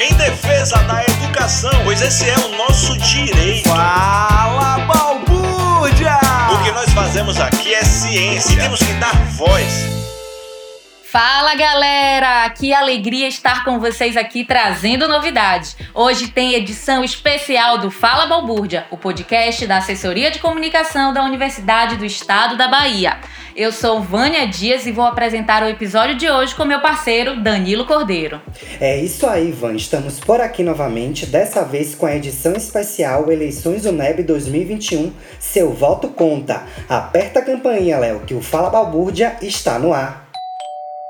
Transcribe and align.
em 0.00 0.14
defesa 0.14 0.78
da 0.84 1.04
educação, 1.04 1.70
pois 1.84 2.00
esse 2.00 2.28
é 2.28 2.38
o 2.38 2.48
nosso 2.56 2.96
direito. 2.98 3.68
Fala, 3.68 4.78
balbúrdia! 4.86 6.18
O 6.54 6.64
que 6.64 6.72
nós 6.72 6.90
fazemos 6.92 7.38
aqui 7.38 7.74
é 7.74 7.84
ciência 7.84 8.54
e 8.54 8.56
temos 8.56 8.78
que 8.78 8.92
dar 8.94 9.14
voz 9.36 10.00
Fala 11.10 11.56
galera, 11.56 12.48
que 12.50 12.72
alegria 12.72 13.26
estar 13.26 13.64
com 13.64 13.80
vocês 13.80 14.16
aqui 14.16 14.44
trazendo 14.44 15.08
novidades. 15.08 15.76
Hoje 15.92 16.28
tem 16.28 16.54
edição 16.54 17.02
especial 17.02 17.78
do 17.78 17.90
Fala 17.90 18.26
Balbúrdia, 18.26 18.86
o 18.92 18.96
podcast 18.96 19.66
da 19.66 19.78
Assessoria 19.78 20.30
de 20.30 20.38
Comunicação 20.38 21.12
da 21.12 21.24
Universidade 21.24 21.96
do 21.96 22.04
Estado 22.04 22.56
da 22.56 22.68
Bahia. 22.68 23.18
Eu 23.56 23.72
sou 23.72 24.00
Vânia 24.00 24.46
Dias 24.46 24.86
e 24.86 24.92
vou 24.92 25.04
apresentar 25.04 25.62
o 25.64 25.66
episódio 25.66 26.16
de 26.16 26.30
hoje 26.30 26.54
com 26.54 26.64
meu 26.64 26.80
parceiro 26.80 27.42
Danilo 27.42 27.84
Cordeiro. 27.84 28.40
É 28.80 28.96
isso 28.96 29.26
aí, 29.26 29.50
Van. 29.50 29.74
Estamos 29.74 30.20
por 30.20 30.40
aqui 30.40 30.62
novamente, 30.62 31.26
dessa 31.26 31.64
vez 31.64 31.94
com 31.94 32.06
a 32.06 32.14
edição 32.14 32.52
especial 32.52 33.30
Eleições 33.30 33.84
UNEB 33.84 34.22
2021. 34.22 35.12
Seu 35.40 35.72
voto 35.72 36.08
conta. 36.08 36.64
Aperta 36.88 37.40
a 37.40 37.44
campainha, 37.44 37.98
Léo, 37.98 38.20
que 38.20 38.34
o 38.34 38.40
Fala 38.40 38.70
Balbúrdia 38.70 39.36
está 39.42 39.80
no 39.80 39.92
ar. 39.92 40.19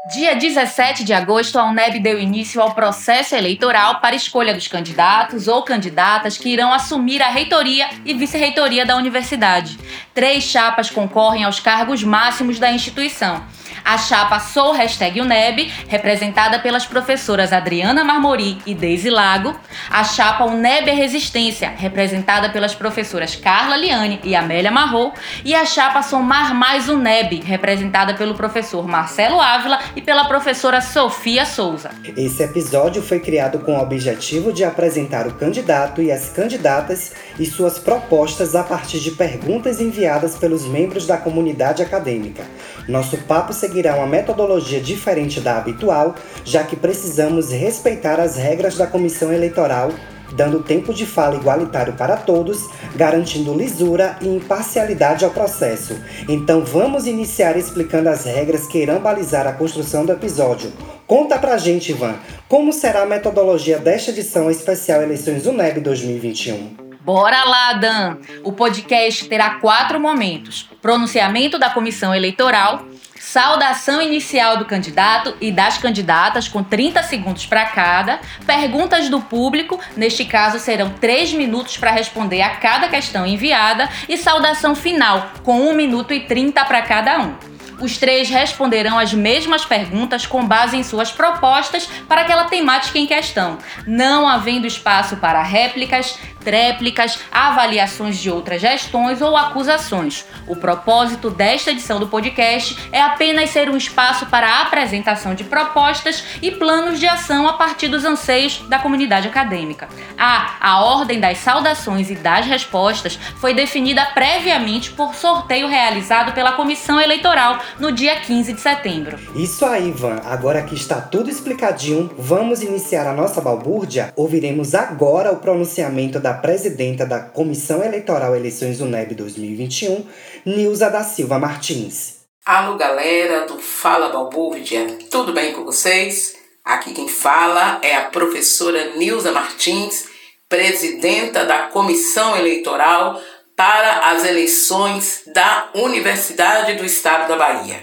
Dia 0.08 0.34
17 0.34 1.04
de 1.04 1.12
agosto, 1.12 1.58
a 1.58 1.64
UNEB 1.64 2.00
deu 2.00 2.18
início 2.18 2.62
ao 2.62 2.74
processo 2.74 3.36
eleitoral 3.36 4.00
para 4.00 4.16
escolha 4.16 4.54
dos 4.54 4.66
candidatos 4.66 5.46
ou 5.46 5.62
candidatas 5.62 6.38
que 6.38 6.48
irão 6.48 6.72
assumir 6.72 7.20
a 7.20 7.28
reitoria 7.28 7.86
e 8.06 8.14
vice-reitoria 8.14 8.86
da 8.86 8.96
universidade. 8.96 9.78
Três 10.14 10.44
chapas 10.44 10.88
concorrem 10.88 11.44
aos 11.44 11.60
cargos 11.60 12.02
máximos 12.02 12.58
da 12.58 12.72
instituição 12.72 13.44
a 13.84 13.98
chapa 13.98 14.38
Sou 14.40 14.72
Hashtag 14.72 15.20
UNEB, 15.20 15.70
representada 15.88 16.58
pelas 16.58 16.86
professoras 16.86 17.52
Adriana 17.52 18.04
Marmori 18.04 18.58
e 18.66 18.74
Deise 18.74 19.10
Lago, 19.10 19.54
a 19.90 20.04
chapa 20.04 20.44
UNEB 20.44 20.90
Resistência, 20.90 21.72
representada 21.76 22.50
pelas 22.50 22.74
professoras 22.74 23.36
Carla 23.36 23.76
Liane 23.76 24.20
e 24.24 24.34
Amélia 24.34 24.70
Marrou, 24.70 25.12
e 25.44 25.54
a 25.54 25.64
chapa 25.64 26.02
Somar 26.02 26.54
Mais 26.54 26.88
UNEB, 26.88 27.42
representada 27.44 28.14
pelo 28.14 28.34
professor 28.34 28.86
Marcelo 28.86 29.40
Ávila 29.40 29.78
e 29.96 30.00
pela 30.00 30.24
professora 30.26 30.80
Sofia 30.80 31.44
Souza. 31.44 31.90
Esse 32.16 32.42
episódio 32.42 33.02
foi 33.02 33.20
criado 33.20 33.60
com 33.60 33.76
o 33.76 33.80
objetivo 33.80 34.52
de 34.52 34.64
apresentar 34.64 35.26
o 35.26 35.34
candidato 35.34 36.02
e 36.02 36.10
as 36.10 36.30
candidatas 36.30 37.12
e 37.38 37.46
suas 37.46 37.78
propostas 37.78 38.54
a 38.54 38.62
partir 38.62 39.00
de 39.00 39.12
perguntas 39.12 39.80
enviadas 39.80 40.36
pelos 40.36 40.66
membros 40.66 41.06
da 41.06 41.16
comunidade 41.16 41.82
acadêmica. 41.82 42.44
Nosso 42.88 43.16
papo 43.18 43.52
seguirá 43.70 43.94
uma 43.94 44.06
metodologia 44.06 44.80
diferente 44.80 45.40
da 45.40 45.56
habitual, 45.56 46.16
já 46.44 46.64
que 46.64 46.74
precisamos 46.74 47.52
respeitar 47.52 48.18
as 48.18 48.36
regras 48.36 48.76
da 48.76 48.86
comissão 48.86 49.32
eleitoral, 49.32 49.92
dando 50.32 50.62
tempo 50.62 50.92
de 50.92 51.06
fala 51.06 51.36
igualitário 51.36 51.92
para 51.92 52.16
todos, 52.16 52.68
garantindo 52.96 53.54
lisura 53.54 54.16
e 54.20 54.26
imparcialidade 54.26 55.24
ao 55.24 55.30
processo. 55.30 55.96
Então 56.28 56.64
vamos 56.64 57.06
iniciar 57.06 57.56
explicando 57.56 58.08
as 58.08 58.24
regras 58.24 58.66
que 58.66 58.78
irão 58.78 59.00
balizar 59.00 59.46
a 59.46 59.52
construção 59.52 60.04
do 60.04 60.12
episódio. 60.12 60.72
Conta 61.06 61.38
pra 61.38 61.56
gente, 61.56 61.92
Ivan, 61.92 62.16
como 62.48 62.72
será 62.72 63.02
a 63.02 63.06
metodologia 63.06 63.78
desta 63.78 64.10
edição 64.10 64.50
especial 64.50 65.02
Eleições 65.02 65.46
UNEB 65.46 65.80
2021? 65.80 66.90
Bora 67.02 67.44
lá, 67.44 67.72
Dan! 67.72 68.18
O 68.44 68.52
podcast 68.52 69.28
terá 69.28 69.58
quatro 69.58 69.98
momentos: 69.98 70.68
pronunciamento 70.82 71.58
da 71.58 71.70
comissão 71.70 72.14
eleitoral, 72.14 72.84
saudação 73.20 74.00
inicial 74.00 74.56
do 74.56 74.64
candidato 74.64 75.36
e 75.42 75.52
das 75.52 75.76
candidatas, 75.76 76.48
com 76.48 76.64
30 76.64 77.02
segundos 77.02 77.44
para 77.44 77.66
cada, 77.66 78.18
perguntas 78.46 79.10
do 79.10 79.20
público, 79.20 79.78
neste 79.94 80.24
caso 80.24 80.58
serão 80.58 80.88
3 80.88 81.34
minutos 81.34 81.76
para 81.76 81.90
responder 81.90 82.40
a 82.40 82.56
cada 82.56 82.88
questão 82.88 83.26
enviada, 83.26 83.90
e 84.08 84.16
saudação 84.16 84.74
final, 84.74 85.32
com 85.44 85.68
1 85.68 85.74
minuto 85.74 86.14
e 86.14 86.20
30 86.20 86.64
para 86.64 86.80
cada 86.80 87.20
um. 87.20 87.50
Os 87.80 87.96
três 87.96 88.28
responderão 88.28 88.98
as 88.98 89.12
mesmas 89.14 89.64
perguntas 89.64 90.26
com 90.26 90.46
base 90.46 90.76
em 90.76 90.82
suas 90.82 91.10
propostas 91.10 91.88
para 92.06 92.20
aquela 92.20 92.44
temática 92.44 92.98
em 92.98 93.06
questão, 93.06 93.58
não 93.86 94.28
havendo 94.28 94.66
espaço 94.66 95.16
para 95.16 95.42
réplicas, 95.42 96.18
tréplicas, 96.40 97.18
avaliações 97.30 98.18
de 98.18 98.30
outras 98.30 98.60
gestões 98.60 99.22
ou 99.22 99.36
acusações. 99.36 100.24
O 100.46 100.56
propósito 100.56 101.30
desta 101.30 101.70
edição 101.70 102.00
do 102.00 102.08
podcast 102.08 102.76
é 102.90 103.00
apenas 103.00 103.50
ser 103.50 103.70
um 103.70 103.76
espaço 103.76 104.26
para 104.26 104.46
a 104.46 104.62
apresentação 104.62 105.34
de 105.34 105.44
propostas 105.44 106.24
e 106.42 106.50
planos 106.50 106.98
de 106.98 107.06
ação 107.06 107.48
a 107.48 107.52
partir 107.54 107.88
dos 107.88 108.04
anseios 108.04 108.62
da 108.68 108.78
comunidade 108.78 109.28
acadêmica. 109.28 109.88
Ah, 110.18 110.56
a 110.60 110.84
ordem 110.84 111.20
das 111.20 111.38
saudações 111.38 112.10
e 112.10 112.14
das 112.14 112.46
respostas 112.46 113.18
foi 113.36 113.54
definida 113.54 114.04
previamente 114.14 114.90
por 114.90 115.14
sorteio 115.14 115.68
realizado 115.68 116.32
pela 116.32 116.52
Comissão 116.52 117.00
Eleitoral 117.00 117.58
no 117.78 117.92
dia 117.92 118.16
15 118.16 118.52
de 118.52 118.60
setembro. 118.60 119.18
Isso 119.34 119.64
aí, 119.64 119.88
Ivan. 119.88 120.20
Agora 120.24 120.62
que 120.62 120.74
está 120.74 121.00
tudo 121.00 121.30
explicadinho, 121.30 122.10
vamos 122.18 122.62
iniciar 122.62 123.06
a 123.06 123.12
nossa 123.12 123.40
balbúrdia? 123.40 124.12
Ouviremos 124.16 124.74
agora 124.74 125.32
o 125.32 125.36
pronunciamento 125.36 126.18
da 126.18 126.29
presidenta 126.34 127.06
da 127.06 127.20
Comissão 127.20 127.82
Eleitoral 127.82 128.34
Eleições 128.34 128.80
UNEB 128.80 129.14
2021, 129.14 130.06
Nilza 130.44 130.90
da 130.90 131.02
Silva 131.02 131.38
Martins. 131.38 132.20
Alô, 132.44 132.76
galera 132.76 133.46
do 133.46 133.58
Fala 133.58 134.08
Balbúrdia, 134.08 134.98
tudo 135.10 135.32
bem 135.32 135.52
com 135.52 135.64
vocês? 135.64 136.34
Aqui 136.64 136.92
quem 136.92 137.08
fala 137.08 137.78
é 137.82 137.96
a 137.96 138.06
professora 138.06 138.96
Nilza 138.96 139.32
Martins, 139.32 140.06
presidenta 140.48 141.44
da 141.44 141.62
Comissão 141.68 142.36
Eleitoral 142.36 143.20
para 143.56 144.10
as 144.10 144.24
eleições 144.24 145.22
da 145.26 145.70
Universidade 145.74 146.74
do 146.74 146.84
Estado 146.84 147.28
da 147.28 147.36
Bahia. 147.36 147.82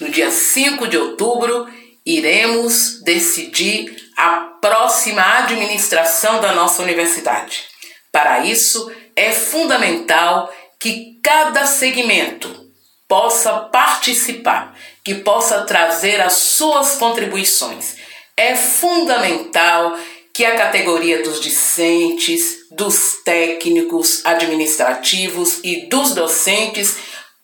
No 0.00 0.08
dia 0.08 0.30
5 0.30 0.86
de 0.86 0.96
outubro, 0.96 1.66
iremos 2.06 3.02
decidir 3.02 3.94
a 4.16 4.56
próxima 4.60 5.38
administração 5.38 6.40
da 6.40 6.54
nossa 6.54 6.82
universidade. 6.82 7.69
Para 8.12 8.40
isso, 8.40 8.90
é 9.14 9.32
fundamental 9.32 10.52
que 10.78 11.18
cada 11.22 11.66
segmento 11.66 12.68
possa 13.06 13.52
participar, 13.52 14.74
que 15.04 15.16
possa 15.16 15.62
trazer 15.62 16.20
as 16.20 16.34
suas 16.34 16.96
contribuições. 16.96 17.96
É 18.36 18.54
fundamental 18.54 19.96
que 20.32 20.44
a 20.44 20.56
categoria 20.56 21.22
dos 21.22 21.40
discentes, 21.40 22.68
dos 22.70 23.22
técnicos 23.24 24.24
administrativos 24.24 25.60
e 25.62 25.86
dos 25.88 26.14
docentes 26.14 26.96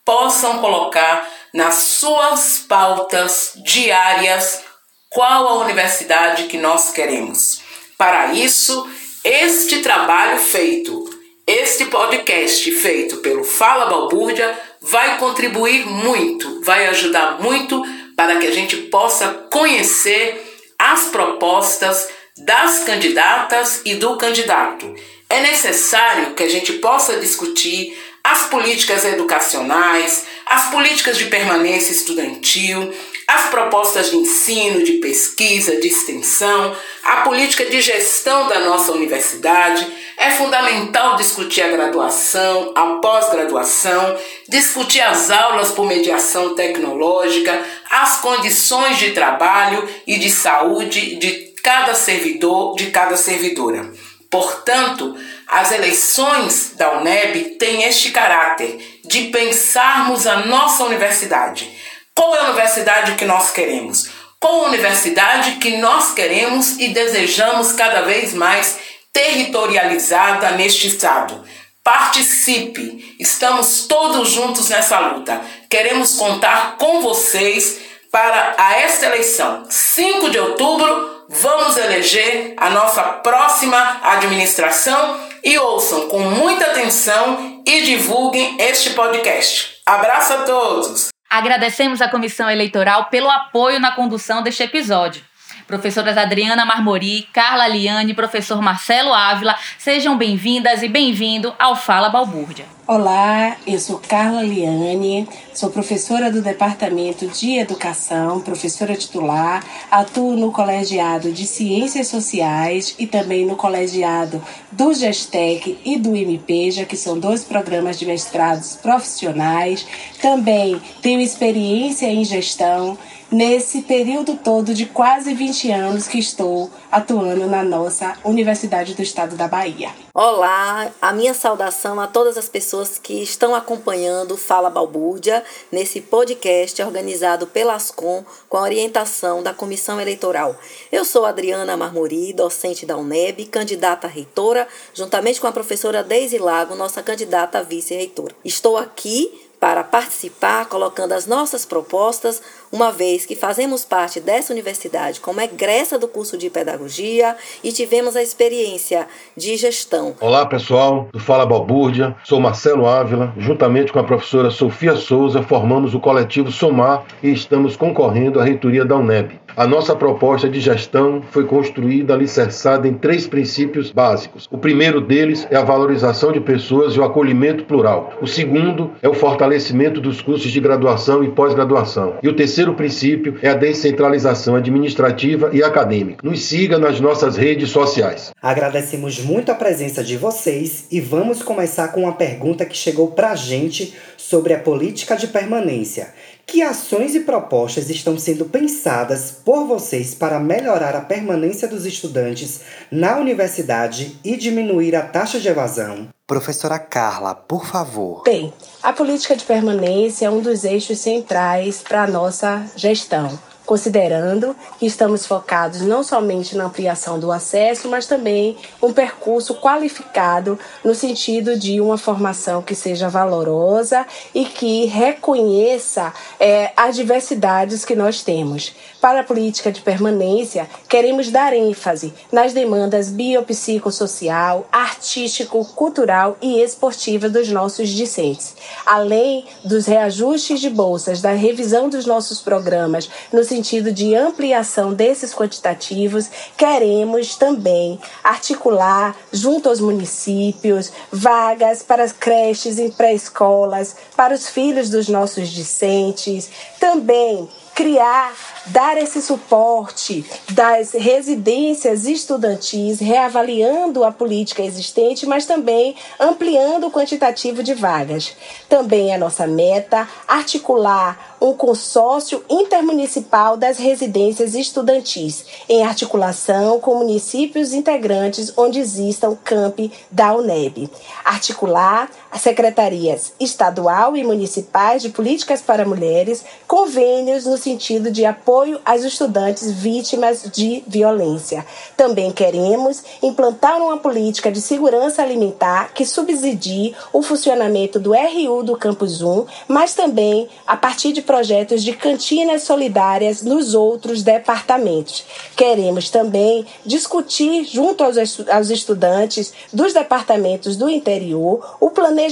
possam 0.05 0.59
colocar 0.59 1.29
nas 1.53 1.75
suas 1.75 2.59
pautas 2.59 3.51
diárias 3.57 4.61
qual 5.09 5.47
a 5.47 5.63
universidade 5.65 6.45
que 6.45 6.57
nós 6.57 6.91
queremos. 6.91 7.61
Para 7.97 8.33
isso, 8.33 8.89
este 9.29 9.79
trabalho 9.79 10.39
feito, 10.39 11.09
este 11.45 11.83
podcast 11.83 12.71
feito 12.71 13.17
pelo 13.17 13.43
Fala 13.43 13.87
Balbúrdia 13.87 14.57
vai 14.79 15.17
contribuir 15.17 15.85
muito, 15.85 16.61
vai 16.63 16.87
ajudar 16.87 17.41
muito 17.41 17.83
para 18.15 18.37
que 18.37 18.47
a 18.47 18.51
gente 18.51 18.77
possa 18.83 19.27
conhecer 19.51 20.63
as 20.79 21.09
propostas 21.09 22.07
das 22.37 22.85
candidatas 22.85 23.81
e 23.83 23.95
do 23.95 24.15
candidato. 24.15 24.95
É 25.29 25.41
necessário 25.41 26.33
que 26.33 26.43
a 26.43 26.49
gente 26.49 26.73
possa 26.73 27.19
discutir 27.19 28.01
as 28.23 28.43
políticas 28.43 29.03
educacionais, 29.03 30.25
as 30.45 30.71
políticas 30.71 31.17
de 31.17 31.25
permanência 31.25 31.91
estudantil, 31.91 32.93
as 33.27 33.49
propostas 33.49 34.09
de 34.09 34.15
ensino, 34.15 34.83
de 34.83 34.93
pesquisa, 34.93 35.81
de 35.81 35.87
extensão, 35.89 36.73
a 37.03 37.17
política 37.17 37.65
de 37.65 37.81
gestão 37.81 38.47
da 38.47 38.61
nossa 38.61 38.93
universidade. 38.93 39.85
É 40.15 40.31
fundamental 40.31 41.17
discutir 41.17 41.61
a 41.61 41.67
graduação, 41.67 42.71
a 42.73 42.99
pós-graduação, 43.01 44.17
discutir 44.47 45.01
as 45.01 45.29
aulas 45.29 45.71
por 45.71 45.85
mediação 45.85 46.55
tecnológica, 46.55 47.61
as 47.91 48.21
condições 48.21 48.97
de 48.97 49.11
trabalho 49.11 49.87
e 50.07 50.17
de 50.17 50.31
saúde 50.31 51.17
de 51.17 51.53
cada 51.61 51.93
servidor, 51.93 52.75
de 52.77 52.91
cada 52.91 53.17
servidora. 53.17 53.91
Portanto, 54.29 55.17
as 55.47 55.71
eleições 55.71 56.73
da 56.75 56.97
UNEB 56.97 57.55
têm 57.57 57.83
este 57.83 58.11
caráter 58.11 58.99
de 59.05 59.25
pensarmos 59.25 60.27
a 60.27 60.45
nossa 60.45 60.83
universidade. 60.83 61.71
Qual 62.17 62.33
é 62.33 62.39
a 62.39 62.43
universidade 62.45 63.11
que 63.13 63.25
nós 63.25 63.51
queremos? 63.51 64.09
Qual 64.39 64.65
a 64.65 64.67
universidade 64.69 65.51
que 65.57 65.77
nós 65.77 66.13
queremos 66.15 66.79
e 66.79 66.87
desejamos 66.87 67.73
cada 67.73 68.01
vez 68.01 68.33
mais 68.33 68.79
territorializada 69.13 70.49
neste 70.51 70.87
estado? 70.87 71.45
Participe, 71.83 73.15
estamos 73.19 73.85
todos 73.87 74.29
juntos 74.29 74.67
nessa 74.69 74.97
luta. 74.97 75.39
Queremos 75.69 76.15
contar 76.15 76.77
com 76.77 77.01
vocês 77.01 77.81
para 78.11 78.55
a 78.57 78.73
esta 78.79 79.05
eleição, 79.05 79.67
5 79.69 80.31
de 80.31 80.39
outubro 80.39 81.25
vamos 81.29 81.77
eleger 81.77 82.55
a 82.57 82.71
nossa 82.71 83.03
próxima 83.03 83.99
administração 84.01 85.19
e 85.43 85.55
ouçam 85.59 86.07
com 86.07 86.19
muita 86.21 86.65
atenção 86.65 87.61
e 87.63 87.81
divulguem 87.81 88.57
este 88.59 88.91
podcast. 88.91 89.81
Abraço 89.85 90.33
a 90.33 90.37
todos! 90.43 91.16
Agradecemos 91.29 92.01
à 92.01 92.07
Comissão 92.07 92.49
Eleitoral 92.49 93.05
pelo 93.05 93.29
apoio 93.29 93.79
na 93.79 93.91
condução 93.91 94.41
deste 94.41 94.63
episódio. 94.63 95.26
Professoras 95.67 96.17
Adriana 96.17 96.65
Marmori, 96.65 97.27
Carla 97.33 97.67
Liane 97.67 98.13
e 98.13 98.15
professor 98.15 98.61
Marcelo 98.61 99.13
Ávila, 99.13 99.53
sejam 99.77 100.17
bem-vindas 100.17 100.81
e 100.81 100.87
bem-vindo 100.87 101.53
ao 101.59 101.75
Fala 101.75 102.07
Balbúrdia. 102.07 102.63
Olá, 102.87 103.57
eu 103.67 103.77
sou 103.77 103.99
Carla 104.07 104.41
Liane, 104.41 105.27
sou 105.53 105.69
professora 105.69 106.31
do 106.31 106.41
Departamento 106.41 107.27
de 107.27 107.57
Educação, 107.57 108.39
professora 108.39 108.95
titular, 108.95 109.61
atuo 109.91 110.37
no 110.37 110.53
Colegiado 110.53 111.33
de 111.33 111.45
Ciências 111.45 112.07
Sociais 112.07 112.95
e 112.97 113.05
também 113.05 113.45
no 113.45 113.57
Colegiado 113.57 114.41
do 114.71 114.93
Gestec 114.93 115.77
e 115.83 115.99
do 115.99 116.15
MPEJA, 116.15 116.85
que 116.85 116.95
são 116.95 117.19
dois 117.19 117.43
programas 117.43 117.99
de 117.99 118.05
mestrados 118.05 118.77
profissionais. 118.77 119.85
Também 120.21 120.81
tenho 121.01 121.19
experiência 121.19 122.05
em 122.05 122.23
gestão 122.23 122.97
nesse 123.31 123.81
período 123.81 124.37
todo 124.37 124.73
de 124.73 124.85
quase 124.85 125.33
20 125.33 125.71
anos 125.71 126.07
que 126.07 126.17
estou 126.17 126.71
atuando 126.91 127.45
na 127.45 127.63
nossa 127.63 128.17
Universidade 128.23 128.93
do 128.93 129.01
Estado 129.01 129.35
da 129.35 129.47
Bahia. 129.47 129.91
Olá, 130.13 130.89
a 131.01 131.11
minha 131.11 131.33
saudação 131.33 131.99
a 131.99 132.07
todas 132.07 132.37
as 132.37 132.47
pessoas 132.47 132.97
que 132.97 133.21
estão 133.21 133.53
acompanhando 133.53 134.37
Fala 134.37 134.69
Balbúrdia 134.69 135.43
nesse 135.71 136.01
podcast 136.01 136.81
organizado 136.81 137.47
pela 137.47 137.75
Ascom 137.75 138.23
com 138.47 138.57
a 138.57 138.61
orientação 138.61 139.43
da 139.43 139.53
Comissão 139.53 139.99
Eleitoral. 139.99 140.55
Eu 140.91 141.03
sou 141.03 141.25
Adriana 141.25 141.75
Marmori, 141.75 142.33
docente 142.33 142.85
da 142.85 142.97
UNEB, 142.97 143.45
candidata 143.45 144.07
a 144.07 144.09
reitora, 144.09 144.67
juntamente 144.93 145.41
com 145.41 145.47
a 145.47 145.51
professora 145.51 146.03
Deise 146.03 146.37
Lago, 146.37 146.75
nossa 146.75 147.03
candidata 147.03 147.59
a 147.59 147.63
vice-reitora. 147.63 148.33
Estou 148.43 148.77
aqui 148.77 149.47
para 149.59 149.83
participar, 149.83 150.67
colocando 150.67 151.13
as 151.13 151.25
nossas 151.25 151.65
propostas, 151.65 152.41
uma 152.71 152.91
vez 152.91 153.25
que 153.25 153.35
fazemos 153.35 153.85
parte 153.85 154.19
dessa 154.19 154.53
universidade 154.53 155.19
como 155.19 155.41
egressa 155.41 155.97
do 155.97 156.07
curso 156.07 156.37
de 156.37 156.49
pedagogia 156.49 157.35
e 157.63 157.71
tivemos 157.71 158.15
a 158.15 158.21
experiência 158.21 159.07
de 159.35 159.55
gestão. 159.57 160.15
Olá, 160.19 160.45
pessoal, 160.45 161.07
do 161.11 161.19
Fala 161.19 161.45
Balbúrdia, 161.45 162.15
sou 162.23 162.39
Marcelo 162.39 162.87
Ávila, 162.87 163.33
juntamente 163.37 163.91
com 163.91 163.99
a 163.99 164.03
professora 164.03 164.49
Sofia 164.49 164.95
Souza, 164.95 165.41
formamos 165.41 165.93
o 165.93 165.99
coletivo 165.99 166.51
Somar 166.51 167.05
e 167.23 167.31
estamos 167.31 167.75
concorrendo 167.75 168.39
à 168.39 168.43
reitoria 168.43 168.85
da 168.85 168.95
UNEB. 168.95 169.39
A 169.57 169.65
nossa 169.65 169.95
proposta 169.95 170.47
de 170.47 170.59
gestão 170.59 171.23
foi 171.31 171.43
construída 171.45 172.13
alicerçada 172.13 172.87
em 172.87 172.93
três 172.93 173.25
princípios 173.25 173.91
básicos. 173.91 174.47
O 174.51 174.57
primeiro 174.59 175.01
deles 175.01 175.47
é 175.49 175.55
a 175.55 175.63
valorização 175.63 176.31
de 176.31 176.39
pessoas 176.39 176.93
e 176.93 176.99
o 176.99 177.03
acolhimento 177.03 177.63
plural. 177.63 178.13
O 178.21 178.27
segundo 178.27 178.91
é 179.01 179.09
o 179.09 179.15
fortalecimento 179.15 179.99
dos 179.99 180.21
cursos 180.21 180.51
de 180.51 180.59
graduação 180.59 181.23
e 181.23 181.31
pós-graduação. 181.31 182.17
E 182.21 182.29
o 182.29 182.35
terceiro 182.35 182.56
princípio 182.73 183.37
é 183.41 183.49
a 183.49 183.53
descentralização 183.53 184.55
administrativa 184.55 185.49
e 185.53 185.61
acadêmica. 185.63 186.27
Nos 186.27 186.43
siga 186.43 186.79
nas 186.79 186.99
nossas 186.99 187.37
redes 187.37 187.69
sociais. 187.69 188.31
Agradecemos 188.41 189.19
muito 189.19 189.51
a 189.51 189.55
presença 189.55 190.03
de 190.03 190.17
vocês 190.17 190.85
e 190.91 190.99
vamos 190.99 191.43
começar 191.43 191.89
com 191.89 192.01
uma 192.01 192.13
pergunta 192.13 192.65
que 192.65 192.75
chegou 192.75 193.11
pra 193.11 193.35
gente 193.35 193.93
sobre 194.15 194.53
a 194.53 194.59
política 194.59 195.15
de 195.15 195.27
permanência. 195.27 196.07
Que 196.49 196.63
ações 196.63 197.13
e 197.13 197.19
propostas 197.19 197.89
estão 197.89 198.17
sendo 198.17 198.45
pensadas 198.45 199.31
por 199.43 199.67
vocês 199.67 200.15
para 200.15 200.39
melhorar 200.39 200.95
a 200.95 201.01
permanência 201.01 201.67
dos 201.67 201.85
estudantes 201.85 202.61
na 202.89 203.17
universidade 203.17 204.17
e 204.23 204.37
diminuir 204.37 204.95
a 204.95 205.01
taxa 205.01 205.41
de 205.41 205.49
evasão? 205.49 206.07
Professora 206.25 206.79
Carla, 206.79 207.35
por 207.35 207.65
favor. 207.65 208.23
Bem, 208.23 208.53
a 208.81 208.93
política 208.93 209.35
de 209.35 209.43
permanência 209.43 210.27
é 210.27 210.29
um 210.29 210.39
dos 210.39 210.63
eixos 210.63 210.99
centrais 210.99 211.81
para 211.81 212.03
a 212.03 212.07
nossa 212.07 212.65
gestão 212.77 213.37
considerando 213.67 214.55
que 214.79 214.85
estamos 214.85 215.25
focados 215.25 215.81
não 215.81 216.01
somente 216.01 216.55
na 216.55 216.63
ampliação 216.63 217.19
do 217.19 217.33
acesso, 217.33 217.89
mas 217.89 218.07
também 218.07 218.57
um 218.81 218.93
percurso 218.93 219.55
qualificado 219.55 220.57
no 220.83 220.95
sentido 220.95 221.59
de 221.59 221.81
uma 221.81 221.97
formação 221.97 222.61
que 222.61 222.73
seja 222.73 223.09
valorosa 223.09 224.07
e 224.33 224.45
que 224.45 224.85
reconheça 224.85 226.13
é, 226.39 226.71
as 226.77 226.95
diversidades 226.95 227.83
que 227.83 227.93
nós 227.93 228.23
temos. 228.23 228.73
Para 228.99 229.19
a 229.19 229.23
política 229.23 229.71
de 229.71 229.81
permanência, 229.81 230.67
queremos 230.89 231.29
dar 231.29 231.53
ênfase 231.53 232.11
nas 232.31 232.51
demandas 232.51 233.09
biopsicossocial, 233.09 234.67
artístico, 234.71 235.63
cultural 235.75 236.35
e 236.41 236.59
esportiva 236.61 237.29
dos 237.29 237.47
nossos 237.49 237.89
discentes, 237.89 238.55
além 238.85 239.45
dos 239.63 239.85
reajustes 239.85 240.59
de 240.59 240.69
bolsas, 240.69 241.21
da 241.21 241.31
revisão 241.33 241.89
dos 241.89 242.07
nossos 242.07 242.41
programas 242.41 243.07
no 243.31 243.43
sentido 243.43 243.91
de 243.91 244.15
ampliação 244.15 244.93
desses 244.93 245.31
quantitativos, 245.31 246.29
queremos 246.57 247.35
também 247.35 247.99
articular 248.23 249.15
junto 249.31 249.69
aos 249.69 249.79
municípios 249.79 250.91
vagas 251.11 251.83
para 251.83 252.03
as 252.03 252.11
creches 252.11 252.79
e 252.79 252.89
pré-escolas, 252.89 253.95
para 254.15 254.33
os 254.33 254.49
filhos 254.49 254.89
dos 254.89 255.07
nossos 255.07 255.49
discentes, 255.49 256.49
também 256.79 257.47
criar, 257.77 258.33
dar 258.65 258.97
esse 258.97 259.21
suporte 259.21 260.25
das 260.51 260.93
residências 260.93 262.07
estudantis, 262.07 262.99
reavaliando 262.99 264.03
a 264.03 264.11
política 264.11 264.63
existente, 264.63 265.27
mas 265.27 265.45
também 265.45 265.95
ampliando 266.19 266.87
o 266.87 266.91
quantitativo 266.91 267.61
de 267.61 267.75
vagas. 267.75 268.35
Também 268.67 269.13
é 269.13 269.17
nossa 269.19 269.45
meta 269.45 270.09
articular 270.27 271.37
um 271.39 271.53
consórcio 271.53 272.43
intermunicipal 272.49 273.55
das 273.55 273.77
residências 273.77 274.55
estudantis, 274.55 275.45
em 275.69 275.83
articulação 275.83 276.79
com 276.79 276.95
municípios 276.95 277.73
integrantes 277.73 278.51
onde 278.57 278.79
existam 278.79 279.37
campi 279.43 279.91
da 280.09 280.33
UNEB. 280.33 280.89
Articular 281.23 282.09
as 282.37 282.43
secretarias 282.43 283.33
estadual 283.39 284.15
e 284.15 284.23
municipais 284.23 285.01
de 285.01 285.09
políticas 285.09 285.59
para 285.59 285.87
mulheres, 285.87 286.45
convênios 286.67 287.45
no 287.47 287.57
sentido 287.57 288.11
de 288.11 288.25
apoio 288.25 288.79
às 288.85 289.03
estudantes 289.03 289.71
vítimas 289.71 290.43
de 290.53 290.83
violência. 290.85 291.65
Também 291.95 292.31
queremos 292.31 293.03
implantar 293.23 293.81
uma 293.81 293.97
política 293.97 294.51
de 294.51 294.61
segurança 294.61 295.23
alimentar 295.23 295.91
que 295.95 296.05
subsidie 296.05 296.95
o 297.11 297.23
funcionamento 297.23 297.99
do 297.99 298.13
RU 298.13 298.61
do 298.61 298.77
Campus 298.77 299.23
1, 299.23 299.45
mas 299.67 299.95
também 299.95 300.47
a 300.67 300.77
partir 300.77 301.13
de 301.13 301.23
projetos 301.23 301.83
de 301.83 301.93
cantinas 301.93 302.61
solidárias 302.61 303.41
nos 303.41 303.73
outros 303.73 304.21
departamentos. 304.21 305.25
Queremos 305.55 306.11
também 306.11 306.67
discutir, 306.85 307.63
junto 307.65 308.03
aos, 308.03 308.15
aos 308.47 308.69
estudantes 308.69 309.51
dos 309.73 309.91
departamentos 309.91 310.77
do 310.77 310.87
interior, 310.87 311.77
o 311.79 311.89
planejamento 311.89 312.26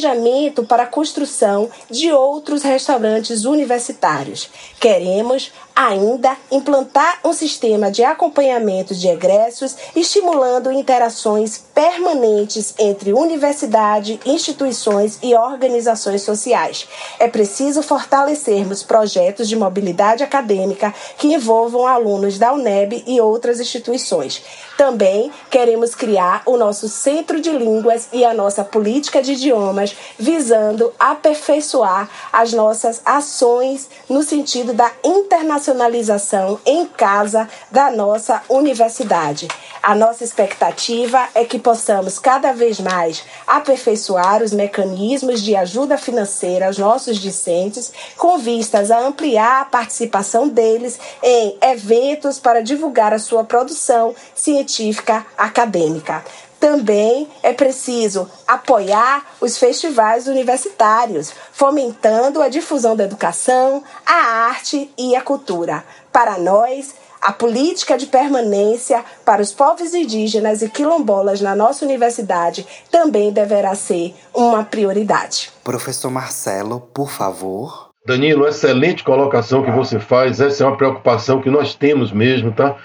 para 0.63 0.83
a 0.83 0.87
construção 0.87 1.69
de 1.89 2.11
outros 2.11 2.63
restaurantes 2.63 3.45
universitários. 3.45 4.49
Queremos 4.79 5.51
ainda 5.75 6.37
implantar 6.49 7.19
um 7.25 7.33
sistema 7.33 7.91
de 7.91 8.01
acompanhamento 8.01 8.95
de 8.95 9.09
egressos, 9.09 9.75
estimulando 9.93 10.71
interações 10.71 11.57
permanentes 11.57 12.73
entre 12.79 13.11
universidade, 13.11 14.19
instituições 14.25 15.19
e 15.21 15.35
organizações 15.35 16.21
sociais. 16.21 16.87
É 17.19 17.27
preciso 17.27 17.83
fortalecermos 17.83 18.83
projetos 18.83 19.49
de 19.49 19.55
mobilidade 19.57 20.23
acadêmica 20.23 20.93
que 21.17 21.33
envolvam 21.33 21.85
alunos 21.85 22.39
da 22.39 22.53
UNEB 22.53 23.03
e 23.05 23.19
outras 23.19 23.59
instituições. 23.59 24.41
Também 24.77 25.31
queremos 25.49 25.93
criar 25.93 26.41
o 26.45 26.55
nosso 26.55 26.87
Centro 26.87 27.41
de 27.41 27.49
Línguas 27.49 28.07
e 28.13 28.23
a 28.23 28.33
nossa 28.33 28.63
política 28.63 29.21
de 29.21 29.33
idiomas, 29.33 29.95
visando 30.17 30.93
aperfeiçoar 30.97 32.09
as 32.31 32.53
nossas 32.53 33.01
ações 33.03 33.89
no 34.09 34.23
sentido 34.23 34.73
da 34.73 34.91
internacionalização 35.03 35.64
internacionalização 35.65 36.59
em 36.65 36.85
casa 36.85 37.49
da 37.71 37.89
nossa 37.89 38.41
universidade. 38.47 39.47
A 39.81 39.95
nossa 39.95 40.23
expectativa 40.23 41.27
é 41.33 41.43
que 41.43 41.57
possamos 41.57 42.19
cada 42.19 42.51
vez 42.51 42.79
mais 42.79 43.23
aperfeiçoar 43.47 44.43
os 44.43 44.53
mecanismos 44.53 45.41
de 45.41 45.55
ajuda 45.55 45.97
financeira 45.97 46.67
aos 46.67 46.77
nossos 46.77 47.17
discentes, 47.17 47.91
com 48.17 48.37
vistas 48.37 48.91
a 48.91 48.99
ampliar 48.99 49.61
a 49.61 49.65
participação 49.65 50.47
deles 50.47 50.99
em 51.23 51.57
eventos 51.61 52.39
para 52.39 52.61
divulgar 52.61 53.13
a 53.13 53.19
sua 53.19 53.43
produção 53.43 54.13
científica 54.35 55.25
acadêmica. 55.37 56.23
Também 56.65 57.27
é 57.43 57.53
preciso 57.53 58.27
apoiar 58.47 59.23
os 59.39 59.55
festivais 59.55 60.25
universitários, 60.25 61.31
fomentando 61.51 62.41
a 62.41 62.49
difusão 62.49 62.95
da 62.95 63.03
educação, 63.03 63.83
a 64.03 64.47
arte 64.47 64.89
e 64.97 65.15
a 65.15 65.21
cultura. 65.21 65.83
Para 66.11 66.39
nós, 66.39 66.95
A 67.27 67.33
política 67.33 67.97
de 67.97 68.05
permanência 68.05 69.03
para 69.25 69.41
os 69.41 69.51
povos 69.51 69.95
indígenas 69.95 70.61
e 70.61 70.69
quilombolas 70.69 71.41
na 71.41 71.55
nossa 71.55 71.83
universidade 71.83 72.67
também 72.91 73.31
deverá 73.33 73.73
ser 73.73 74.13
uma 74.31 74.63
prioridade. 74.63 75.51
Professor 75.63 76.11
Marcelo, 76.11 76.81
por 76.93 77.09
favor. 77.09 77.89
Danilo, 78.05 78.47
excelente 78.47 79.03
colocação 79.03 79.63
que 79.63 79.71
você 79.71 79.99
faz. 79.99 80.39
Essa 80.39 80.63
é 80.63 80.67
uma 80.67 80.77
preocupação 80.77 81.41
que 81.41 81.49
nós 81.49 81.73
temos 81.73 82.11
mesmo, 82.11 82.51
tá? 82.51 82.75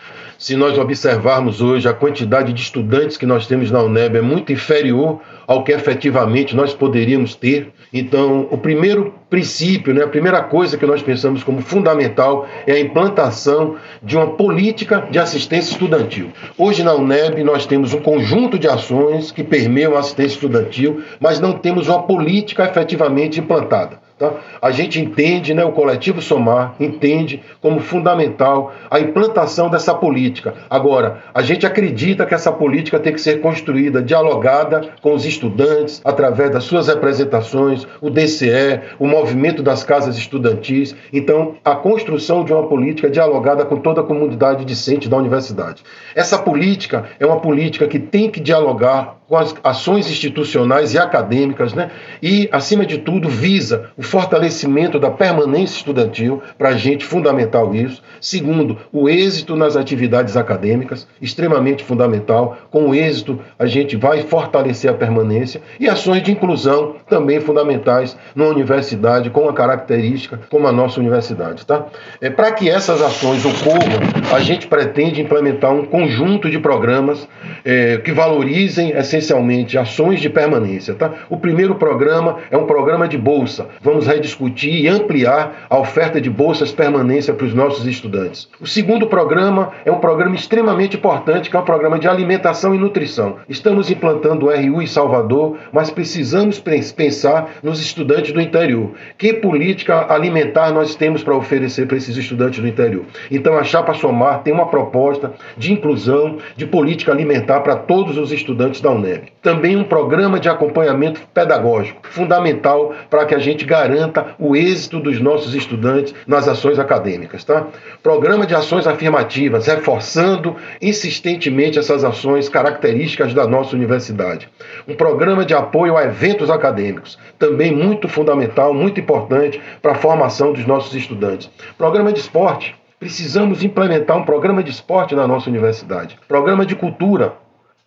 Se 0.41 0.57
nós 0.57 0.79
observarmos 0.79 1.61
hoje 1.61 1.87
a 1.87 1.93
quantidade 1.93 2.55
de 2.55 2.63
estudantes 2.63 3.19
que 3.19 3.27
nós 3.27 3.47
temos 3.47 3.71
na 3.71 3.83
UNEB 3.83 4.17
é 4.17 4.23
muito 4.23 4.51
inferior 4.51 5.21
ao 5.47 5.63
que 5.63 5.71
efetivamente 5.71 6.57
nós 6.57 6.73
poderíamos 6.73 7.35
ter. 7.35 7.75
Então, 7.93 8.49
o 8.51 8.57
primeiro 8.57 9.13
princípio, 9.29 9.93
né, 9.93 10.03
a 10.03 10.09
primeira 10.09 10.43
coisa 10.43 10.79
que 10.79 10.87
nós 10.87 11.03
pensamos 11.03 11.45
como 11.45 11.61
fundamental 11.61 12.49
é 12.67 12.73
a 12.73 12.81
implantação 12.81 13.77
de 14.03 14.17
uma 14.17 14.29
política 14.29 15.07
de 15.11 15.19
assistência 15.19 15.73
estudantil. 15.73 16.31
Hoje 16.57 16.83
na 16.83 16.95
UNEB 16.95 17.45
nós 17.45 17.67
temos 17.67 17.93
um 17.93 18.01
conjunto 18.01 18.59
de 18.59 18.67
ações 18.67 19.31
que 19.31 19.45
permeiam 19.45 19.95
a 19.95 19.99
assistência 19.99 20.37
estudantil, 20.37 21.03
mas 21.21 21.39
não 21.39 21.53
temos 21.59 21.87
uma 21.87 22.03
política 22.05 22.65
efetivamente 22.65 23.39
implantada. 23.39 24.00
Tá? 24.21 24.35
A 24.61 24.71
gente 24.71 25.01
entende, 25.01 25.55
né, 25.55 25.65
o 25.65 25.73
coletivo 25.73 26.21
Somar 26.21 26.75
entende 26.79 27.43
como 27.59 27.81
fundamental 27.81 28.71
a 28.91 29.01
implantação 29.01 29.71
dessa 29.71 29.95
política. 29.95 30.53
Agora, 30.69 31.23
a 31.33 31.41
gente 31.41 31.65
acredita 31.65 32.27
que 32.27 32.35
essa 32.35 32.53
política 32.53 33.01
tem 33.01 33.15
que 33.15 33.21
ser 33.21 33.41
construída, 33.41 34.03
dialogada 34.03 34.91
com 35.01 35.15
os 35.15 35.25
estudantes, 35.25 36.03
através 36.05 36.51
das 36.51 36.65
suas 36.65 36.89
representações, 36.89 37.87
o 37.99 38.11
DCE, 38.11 38.81
o 38.99 39.07
movimento 39.07 39.63
das 39.63 39.83
casas 39.83 40.19
estudantis. 40.19 40.95
Então, 41.11 41.55
a 41.65 41.75
construção 41.75 42.45
de 42.45 42.53
uma 42.53 42.69
política 42.69 43.09
dialogada 43.09 43.65
com 43.65 43.77
toda 43.77 44.03
a 44.03 44.05
comunidade 44.05 44.67
discente 44.67 45.09
da 45.09 45.17
universidade. 45.17 45.83
Essa 46.15 46.37
política 46.37 47.07
é 47.19 47.25
uma 47.25 47.41
política 47.41 47.89
que 47.89 47.99
tem 47.99 48.31
que 48.31 48.39
dialogar 48.39 49.21
com 49.31 49.37
as 49.37 49.55
ações 49.63 50.11
institucionais 50.11 50.93
e 50.93 50.99
acadêmicas, 50.99 51.73
né? 51.73 51.93
e, 52.21 52.49
acima 52.51 52.85
de 52.85 52.99
tudo, 52.99 53.29
visa 53.29 53.91
o 53.97 54.03
fortalecimento 54.11 54.99
da 54.99 55.11
permanência 55.11 55.77
estudantil, 55.77 56.43
para 56.59 56.71
a 56.71 56.77
gente 56.77 57.05
fundamental 57.05 57.75
isso. 57.75 58.03
Segundo, 58.21 58.77
o 58.93 59.09
êxito 59.09 59.55
nas 59.55 59.77
atividades 59.77 60.37
acadêmicas, 60.37 61.07
extremamente 61.23 61.85
fundamental. 61.85 62.59
Com 62.71 62.89
o 62.89 62.95
êxito, 62.95 63.39
a 63.59 63.67
gente 63.67 63.97
vai 63.97 64.23
fortalecer 64.23 64.91
a 64.91 64.95
permanência 64.95 65.63
e 65.79 65.89
ações 65.89 66.23
de 66.23 66.33
inclusão 66.33 66.97
também 67.09 67.41
fundamentais 67.41 68.17
numa 68.35 68.51
universidade 68.51 69.31
com 69.31 69.43
uma 69.43 69.53
característica 69.53 70.41
como 70.51 70.67
a 70.67 70.73
nossa 70.73 70.99
universidade. 70.99 71.65
Tá? 71.65 71.87
É, 72.21 72.29
para 72.29 72.51
que 72.53 72.69
essas 72.69 73.01
ações 73.01 73.45
ocorram, 73.45 74.01
a 74.35 74.41
gente 74.41 74.67
pretende 74.67 75.21
implementar 75.21 75.73
um 75.73 75.85
conjunto 75.85 76.51
de 76.51 76.59
programas 76.59 77.29
é, 77.65 77.99
que 77.99 78.13
valorizem 78.13 78.91
essencialmente 78.91 79.79
ações 79.79 80.21
de 80.21 80.29
permanência. 80.29 80.95
Tá? 80.95 81.13
O 81.29 81.37
primeiro 81.37 81.77
programa 81.77 82.39
é 82.51 82.57
um 82.57 82.67
programa 82.67 83.07
de 83.07 83.17
bolsa. 83.17 83.69
Vamos 83.81 84.00
rediscutir 84.07 84.85
e 84.85 84.89
ampliar 84.89 85.67
a 85.69 85.79
oferta 85.79 86.21
de 86.21 86.31
bolsas 86.31 86.73
permanência 86.73 87.35
para 87.35 87.47
os 87.47 87.55
nossos 87.55 87.87
estudantes. 87.87 88.49
O 88.61 88.67
segundo 88.67 89.07
programa 89.07 89.73
é 89.85 89.91
um 89.91 89.99
programa 89.99 90.35
extremamente 90.35 90.97
importante, 90.97 91.51
que 91.51 91.57
é 91.57 91.59
o 91.59 91.63
um 91.63 91.65
programa 91.65 91.99
de 91.99 92.09
alimentação 92.09 92.75
e 92.75 92.79
nutrição. 92.79 93.37
Estamos 93.49 93.91
implantando 93.91 94.47
o 94.47 94.51
RU 94.51 94.83
em 94.83 94.87
Salvador, 94.87 95.59
mas 95.73 95.91
precisamos 95.91 96.61
pensar 96.61 97.51
nos 97.63 97.81
estudantes 97.81 98.33
do 98.33 98.41
interior. 98.41 98.91
Que 99.19 99.33
política 99.33 100.13
alimentar 100.13 100.73
nós 100.73 100.95
temos 100.95 101.23
para 101.23 101.37
oferecer 101.37 101.87
para 101.87 101.97
esses 101.97 102.17
estudantes 102.17 102.61
do 102.61 102.69
interior? 102.69 103.05
Então, 103.31 103.57
a 103.57 103.65
Chapa 103.65 103.95
Somar 103.95 104.43
tem 104.43 104.53
uma 104.53 104.67
proposta 104.67 105.33
de 105.57 105.73
inclusão, 105.73 106.39
de 106.57 106.67
política 106.67 107.13
alimentar 107.13 107.61
para 107.61 107.77
todos 107.77 108.17
os 108.17 108.33
estudantes 108.33 108.81
da 108.81 108.91
UNEB. 108.91 109.33
Também 109.43 109.77
um 109.77 109.85
programa 109.85 110.39
de 110.39 110.49
acompanhamento 110.49 111.21
pedagógico, 111.33 112.01
fundamental 112.09 112.93
para 113.09 113.25
que 113.25 113.35
a 113.35 113.39
gente 113.39 113.65
garanta 113.65 113.90
o 114.39 114.57
êxito 114.57 115.01
dos 115.01 115.21
nossos 115.21 115.55
estudantes 115.55 116.15
nas 116.27 116.49
ações 116.49 116.79
acadêmicas. 116.79 117.45
Tá? 117.45 117.67
Programa 118.03 118.47
de 118.47 118.55
ações 118.55 118.87
afirmativas, 118.87 119.67
reforçando 119.67 120.57
insistentemente 120.81 121.79
essas 121.79 122.05
ações 122.05 122.49
características 122.49 123.35
da 123.35 123.47
nossa 123.47 123.75
universidade. 123.75 124.49
Um 124.87 124.95
programa 124.95 125.45
de 125.45 125.55
apoio 125.55 125.97
a 125.97 126.05
eventos 126.05 126.51
acadêmicos, 126.51 127.19
também 127.39 127.75
muito 127.75 128.09
fundamental, 128.09 128.75
muito 128.75 129.01
importante 129.01 129.61
para 129.81 129.93
a 129.93 129.97
formação 129.97 130.53
dos 130.53 130.67
nossos 130.67 130.95
estudantes. 130.95 131.51
Programa 131.77 132.13
de 132.13 132.21
esporte, 132.21 132.75
precisamos 132.99 133.65
implementar 133.65 134.17
um 134.17 134.25
programa 134.25 134.63
de 134.63 134.71
esporte 134.71 135.15
na 135.15 135.27
nossa 135.27 135.49
universidade. 135.49 136.19
Programa 136.29 136.67
de 136.67 136.77
cultura, 136.77 137.33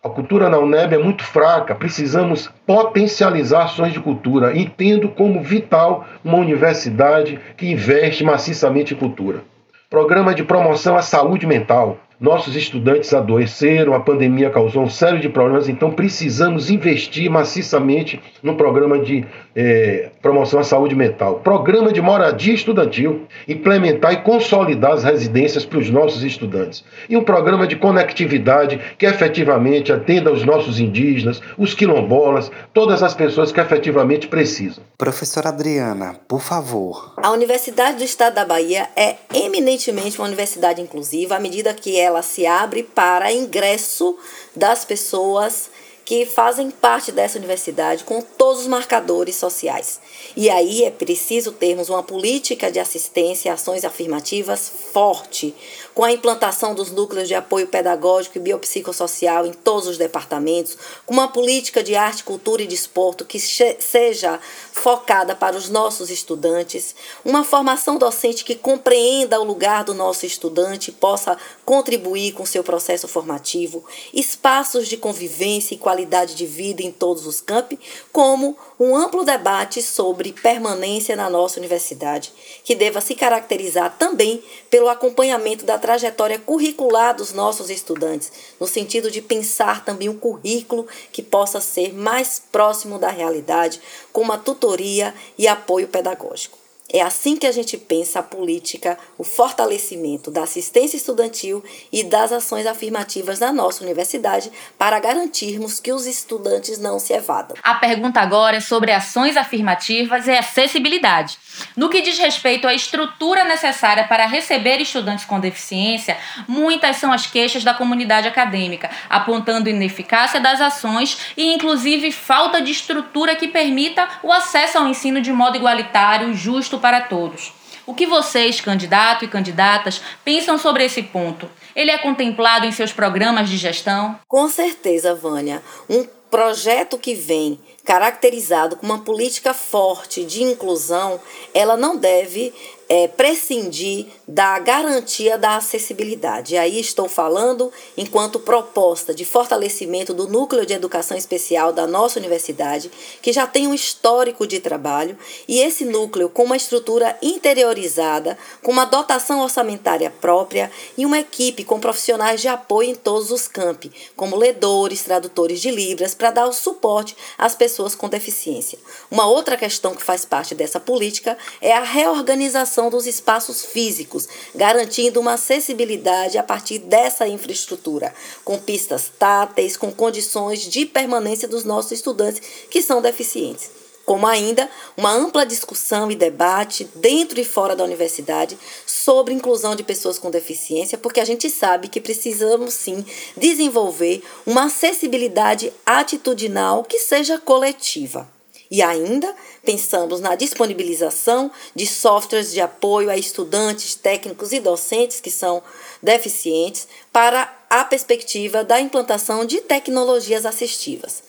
a 0.04 0.08
cultura 0.10 0.50
na 0.50 0.58
UNEB 0.58 0.96
é 0.96 0.98
muito 0.98 1.24
fraca, 1.24 1.74
precisamos 1.74 2.50
potencializar 2.66 3.64
ações 3.64 3.94
de 3.94 4.00
cultura, 4.00 4.54
entendo 4.54 5.08
como 5.08 5.42
vital 5.42 6.04
uma 6.22 6.36
universidade 6.36 7.40
que 7.56 7.72
investe 7.72 8.22
maciçamente 8.22 8.92
em 8.92 8.98
cultura. 8.98 9.42
Programa 9.88 10.34
de 10.34 10.44
promoção 10.44 10.94
à 10.94 11.00
saúde 11.00 11.46
mental. 11.46 11.98
Nossos 12.20 12.54
estudantes 12.54 13.14
adoeceram, 13.14 13.94
a 13.94 14.00
pandemia 14.00 14.50
causou 14.50 14.82
um 14.82 14.90
sério 14.90 15.20
de 15.20 15.30
problemas, 15.30 15.70
então 15.70 15.90
precisamos 15.90 16.70
investir 16.70 17.30
maciçamente 17.30 18.20
no 18.42 18.56
programa 18.56 18.98
de 18.98 19.24
é, 19.54 20.10
promoção 20.20 20.60
à 20.60 20.64
saúde 20.64 20.94
mental. 20.94 21.40
Programa 21.40 21.92
de 21.92 22.00
moradia 22.00 22.54
estudantil, 22.54 23.22
implementar 23.46 24.12
e 24.12 24.22
consolidar 24.22 24.92
as 24.92 25.04
residências 25.04 25.64
para 25.64 25.78
os 25.78 25.90
nossos 25.90 26.22
estudantes. 26.22 26.84
E 27.08 27.16
um 27.16 27.22
programa 27.22 27.66
de 27.66 27.76
conectividade 27.76 28.80
que 28.98 29.06
efetivamente 29.06 29.92
atenda 29.92 30.30
aos 30.30 30.44
nossos 30.44 30.80
indígenas, 30.80 31.40
os 31.56 31.74
quilombolas, 31.74 32.50
todas 32.72 33.02
as 33.02 33.14
pessoas 33.14 33.52
que 33.52 33.60
efetivamente 33.60 34.26
precisam. 34.26 34.82
Professora 34.98 35.50
Adriana, 35.50 36.16
por 36.26 36.40
favor. 36.40 37.14
A 37.16 37.30
Universidade 37.30 37.98
do 37.98 38.04
Estado 38.04 38.34
da 38.34 38.44
Bahia 38.44 38.88
é 38.96 39.16
eminentemente 39.32 40.18
uma 40.18 40.26
universidade 40.26 40.80
inclusiva 40.80 41.36
à 41.36 41.40
medida 41.40 41.74
que 41.74 41.98
ela 41.98 42.22
se 42.22 42.46
abre 42.46 42.82
para 42.82 43.32
ingresso 43.32 44.16
das 44.56 44.84
pessoas 44.84 45.70
que 46.04 46.26
fazem 46.26 46.70
parte 46.70 47.10
dessa 47.10 47.38
universidade 47.38 48.04
com 48.04 48.20
todos 48.20 48.62
os 48.62 48.66
marcadores 48.66 49.36
sociais. 49.36 50.00
E 50.36 50.50
aí 50.50 50.84
é 50.84 50.90
preciso 50.90 51.52
termos 51.52 51.88
uma 51.88 52.02
política 52.02 52.70
de 52.70 52.78
assistência 52.78 53.48
e 53.48 53.52
ações 53.52 53.84
afirmativas 53.84 54.70
forte, 54.92 55.54
com 55.94 56.04
a 56.04 56.12
implantação 56.12 56.74
dos 56.74 56.90
núcleos 56.90 57.28
de 57.28 57.34
apoio 57.34 57.66
pedagógico 57.68 58.36
e 58.36 58.40
biopsicossocial 58.40 59.46
em 59.46 59.52
todos 59.52 59.88
os 59.88 59.96
departamentos, 59.96 60.76
com 61.06 61.14
uma 61.14 61.28
política 61.28 61.82
de 61.82 61.94
arte, 61.94 62.24
cultura 62.24 62.62
e 62.62 62.66
desporto 62.66 63.24
que 63.24 63.38
seja 63.38 64.38
focada 64.72 65.34
para 65.34 65.56
os 65.56 65.70
nossos 65.70 66.10
estudantes, 66.10 66.94
uma 67.24 67.44
formação 67.44 67.96
docente 67.96 68.44
que 68.44 68.54
compreenda 68.54 69.40
o 69.40 69.44
lugar 69.44 69.84
do 69.84 69.94
nosso 69.94 70.26
estudante 70.26 70.88
e 70.88 70.92
possa 70.92 71.38
contribuir 71.64 72.32
com 72.32 72.44
seu 72.44 72.62
processo 72.62 73.08
formativo, 73.08 73.84
espaços 74.12 74.86
de 74.88 74.96
convivência 74.96 75.74
e 75.74 75.78
qualidade 75.78 75.93
de 76.34 76.46
vida 76.46 76.82
em 76.82 76.90
todos 76.90 77.26
os 77.26 77.40
campi, 77.40 77.78
como 78.12 78.56
um 78.80 78.96
amplo 78.96 79.24
debate 79.24 79.82
sobre 79.82 80.32
permanência 80.32 81.14
na 81.14 81.30
nossa 81.30 81.58
universidade, 81.60 82.32
que 82.64 82.74
deva 82.74 83.00
se 83.00 83.14
caracterizar 83.14 83.96
também 83.98 84.42
pelo 84.70 84.88
acompanhamento 84.88 85.64
da 85.64 85.78
trajetória 85.78 86.38
curricular 86.38 87.14
dos 87.14 87.32
nossos 87.32 87.70
estudantes, 87.70 88.32
no 88.58 88.66
sentido 88.66 89.10
de 89.10 89.20
pensar 89.20 89.84
também 89.84 90.08
um 90.08 90.18
currículo 90.18 90.86
que 91.12 91.22
possa 91.22 91.60
ser 91.60 91.92
mais 91.92 92.42
próximo 92.50 92.98
da 92.98 93.08
realidade, 93.08 93.80
com 94.12 94.22
uma 94.22 94.38
tutoria 94.38 95.14
e 95.36 95.46
apoio 95.46 95.86
pedagógico. 95.88 96.63
É 96.92 97.00
assim 97.00 97.34
que 97.36 97.46
a 97.46 97.52
gente 97.52 97.78
pensa 97.78 98.18
a 98.20 98.22
política, 98.22 98.98
o 99.16 99.24
fortalecimento 99.24 100.30
da 100.30 100.42
assistência 100.42 100.98
estudantil 100.98 101.64
e 101.90 102.04
das 102.04 102.30
ações 102.30 102.66
afirmativas 102.66 103.40
na 103.40 103.52
nossa 103.52 103.82
universidade 103.82 104.52
para 104.78 105.00
garantirmos 105.00 105.80
que 105.80 105.92
os 105.92 106.06
estudantes 106.06 106.78
não 106.78 106.98
se 106.98 107.14
evadam. 107.14 107.56
A 107.62 107.74
pergunta 107.76 108.20
agora 108.20 108.58
é 108.58 108.60
sobre 108.60 108.92
ações 108.92 109.34
afirmativas 109.36 110.26
e 110.26 110.32
acessibilidade. 110.32 111.38
No 111.76 111.88
que 111.88 112.02
diz 112.02 112.18
respeito 112.18 112.68
à 112.68 112.74
estrutura 112.74 113.44
necessária 113.44 114.04
para 114.04 114.26
receber 114.26 114.80
estudantes 114.80 115.24
com 115.24 115.40
deficiência, 115.40 116.18
muitas 116.46 116.96
são 116.96 117.12
as 117.12 117.26
queixas 117.26 117.64
da 117.64 117.72
comunidade 117.72 118.28
acadêmica, 118.28 118.90
apontando 119.08 119.70
ineficácia 119.70 120.40
das 120.40 120.60
ações 120.60 121.16
e, 121.36 121.52
inclusive, 121.52 122.12
falta 122.12 122.60
de 122.60 122.72
estrutura 122.72 123.36
que 123.36 123.48
permita 123.48 124.06
o 124.22 124.32
acesso 124.32 124.78
ao 124.78 124.86
ensino 124.86 125.20
de 125.20 125.32
modo 125.32 125.56
igualitário, 125.56 126.34
justo 126.34 126.73
justo 126.74 126.78
para 126.78 127.02
todos. 127.02 127.52
O 127.86 127.94
que 127.94 128.06
vocês, 128.06 128.60
candidato 128.60 129.24
e 129.24 129.28
candidatas, 129.28 130.00
pensam 130.24 130.56
sobre 130.56 130.84
esse 130.84 131.02
ponto? 131.02 131.50
Ele 131.76 131.90
é 131.90 131.98
contemplado 131.98 132.66
em 132.66 132.72
seus 132.72 132.92
programas 132.92 133.48
de 133.48 133.56
gestão? 133.56 134.18
Com 134.26 134.48
certeza, 134.48 135.14
Vânia. 135.14 135.62
Um 135.88 136.06
projeto 136.30 136.98
que 136.98 137.14
vem 137.14 137.60
caracterizado 137.84 138.76
com 138.76 138.86
uma 138.86 139.00
política 139.00 139.52
forte 139.52 140.24
de 140.24 140.42
inclusão, 140.42 141.20
ela 141.52 141.76
não 141.76 141.96
deve 141.96 142.52
é, 142.88 143.06
prescindir 143.06 144.06
da 144.26 144.58
garantia 144.58 145.36
da 145.36 145.56
acessibilidade. 145.56 146.54
E 146.54 146.58
aí 146.58 146.80
estou 146.80 147.08
falando 147.08 147.70
enquanto 147.96 148.40
proposta 148.40 149.14
de 149.14 149.24
fortalecimento 149.24 150.14
do 150.14 150.28
núcleo 150.28 150.64
de 150.64 150.72
educação 150.72 151.16
especial 151.16 151.72
da 151.72 151.86
nossa 151.86 152.18
universidade, 152.18 152.90
que 153.20 153.32
já 153.32 153.46
tem 153.46 153.66
um 153.66 153.74
histórico 153.74 154.46
de 154.46 154.60
trabalho, 154.60 155.18
e 155.46 155.60
esse 155.60 155.84
núcleo 155.84 156.28
com 156.28 156.44
uma 156.44 156.56
estrutura 156.56 157.16
interiorizada, 157.20 158.38
com 158.62 158.72
uma 158.72 158.84
dotação 158.84 159.40
orçamentária 159.40 160.10
própria 160.10 160.70
e 160.96 161.04
uma 161.04 161.18
equipe 161.18 161.64
com 161.64 161.80
profissionais 161.80 162.40
de 162.40 162.48
apoio 162.48 162.90
em 162.90 162.94
todos 162.94 163.30
os 163.30 163.46
campi, 163.46 163.90
como 164.16 164.36
ledores, 164.36 165.02
tradutores 165.02 165.60
de 165.60 165.70
libras, 165.70 166.14
para 166.14 166.30
dar 166.30 166.46
o 166.46 166.52
suporte 166.52 167.16
às 167.36 167.54
pessoas 167.54 167.94
com 167.94 168.08
deficiência. 168.08 168.78
Uma 169.10 169.26
outra 169.26 169.56
questão 169.56 169.94
que 169.94 170.02
faz 170.02 170.24
parte 170.24 170.54
dessa 170.54 170.80
política 170.80 171.36
é 171.60 171.72
a 171.72 171.82
reorganização 171.82 172.90
dos 172.90 173.06
espaços 173.06 173.64
físicos, 173.64 174.13
garantindo 174.54 175.20
uma 175.20 175.34
acessibilidade 175.34 176.38
a 176.38 176.42
partir 176.42 176.78
dessa 176.78 177.26
infraestrutura, 177.26 178.14
com 178.44 178.58
pistas 178.58 179.10
táteis, 179.18 179.76
com 179.76 179.92
condições 179.92 180.60
de 180.60 180.86
permanência 180.86 181.48
dos 181.48 181.64
nossos 181.64 181.92
estudantes 181.92 182.40
que 182.70 182.82
são 182.82 183.02
deficientes 183.02 183.70
como 184.04 184.26
ainda 184.26 184.68
uma 184.96 185.12
ampla 185.12 185.46
discussão 185.46 186.10
e 186.10 186.14
debate 186.14 186.84
dentro 186.94 187.40
e 187.40 187.44
fora 187.44 187.74
da 187.74 187.84
universidade 187.84 188.58
sobre 188.86 189.34
inclusão 189.34 189.74
de 189.74 189.82
pessoas 189.82 190.18
com 190.18 190.30
deficiência, 190.30 190.98
porque 190.98 191.20
a 191.20 191.24
gente 191.24 191.48
sabe 191.48 191.88
que 191.88 192.00
precisamos 192.00 192.74
sim 192.74 193.04
desenvolver 193.36 194.22
uma 194.46 194.64
acessibilidade 194.64 195.72
atitudinal 195.86 196.84
que 196.84 196.98
seja 196.98 197.38
coletiva. 197.38 198.33
E 198.74 198.82
ainda 198.82 199.32
pensamos 199.64 200.18
na 200.18 200.34
disponibilização 200.34 201.48
de 201.76 201.86
softwares 201.86 202.50
de 202.50 202.60
apoio 202.60 203.08
a 203.08 203.16
estudantes, 203.16 203.94
técnicos 203.94 204.50
e 204.50 204.58
docentes 204.58 205.20
que 205.20 205.30
são 205.30 205.62
deficientes 206.02 206.88
para 207.12 207.56
a 207.70 207.84
perspectiva 207.84 208.64
da 208.64 208.80
implantação 208.80 209.44
de 209.44 209.60
tecnologias 209.60 210.44
assistivas. 210.44 211.22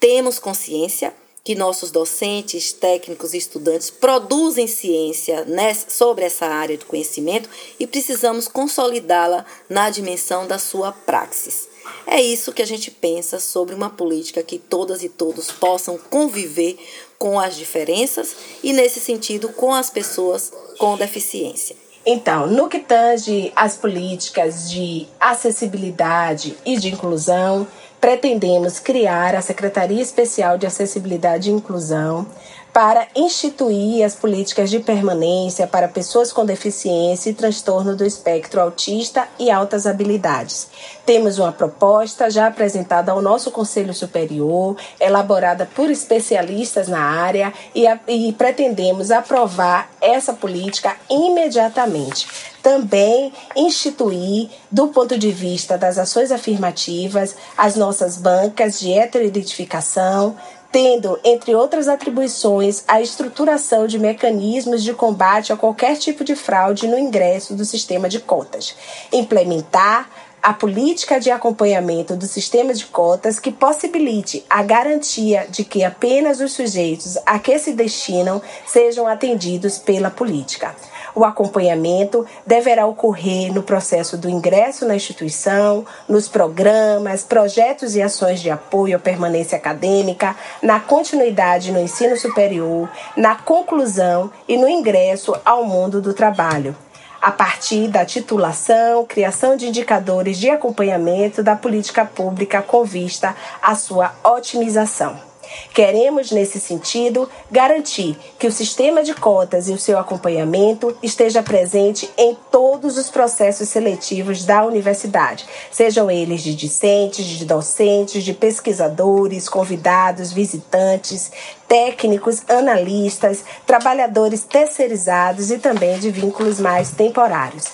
Temos 0.00 0.40
consciência 0.40 1.14
que 1.44 1.54
nossos 1.54 1.92
docentes, 1.92 2.72
técnicos 2.72 3.32
e 3.32 3.38
estudantes 3.38 3.88
produzem 3.88 4.66
ciência 4.66 5.46
sobre 5.88 6.24
essa 6.24 6.46
área 6.46 6.76
do 6.76 6.86
conhecimento 6.86 7.48
e 7.78 7.86
precisamos 7.86 8.48
consolidá-la 8.48 9.46
na 9.68 9.88
dimensão 9.88 10.48
da 10.48 10.58
sua 10.58 10.90
praxis. 10.90 11.68
É 12.06 12.20
isso 12.20 12.52
que 12.52 12.62
a 12.62 12.66
gente 12.66 12.90
pensa 12.90 13.38
sobre 13.40 13.74
uma 13.74 13.90
política 13.90 14.42
que 14.42 14.58
todas 14.58 15.02
e 15.02 15.08
todos 15.08 15.50
possam 15.50 15.96
conviver 15.96 16.76
com 17.18 17.38
as 17.38 17.56
diferenças 17.56 18.34
e, 18.62 18.72
nesse 18.72 19.00
sentido, 19.00 19.48
com 19.50 19.72
as 19.72 19.88
pessoas 19.88 20.52
com 20.78 20.96
deficiência. 20.96 21.76
Então, 22.04 22.48
no 22.48 22.68
que 22.68 22.80
tange 22.80 23.52
as 23.54 23.76
políticas 23.76 24.68
de 24.68 25.06
acessibilidade 25.20 26.56
e 26.66 26.76
de 26.76 26.88
inclusão, 26.88 27.66
pretendemos 28.00 28.80
criar 28.80 29.36
a 29.36 29.40
Secretaria 29.40 30.02
Especial 30.02 30.58
de 30.58 30.66
Acessibilidade 30.66 31.48
e 31.48 31.52
Inclusão, 31.52 32.26
para 32.72 33.06
instituir 33.14 34.04
as 34.04 34.14
políticas 34.14 34.70
de 34.70 34.80
permanência 34.80 35.66
para 35.66 35.88
pessoas 35.88 36.32
com 36.32 36.44
deficiência 36.44 37.28
e 37.28 37.34
transtorno 37.34 37.94
do 37.94 38.04
espectro 38.04 38.60
autista 38.60 39.28
e 39.38 39.50
altas 39.50 39.86
habilidades. 39.86 40.68
Temos 41.04 41.38
uma 41.38 41.52
proposta 41.52 42.30
já 42.30 42.46
apresentada 42.46 43.12
ao 43.12 43.20
nosso 43.20 43.50
Conselho 43.50 43.92
Superior, 43.92 44.76
elaborada 44.98 45.68
por 45.74 45.90
especialistas 45.90 46.88
na 46.88 47.00
área 47.00 47.52
e, 47.74 47.84
e 48.08 48.32
pretendemos 48.32 49.10
aprovar 49.10 49.90
essa 50.00 50.32
política 50.32 50.96
imediatamente 51.10 52.52
também 52.62 53.32
instituir, 53.56 54.48
do 54.70 54.86
ponto 54.88 55.18
de 55.18 55.32
vista 55.32 55.76
das 55.76 55.98
ações 55.98 56.30
afirmativas, 56.30 57.34
as 57.58 57.74
nossas 57.74 58.16
bancas 58.16 58.78
de 58.78 58.92
heteroidentificação, 58.92 60.36
tendo, 60.72 61.20
entre 61.22 61.54
outras 61.54 61.86
atribuições, 61.86 62.82
a 62.88 63.00
estruturação 63.00 63.86
de 63.86 63.98
mecanismos 63.98 64.82
de 64.82 64.94
combate 64.94 65.52
a 65.52 65.56
qualquer 65.56 65.96
tipo 65.98 66.24
de 66.24 66.34
fraude 66.34 66.88
no 66.88 66.98
ingresso 66.98 67.54
do 67.54 67.64
sistema 67.64 68.08
de 68.08 68.18
cotas, 68.18 68.74
implementar 69.12 70.08
a 70.42 70.52
política 70.52 71.20
de 71.20 71.30
acompanhamento 71.30 72.16
do 72.16 72.26
sistema 72.26 72.74
de 72.74 72.86
cotas 72.86 73.38
que 73.38 73.52
possibilite 73.52 74.44
a 74.50 74.62
garantia 74.62 75.46
de 75.48 75.62
que 75.62 75.84
apenas 75.84 76.40
os 76.40 76.52
sujeitos 76.52 77.16
a 77.24 77.38
que 77.38 77.56
se 77.60 77.72
destinam 77.74 78.42
sejam 78.66 79.06
atendidos 79.06 79.78
pela 79.78 80.10
política. 80.10 80.74
O 81.14 81.24
acompanhamento 81.24 82.26
deverá 82.46 82.86
ocorrer 82.86 83.52
no 83.52 83.62
processo 83.62 84.16
do 84.16 84.30
ingresso 84.30 84.86
na 84.86 84.96
instituição, 84.96 85.84
nos 86.08 86.28
programas, 86.28 87.22
projetos 87.22 87.94
e 87.94 88.02
ações 88.02 88.40
de 88.40 88.50
apoio 88.50 88.96
à 88.96 88.98
permanência 88.98 89.56
acadêmica, 89.56 90.34
na 90.62 90.80
continuidade 90.80 91.70
no 91.70 91.80
ensino 91.80 92.16
superior, 92.16 92.88
na 93.16 93.36
conclusão 93.36 94.30
e 94.48 94.56
no 94.56 94.68
ingresso 94.68 95.34
ao 95.44 95.64
mundo 95.64 96.00
do 96.00 96.14
trabalho 96.14 96.74
a 97.22 97.30
partir 97.30 97.86
da 97.86 98.04
titulação, 98.04 99.06
criação 99.06 99.56
de 99.56 99.68
indicadores 99.68 100.36
de 100.36 100.50
acompanhamento 100.50 101.40
da 101.40 101.54
política 101.54 102.04
pública 102.04 102.60
com 102.60 102.82
vista 102.82 103.36
à 103.62 103.76
sua 103.76 104.12
otimização. 104.24 105.31
Queremos, 105.74 106.30
nesse 106.30 106.60
sentido, 106.60 107.28
garantir 107.50 108.16
que 108.38 108.46
o 108.46 108.52
sistema 108.52 109.02
de 109.02 109.14
cotas 109.14 109.68
e 109.68 109.72
o 109.72 109.78
seu 109.78 109.98
acompanhamento 109.98 110.96
esteja 111.02 111.42
presente 111.42 112.10
em 112.16 112.36
todos 112.50 112.98
os 112.98 113.10
processos 113.10 113.68
seletivos 113.68 114.44
da 114.44 114.64
universidade, 114.64 115.46
sejam 115.70 116.10
eles 116.10 116.42
de 116.42 116.54
discentes, 116.54 117.24
de 117.24 117.44
docentes, 117.44 118.24
de 118.24 118.34
pesquisadores, 118.34 119.48
convidados, 119.48 120.32
visitantes, 120.32 121.32
técnicos, 121.66 122.42
analistas, 122.48 123.44
trabalhadores 123.66 124.42
terceirizados 124.42 125.50
e 125.50 125.58
também 125.58 125.98
de 125.98 126.10
vínculos 126.10 126.60
mais 126.60 126.90
temporários. 126.90 127.64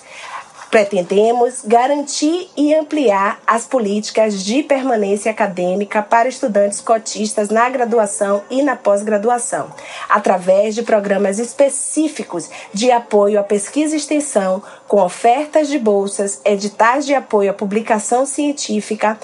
Pretendemos 0.71 1.63
garantir 1.65 2.51
e 2.55 2.75
ampliar 2.75 3.41
as 3.47 3.67
políticas 3.67 4.45
de 4.45 4.63
permanência 4.63 5.31
acadêmica 5.31 6.03
para 6.03 6.29
estudantes 6.29 6.81
cotistas 6.81 7.49
na 7.49 7.71
graduação 7.71 8.43
e 8.51 8.63
na 8.63 8.77
pós-graduação, 8.77 9.73
através 10.11 10.75
de 10.75 10.83
programas 10.83 11.39
específicos 11.39 12.51
de 12.75 12.91
apoio 12.91 13.41
à 13.41 13.43
pesquisa 13.43 13.95
e 13.95 13.99
extensão, 13.99 14.63
com 14.87 15.01
ofertas 15.01 15.69
de 15.69 15.79
bolsas, 15.79 16.41
editais 16.45 17.07
de 17.07 17.15
apoio 17.15 17.51
à 17.51 17.55
publicação 17.55 18.27
científica, 18.27 19.19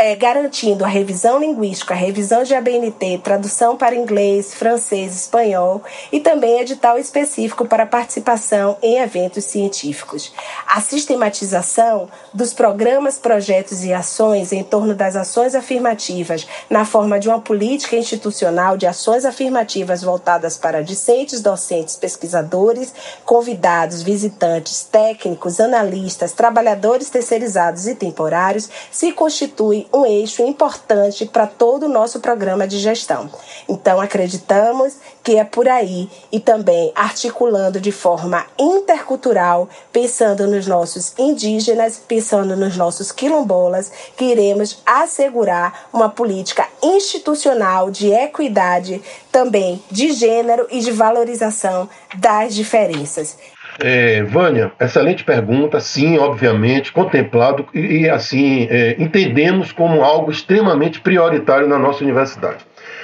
é, 0.00 0.16
garantindo 0.16 0.82
a 0.82 0.88
revisão 0.88 1.38
linguística, 1.38 1.92
a 1.92 1.96
revisão 1.96 2.42
de 2.42 2.54
ABNT, 2.54 3.20
tradução 3.22 3.76
para 3.76 3.94
inglês, 3.94 4.54
francês, 4.54 5.14
espanhol 5.14 5.82
e 6.10 6.18
também 6.18 6.58
edital 6.58 6.96
específico 6.96 7.66
para 7.66 7.84
participação 7.84 8.78
em 8.80 8.96
eventos 8.96 9.44
científicos. 9.44 10.32
A 10.66 10.80
sistematização 10.80 12.08
dos 12.32 12.54
programas, 12.54 13.18
projetos 13.18 13.84
e 13.84 13.92
ações 13.92 14.52
em 14.52 14.64
torno 14.64 14.94
das 14.94 15.16
ações 15.16 15.54
afirmativas 15.54 16.48
na 16.70 16.86
forma 16.86 17.20
de 17.20 17.28
uma 17.28 17.38
política 17.38 17.94
institucional 17.94 18.78
de 18.78 18.86
ações 18.86 19.26
afirmativas 19.26 20.02
voltadas 20.02 20.56
para 20.56 20.82
discentes, 20.82 21.42
docentes, 21.42 21.96
pesquisadores, 21.96 22.94
convidados, 23.26 24.00
visitantes, 24.00 24.82
técnicos, 24.82 25.60
analistas, 25.60 26.32
trabalhadores 26.32 27.10
terceirizados 27.10 27.86
e 27.86 27.94
temporários 27.94 28.70
se 28.90 29.12
constitui 29.12 29.89
um 29.92 30.06
eixo 30.06 30.42
importante 30.42 31.26
para 31.26 31.46
todo 31.46 31.86
o 31.86 31.88
nosso 31.88 32.20
programa 32.20 32.66
de 32.66 32.78
gestão. 32.78 33.30
Então, 33.68 34.00
acreditamos 34.00 34.96
que 35.22 35.36
é 35.36 35.44
por 35.44 35.68
aí 35.68 36.08
e 36.32 36.40
também 36.40 36.92
articulando 36.94 37.80
de 37.80 37.92
forma 37.92 38.46
intercultural, 38.58 39.68
pensando 39.92 40.46
nos 40.46 40.66
nossos 40.66 41.12
indígenas, 41.18 42.00
pensando 42.06 42.56
nos 42.56 42.76
nossos 42.76 43.12
quilombolas, 43.12 43.90
que 44.16 44.24
iremos 44.24 44.78
assegurar 44.86 45.88
uma 45.92 46.08
política 46.08 46.66
institucional 46.82 47.90
de 47.90 48.10
equidade, 48.10 49.02
também 49.30 49.82
de 49.90 50.12
gênero 50.12 50.66
e 50.70 50.80
de 50.80 50.90
valorização 50.90 51.88
das 52.16 52.54
diferenças. 52.54 53.36
É, 53.82 54.22
Vânia, 54.24 54.72
excelente 54.78 55.24
pergunta, 55.24 55.80
sim, 55.80 56.18
obviamente, 56.18 56.92
contemplado 56.92 57.66
e, 57.72 58.02
e 58.02 58.10
assim, 58.10 58.68
é, 58.70 58.96
entendemos 58.98 59.72
como 59.72 60.02
algo 60.02 60.30
extremamente 60.30 61.00
prioritário 61.00 61.66
na 61.66 61.78
nossa 61.78 62.04
universidade. 62.04 62.58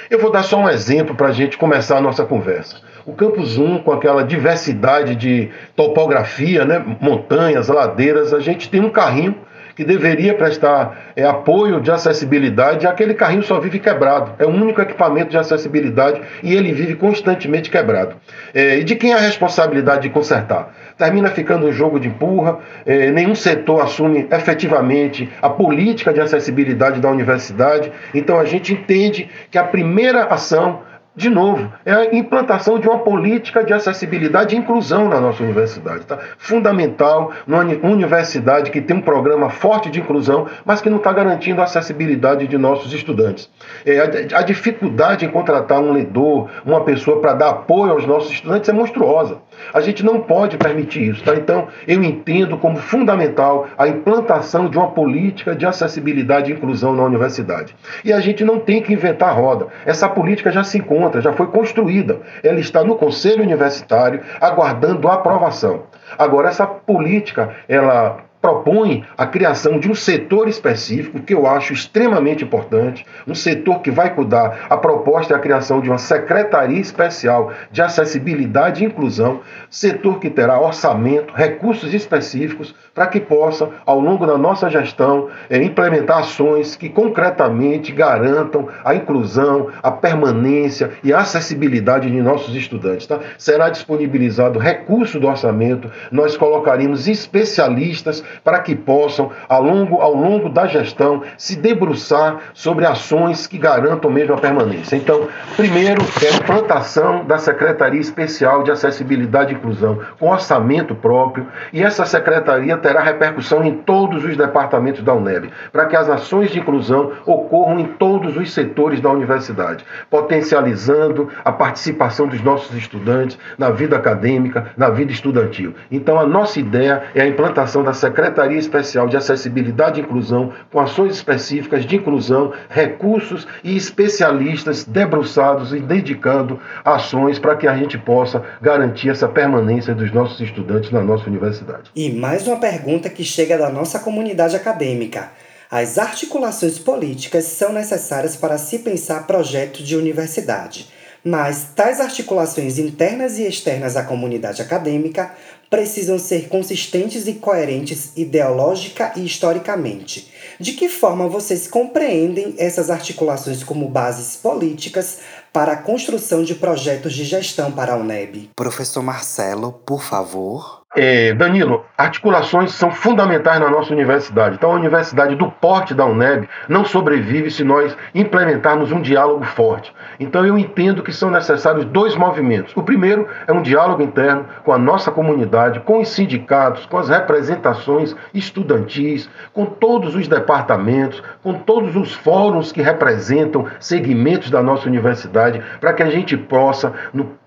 Eu 0.09 0.19
vou 0.19 0.31
dar 0.31 0.43
só 0.43 0.57
um 0.57 0.69
exemplo 0.69 1.15
para 1.15 1.29
a 1.29 1.31
gente 1.31 1.57
começar 1.57 1.97
a 1.97 2.01
nossa 2.01 2.23
conversa. 2.23 2.77
O 3.05 3.13
Campus 3.13 3.57
1, 3.57 3.79
com 3.79 3.91
aquela 3.91 4.23
diversidade 4.23 5.15
de 5.15 5.49
topografia, 5.75 6.63
né, 6.63 6.83
montanhas, 7.01 7.67
ladeiras, 7.69 8.33
a 8.33 8.39
gente 8.39 8.69
tem 8.69 8.81
um 8.81 8.89
carrinho 8.89 9.35
que 9.77 9.85
deveria 9.85 10.33
prestar 10.33 11.13
é, 11.15 11.23
apoio 11.23 11.79
de 11.79 11.91
acessibilidade, 11.91 12.87
aquele 12.87 13.13
carrinho 13.13 13.43
só 13.43 13.59
vive 13.59 13.77
quebrado. 13.77 14.33
É 14.39 14.45
o 14.45 14.49
único 14.49 14.81
equipamento 14.81 15.29
de 15.29 15.37
acessibilidade 15.37 16.19
e 16.41 16.55
ele 16.55 16.73
vive 16.73 16.95
constantemente 16.95 17.69
quebrado. 17.69 18.15
É, 18.55 18.79
e 18.79 18.83
de 18.83 18.95
quem 18.95 19.11
é 19.11 19.13
a 19.13 19.19
responsabilidade 19.19 20.01
de 20.01 20.09
consertar? 20.09 20.75
Termina 20.97 21.29
ficando 21.29 21.67
um 21.67 21.71
jogo 21.71 21.99
de 21.99 22.07
empurra, 22.07 22.57
é, 22.87 23.11
nenhum 23.11 23.35
setor 23.35 23.83
assume 23.83 24.27
efetivamente 24.31 25.29
a 25.39 25.47
política 25.47 26.11
de 26.11 26.21
acessibilidade 26.21 26.99
da 26.99 27.11
universidade. 27.11 27.91
Então 28.15 28.39
a 28.39 28.45
gente 28.45 28.73
entende 28.73 29.29
que 29.51 29.59
a 29.59 29.63
primeira 29.63 30.23
ação 30.23 30.86
de 31.17 31.31
novo, 31.31 31.73
é 31.83 31.91
a 31.91 32.15
implantação 32.15 32.77
de 32.77 32.87
uma 32.87 32.99
política 32.99 33.63
de 33.63 33.73
acessibilidade 33.73 34.55
e 34.55 34.59
inclusão 34.59 35.09
na 35.09 35.19
nossa 35.19 35.41
universidade. 35.43 36.05
Tá? 36.05 36.19
Fundamental 36.37 37.31
numa 37.47 37.63
universidade 37.63 38.69
que 38.69 38.79
tem 38.79 38.97
um 38.97 39.01
programa 39.01 39.49
forte 39.49 39.89
de 39.89 39.99
inclusão, 39.99 40.45
mas 40.63 40.79
que 40.79 40.91
não 40.91 40.97
está 40.97 41.11
garantindo 41.11 41.59
a 41.59 41.63
acessibilidade 41.63 42.47
de 42.47 42.55
nossos 42.55 42.93
estudantes. 42.93 43.49
É, 43.83 43.97
a, 43.99 44.37
a, 44.37 44.41
dificuldade 44.43 45.25
em 45.25 45.29
contratar 45.29 45.79
um 45.79 45.91
ledor, 45.91 46.51
uma 46.63 46.83
pessoa 46.83 47.19
para 47.19 47.33
dar 47.33 47.49
apoio 47.49 47.93
aos 47.93 48.05
nossos 48.05 48.31
estudantes 48.31 48.69
é 48.69 48.73
monstruosa. 48.73 49.39
A 49.73 49.81
gente 49.81 50.03
não 50.03 50.21
pode 50.21 50.57
permitir 50.57 51.09
isso. 51.09 51.23
Tá? 51.23 51.35
Então, 51.35 51.67
eu 51.87 52.03
entendo 52.03 52.57
como 52.57 52.77
fundamental 52.77 53.67
a 53.77 53.87
implantação 53.87 54.69
de 54.69 54.77
uma 54.77 54.91
política 54.91 55.55
de 55.55 55.65
acessibilidade 55.65 56.51
e 56.51 56.55
inclusão 56.55 56.95
na 56.95 57.03
universidade. 57.03 57.75
E 58.03 58.13
a 58.13 58.19
gente 58.19 58.43
não 58.43 58.59
tem 58.59 58.81
que 58.81 58.93
inventar 58.93 59.35
roda. 59.35 59.67
Essa 59.85 60.07
política 60.09 60.51
já 60.51 60.63
se 60.63 60.77
encontra 60.77 61.21
já 61.21 61.33
foi 61.33 61.47
construída. 61.47 62.19
Ela 62.43 62.59
está 62.59 62.83
no 62.83 62.95
Conselho 62.95 63.43
Universitário 63.43 64.21
aguardando 64.39 65.07
a 65.07 65.15
aprovação. 65.15 65.83
Agora, 66.17 66.49
essa 66.49 66.65
política, 66.65 67.55
ela 67.67 68.26
propõe 68.41 69.03
a 69.17 69.25
criação 69.25 69.79
de 69.79 69.89
um 69.89 69.95
setor 69.95 70.47
específico 70.47 71.19
que 71.19 71.33
eu 71.33 71.47
acho 71.47 71.73
extremamente 71.73 72.43
importante, 72.43 73.05
um 73.27 73.33
setor 73.33 73.81
que 73.81 73.91
vai 73.91 74.13
cuidar. 74.13 74.67
A 74.69 74.77
proposta 74.77 75.33
é 75.33 75.37
a 75.37 75.39
criação 75.39 75.81
de 75.81 75.89
uma 75.89 75.97
secretaria 75.97 76.79
especial 76.79 77.51
de 77.71 77.81
acessibilidade 77.81 78.83
e 78.83 78.87
inclusão, 78.87 79.41
setor 79.69 80.19
que 80.19 80.29
terá 80.29 80.59
orçamento, 80.59 81.33
recursos 81.33 81.93
específicos 81.93 82.75
para 82.93 83.07
que 83.07 83.19
possa, 83.19 83.69
ao 83.85 83.99
longo 83.99 84.25
da 84.25 84.37
nossa 84.37 84.69
gestão, 84.69 85.29
é, 85.49 85.61
implementar 85.61 86.19
ações 86.19 86.75
que 86.75 86.89
concretamente 86.89 87.91
garantam 87.91 88.67
a 88.83 88.95
inclusão, 88.95 89.69
a 89.83 89.91
permanência 89.91 90.91
e 91.03 91.13
a 91.13 91.19
acessibilidade 91.19 92.09
de 92.09 92.21
nossos 92.21 92.55
estudantes. 92.55 93.05
Tá? 93.07 93.19
Será 93.37 93.69
disponibilizado 93.69 94.57
recurso 94.57 95.19
do 95.19 95.27
orçamento, 95.27 95.91
nós 96.11 96.35
colocaremos 96.35 97.07
especialistas 97.07 98.23
para 98.43 98.59
que 98.59 98.75
possam, 98.75 99.31
ao 99.47 99.63
longo, 99.63 100.01
ao 100.01 100.13
longo 100.13 100.49
da 100.49 100.67
gestão, 100.67 101.23
se 101.37 101.55
debruçar 101.55 102.37
sobre 102.53 102.85
ações 102.85 103.47
que 103.47 103.57
garantam 103.57 104.09
mesmo 104.09 104.33
a 104.33 104.37
permanência. 104.37 104.95
Então, 104.95 105.27
primeiro, 105.55 106.01
é 106.23 106.33
a 106.33 106.37
implantação 106.37 107.25
da 107.25 107.37
Secretaria 107.37 107.99
Especial 107.99 108.63
de 108.63 108.71
Acessibilidade 108.71 109.53
e 109.53 109.57
Inclusão, 109.57 109.99
com 110.19 110.29
orçamento 110.29 110.95
próprio, 110.95 111.47
e 111.71 111.83
essa 111.83 112.05
secretaria 112.05 112.77
terá 112.77 113.01
repercussão 113.01 113.63
em 113.63 113.73
todos 113.73 114.23
os 114.23 114.35
departamentos 114.35 115.03
da 115.03 115.13
UNEB, 115.13 115.49
para 115.71 115.85
que 115.85 115.95
as 115.95 116.09
ações 116.09 116.51
de 116.51 116.59
inclusão 116.59 117.11
ocorram 117.25 117.79
em 117.79 117.85
todos 117.85 118.35
os 118.37 118.53
setores 118.53 118.99
da 118.99 119.09
universidade, 119.09 119.85
potencializando 120.09 121.29
a 121.43 121.51
participação 121.51 122.27
dos 122.27 122.41
nossos 122.41 122.75
estudantes 122.75 123.37
na 123.57 123.69
vida 123.69 123.95
acadêmica, 123.95 124.71
na 124.77 124.89
vida 124.89 125.11
estudantil. 125.11 125.73
Então, 125.91 126.19
a 126.19 126.25
nossa 126.25 126.59
ideia 126.59 127.03
é 127.15 127.21
a 127.21 127.27
implantação 127.27 127.83
da 127.83 127.93
Secretaria 127.93 128.16
Secretaria 128.17 128.57
Especial 128.57 129.07
de 129.07 129.15
Acessibilidade 129.15 130.01
e 130.01 130.03
Inclusão, 130.03 130.51
com 130.71 130.79
ações 130.79 131.13
específicas 131.13 131.85
de 131.85 131.97
inclusão, 131.97 132.51
recursos 132.67 133.47
e 133.63 133.77
especialistas 133.77 134.83
debruçados 134.83 135.71
e 135.71 135.79
dedicando 135.79 136.59
ações 136.83 137.37
para 137.37 137.55
que 137.55 137.67
a 137.67 137.77
gente 137.77 137.95
possa 137.95 138.43
garantir 138.59 139.09
essa 139.09 139.27
permanência 139.27 139.93
dos 139.93 140.11
nossos 140.11 140.41
estudantes 140.41 140.89
na 140.89 141.03
nossa 141.03 141.29
universidade. 141.29 141.91
E 141.95 142.11
mais 142.11 142.47
uma 142.47 142.57
pergunta 142.57 143.07
que 143.07 143.23
chega 143.23 143.55
da 143.55 143.69
nossa 143.69 143.99
comunidade 143.99 144.55
acadêmica. 144.55 145.29
As 145.69 145.99
articulações 145.99 146.79
políticas 146.79 147.43
são 147.43 147.71
necessárias 147.71 148.35
para 148.35 148.57
se 148.57 148.79
pensar 148.79 149.27
projeto 149.27 149.83
de 149.83 149.95
universidade, 149.95 150.87
mas 151.23 151.67
tais 151.75 152.01
articulações 152.01 152.79
internas 152.79 153.37
e 153.37 153.45
externas 153.45 153.95
à 153.95 154.01
comunidade 154.01 154.61
acadêmica 154.61 155.31
precisam 155.69 156.17
ser 156.17 156.47
consistentes 156.47 157.27
e 157.27 157.33
coerentes 157.33 158.11
ideológica 158.15 159.13
e 159.15 159.25
historicamente. 159.25 160.31
De 160.59 160.73
que 160.73 160.89
forma 160.89 161.27
vocês 161.27 161.67
compreendem 161.67 162.55
essas 162.57 162.89
articulações 162.89 163.63
como 163.63 163.87
bases 163.87 164.35
políticas 164.35 165.19
para 165.51 165.73
a 165.73 165.77
construção 165.77 166.43
de 166.43 166.55
projetos 166.55 167.13
de 167.13 167.23
gestão 167.23 167.71
para 167.71 167.93
a 167.93 167.97
UNEB? 167.97 168.51
Professor 168.55 169.01
Marcelo, 169.01 169.73
por 169.85 170.03
favor. 170.03 170.83
É, 170.99 171.31
Danilo, 171.31 171.85
articulações 171.95 172.71
são 172.71 172.89
fundamentais 172.89 173.59
na 173.59 173.69
nossa 173.69 173.93
universidade. 173.93 174.55
Então, 174.55 174.71
a 174.71 174.73
universidade 174.75 175.35
do 175.35 175.51
porte 175.51 175.93
da 175.93 176.03
UNEB 176.07 176.49
não 176.67 176.83
sobrevive 176.83 177.51
se 177.51 177.63
nós 177.63 177.95
implementarmos 178.15 178.91
um 178.91 178.99
diálogo 178.99 179.43
forte. 179.43 179.93
Então, 180.19 180.43
eu 180.43 180.57
entendo 180.57 181.03
que 181.03 181.13
são 181.13 181.29
necessários 181.29 181.85
dois 181.85 182.15
movimentos. 182.15 182.75
O 182.75 182.81
primeiro 182.81 183.27
é 183.45 183.53
um 183.53 183.61
diálogo 183.61 184.01
interno 184.01 184.47
com 184.63 184.73
a 184.73 184.77
nossa 184.79 185.11
comunidade, 185.11 185.81
com 185.81 185.99
os 185.99 186.09
sindicatos, 186.09 186.87
com 186.87 186.97
as 186.97 187.09
representações 187.09 188.15
estudantis, 188.33 189.29
com 189.53 189.67
todos 189.67 190.15
os 190.15 190.27
departamentos, 190.27 191.21
com 191.43 191.53
todos 191.53 191.95
os 191.95 192.11
fóruns 192.11 192.71
que 192.71 192.81
representam 192.81 193.67
segmentos 193.79 194.49
da 194.49 194.63
nossa 194.63 194.89
universidade, 194.89 195.61
para 195.79 195.93
que 195.93 196.01
a 196.01 196.09
gente 196.09 196.35
possa, 196.35 196.91
no 197.13 197.37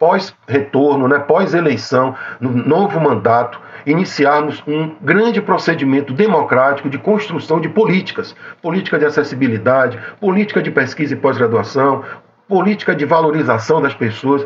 pós-retorno, 0.00 1.06
né, 1.06 1.18
pós-eleição, 1.18 2.16
no 2.40 2.50
novo 2.50 2.98
mandato, 2.98 3.60
iniciarmos 3.84 4.62
um 4.66 4.96
grande 5.02 5.42
procedimento 5.42 6.14
democrático 6.14 6.88
de 6.88 6.96
construção 6.96 7.60
de 7.60 7.68
políticas, 7.68 8.34
política 8.62 8.98
de 8.98 9.04
acessibilidade, 9.04 9.98
política 10.18 10.62
de 10.62 10.70
pesquisa 10.70 11.12
e 11.12 11.16
pós-graduação, 11.18 12.02
política 12.48 12.96
de 12.96 13.04
valorização 13.04 13.80
das 13.80 13.94
pessoas, 13.94 14.44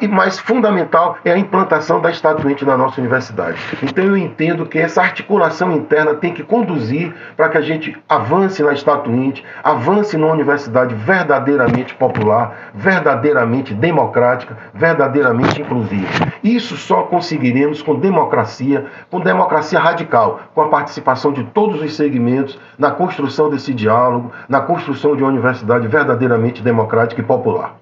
e 0.00 0.06
mais 0.06 0.38
fundamental 0.38 1.18
é 1.24 1.32
a 1.32 1.38
implantação 1.38 2.00
da 2.00 2.08
estatuante 2.08 2.64
na 2.64 2.76
nossa 2.76 3.00
universidade. 3.00 3.58
Então 3.82 4.04
eu 4.04 4.16
entendo 4.16 4.66
que 4.66 4.78
essa 4.78 5.02
articulação 5.02 5.72
interna 5.72 6.14
tem 6.14 6.32
que 6.32 6.44
conduzir 6.44 7.12
para 7.36 7.48
que 7.48 7.58
a 7.58 7.60
gente 7.60 7.96
avance 8.08 8.62
na 8.62 8.72
estatuante, 8.72 9.44
avance 9.64 10.16
numa 10.16 10.32
universidade 10.32 10.94
verdadeiramente 10.94 11.92
popular, 11.94 12.70
verdadeiramente 12.72 13.74
democrática, 13.74 14.56
verdadeiramente 14.72 15.60
inclusiva. 15.60 16.08
Isso 16.42 16.76
só 16.76 17.02
conseguiremos 17.02 17.82
com 17.82 17.96
democracia, 17.96 18.86
com 19.10 19.18
democracia 19.18 19.80
radical, 19.80 20.40
com 20.54 20.60
a 20.60 20.68
participação 20.68 21.32
de 21.32 21.42
todos 21.44 21.82
os 21.82 21.96
segmentos 21.96 22.56
na 22.78 22.92
construção 22.92 23.50
desse 23.50 23.74
diálogo, 23.74 24.30
na 24.48 24.60
construção 24.60 25.16
de 25.16 25.24
uma 25.24 25.32
universidade 25.32 25.88
verdadeiramente 25.88 26.62
democrática 26.62 27.20
e 27.20 27.24
popular. 27.24 27.74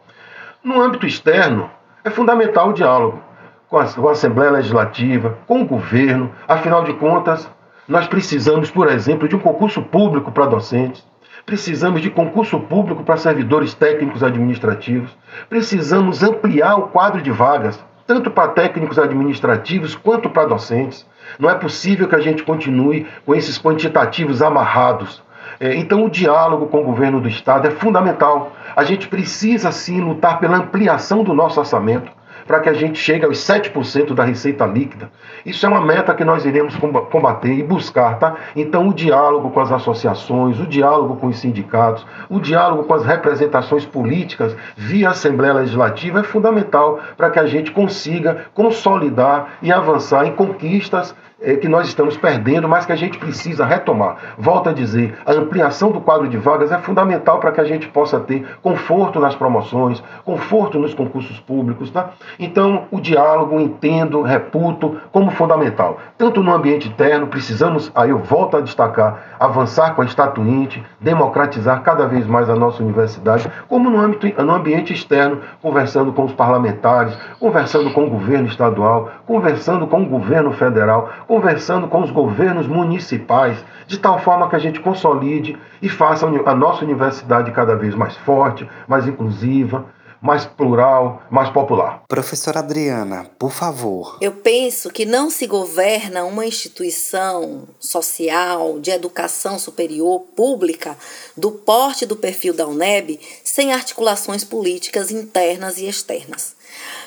No 0.65 0.81
âmbito 0.81 1.05
externo, 1.05 1.69
é 2.05 2.11
fundamental 2.11 2.71
o 2.71 2.73
diálogo 2.73 3.23
com 3.69 3.79
a, 3.79 3.87
com 3.87 4.09
a 4.09 4.13
Assembleia 4.13 4.51
Legislativa, 4.51 5.39
com 5.47 5.63
o 5.63 5.67
governo. 5.67 6.31
Afinal 6.47 6.85
de 6.85 6.93
contas, 6.95 7.49
nós 7.89 8.07
precisamos, 8.07 8.71
por 8.71 8.89
exemplo, 8.89 9.29
de 9.29 9.37
um 9.37 9.39
concurso 9.39 9.83
público 9.83 10.31
para 10.31 10.47
docentes. 10.47 11.05
Precisamos 11.47 12.01
de 12.01 12.11
concurso 12.11 12.61
público 12.61 13.03
para 13.03 13.17
servidores 13.17 13.75
técnicos 13.75 14.23
administrativos. 14.23 15.17
Precisamos 15.49 16.23
ampliar 16.23 16.77
o 16.77 16.89
quadro 16.89 17.23
de 17.23 17.31
vagas, 17.31 17.83
tanto 18.07 18.31
para 18.31 18.53
técnicos 18.53 18.99
administrativos 18.99 19.95
quanto 19.95 20.29
para 20.29 20.47
docentes. 20.47 21.07
Não 21.39 21.49
é 21.49 21.55
possível 21.55 22.07
que 22.09 22.15
a 22.15 22.21
gente 22.21 22.43
continue 22.43 23.07
com 23.25 23.35
esses 23.35 23.59
quantitativos 23.59 24.43
amarrados. 24.43 25.23
É, 25.63 25.77
então, 25.77 26.05
o 26.05 26.11
diálogo 26.11 26.67
com 26.67 26.81
o 26.81 26.85
governo 26.85 27.21
do 27.21 27.29
Estado 27.29 27.69
é 27.69 27.71
fundamental. 27.71 28.51
A 28.75 28.83
gente 28.83 29.07
precisa 29.07 29.71
sim 29.71 30.01
lutar 30.01 30.41
pela 30.41 30.57
ampliação 30.57 31.23
do 31.23 31.33
nosso 31.33 31.61
orçamento 31.61 32.11
para 32.49 32.59
que 32.59 32.69
a 32.69 32.73
gente 32.73 32.99
chegue 32.99 33.25
aos 33.25 33.39
7% 33.39 34.13
da 34.13 34.25
receita 34.25 34.67
líquida. 34.67 35.09
Isso 35.47 35.65
é 35.65 35.69
uma 35.69 35.81
meta 35.81 36.13
que 36.15 36.25
nós 36.25 36.45
iremos 36.45 36.75
combater 37.13 37.53
e 37.53 37.63
buscar, 37.63 38.19
tá? 38.19 38.35
Então, 38.57 38.89
o 38.89 38.93
diálogo 38.93 39.51
com 39.51 39.61
as 39.61 39.71
associações, 39.71 40.59
o 40.59 40.67
diálogo 40.67 41.15
com 41.15 41.29
os 41.29 41.39
sindicatos, 41.39 42.05
o 42.29 42.41
diálogo 42.41 42.83
com 42.83 42.95
as 42.95 43.05
representações 43.05 43.87
políticas 43.87 44.57
via 44.77 45.11
Assembleia 45.11 45.55
Legislativa 45.55 46.19
é 46.19 46.25
fundamental 46.25 46.99
para 47.17 47.31
que 47.31 47.39
a 47.39 47.47
gente 47.47 47.71
consiga 47.71 48.47
consolidar 48.53 49.59
e 49.63 49.71
avançar 49.71 50.27
em 50.27 50.33
conquistas 50.33 51.15
que 51.61 51.69
nós 51.69 51.89
estamos 51.89 52.17
perdendo, 52.17 52.69
mas 52.69 52.87
que 52.87 52.93
a 52.93 52.97
gente 52.97 53.19
precisa 53.19 53.65
retomar. 53.65 54.17
Volto 54.39 54.69
a 54.69 54.73
dizer, 54.73 55.19
a 55.27 55.33
ampliação 55.33 55.91
do 55.91 56.01
quadro 56.01 56.29
de 56.29 56.37
vagas 56.37 56.71
é 56.71 56.79
fundamental 56.79 57.41
para 57.41 57.53
que 57.53 57.61
a 57.61 57.65
gente 57.65 57.89
possa 57.89 58.21
ter 58.21 58.47
conforto 58.63 59.19
nas 59.19 59.35
promoções, 59.35 60.03
conforto 60.25 60.79
nos 60.79 60.95
concursos 60.95 61.41
públicos. 61.41 61.91
Tá? 61.91 62.11
Então, 62.39 62.85
o 62.91 63.01
diálogo, 63.01 63.59
entendo, 63.61 64.23
reputo 64.23 65.01
como 65.11 65.31
fundamental. 65.33 65.99
Tanto 66.17 66.43
no 66.43 66.55
ambiente 66.55 66.89
interno, 66.89 67.27
precisamos, 67.27 67.91
aí 67.95 68.11
eu 68.11 68.19
volto 68.19 68.57
a 68.57 68.61
destacar, 68.61 69.32
avançar 69.43 69.95
com 69.95 70.03
a 70.03 70.05
estatuinte, 70.05 70.85
democratizar 71.01 71.83
cada 71.83 72.07
vez 72.07 72.27
mais 72.27 72.49
a 72.49 72.55
nossa 72.55 72.83
universidade, 72.83 73.51
como 73.69 73.91
no, 73.91 73.99
âmbito, 73.99 74.27
no 74.43 74.55
ambiente 74.55 74.93
externo, 74.93 75.41
conversando 75.61 76.13
com 76.13 76.25
os 76.25 76.33
parlamentares, 76.33 77.17
conversando 77.41 77.93
com 77.93 78.05
o 78.05 78.11
governo 78.11 78.47
estadual, 78.47 79.11
conversando 79.27 79.87
com 79.89 80.03
o 80.03 80.07
governo 80.07 80.53
federal, 80.53 81.11
conversando 81.27 81.89
com 81.89 82.03
os 82.03 82.11
governos 82.11 82.69
municipais, 82.69 83.65
de 83.87 83.99
tal 83.99 84.21
forma 84.21 84.49
que 84.49 84.57
a 84.57 84.61
gente 84.61 84.81
consolide 84.81 85.59
e 85.81 85.89
faça 85.89 86.27
a 86.27 86.55
nossa 86.55 86.85
universidade 86.85 87.51
cada 87.51 87.75
vez 87.75 87.95
mais 87.95 88.17
forte, 88.19 88.69
mais 88.87 89.09
inclusiva, 89.09 89.85
mais 90.23 90.45
plural, 90.45 91.21
mais 91.29 91.51
popular. 91.51 92.05
Professora 92.07 92.61
Adriana, 92.61 93.29
por 93.39 93.51
favor. 93.51 94.19
Eu 94.21 94.31
penso 94.31 94.89
que 94.89 95.05
não 95.05 95.29
se 95.29 95.49
governa 95.49 96.25
uma 96.25 96.47
instituição 96.47 97.65
social 97.81 98.79
de 98.79 98.93
educação 98.93 99.59
superior 99.59 100.21
pública 100.37 100.97
do 101.37 101.51
porte 101.51 102.07
do 102.07 102.15
perfil 102.15 102.55
da 102.55 102.69
UNEB 102.69 103.19
sem 103.43 103.73
articulações 103.73 104.45
políticas 104.45 105.11
internas 105.11 105.79
e 105.79 105.89
externas. 105.89 106.55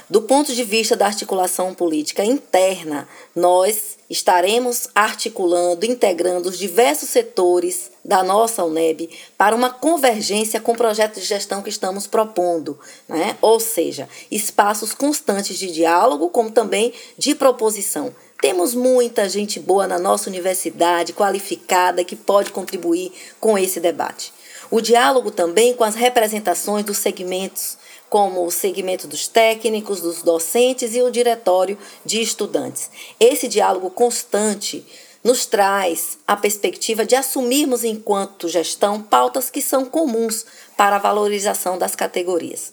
Do 0.09 0.21
ponto 0.21 0.53
de 0.53 0.63
vista 0.63 0.95
da 0.95 1.07
articulação 1.07 1.73
política 1.73 2.23
interna, 2.23 3.07
nós 3.35 3.97
estaremos 4.09 4.87
articulando, 4.93 5.85
integrando 5.85 6.49
os 6.49 6.59
diversos 6.59 7.09
setores 7.09 7.94
da 8.05 8.23
nossa 8.23 8.63
UNEB 8.63 9.09
para 9.35 9.55
uma 9.55 9.71
convergência 9.71 10.61
com 10.61 10.73
o 10.73 10.77
projeto 10.77 11.19
de 11.19 11.25
gestão 11.25 11.63
que 11.63 11.69
estamos 11.69 12.05
propondo, 12.05 12.79
né? 13.09 13.35
ou 13.41 13.59
seja, 13.59 14.07
espaços 14.29 14.93
constantes 14.93 15.57
de 15.57 15.71
diálogo, 15.71 16.29
como 16.29 16.51
também 16.51 16.93
de 17.17 17.33
proposição. 17.33 18.13
Temos 18.39 18.75
muita 18.75 19.27
gente 19.27 19.59
boa 19.59 19.87
na 19.87 19.97
nossa 19.97 20.29
universidade, 20.29 21.13
qualificada, 21.13 22.03
que 22.03 22.15
pode 22.15 22.51
contribuir 22.51 23.11
com 23.39 23.57
esse 23.57 23.79
debate. 23.79 24.31
O 24.69 24.81
diálogo 24.81 25.31
também 25.31 25.73
com 25.73 25.83
as 25.83 25.95
representações 25.95 26.85
dos 26.85 26.97
segmentos 26.97 27.77
como 28.09 28.45
o 28.45 28.51
segmento 28.51 29.07
dos 29.07 29.27
técnicos, 29.27 29.99
dos 29.99 30.21
docentes 30.21 30.95
e 30.95 31.01
o 31.01 31.11
diretório 31.11 31.77
de 32.05 32.21
estudantes. 32.21 32.89
Esse 33.19 33.47
diálogo 33.47 33.89
constante 33.89 34.85
nos 35.25 35.47
traz 35.47 36.19
a 36.27 36.37
perspectiva 36.37 37.03
de 37.03 37.15
assumirmos, 37.15 37.83
enquanto 37.83 38.47
gestão, 38.47 39.01
pautas 39.01 39.49
que 39.49 39.59
são 39.59 39.83
comuns 39.83 40.45
para 40.77 40.97
a 40.97 40.99
valorização 40.99 41.79
das 41.79 41.95
categorias. 41.95 42.71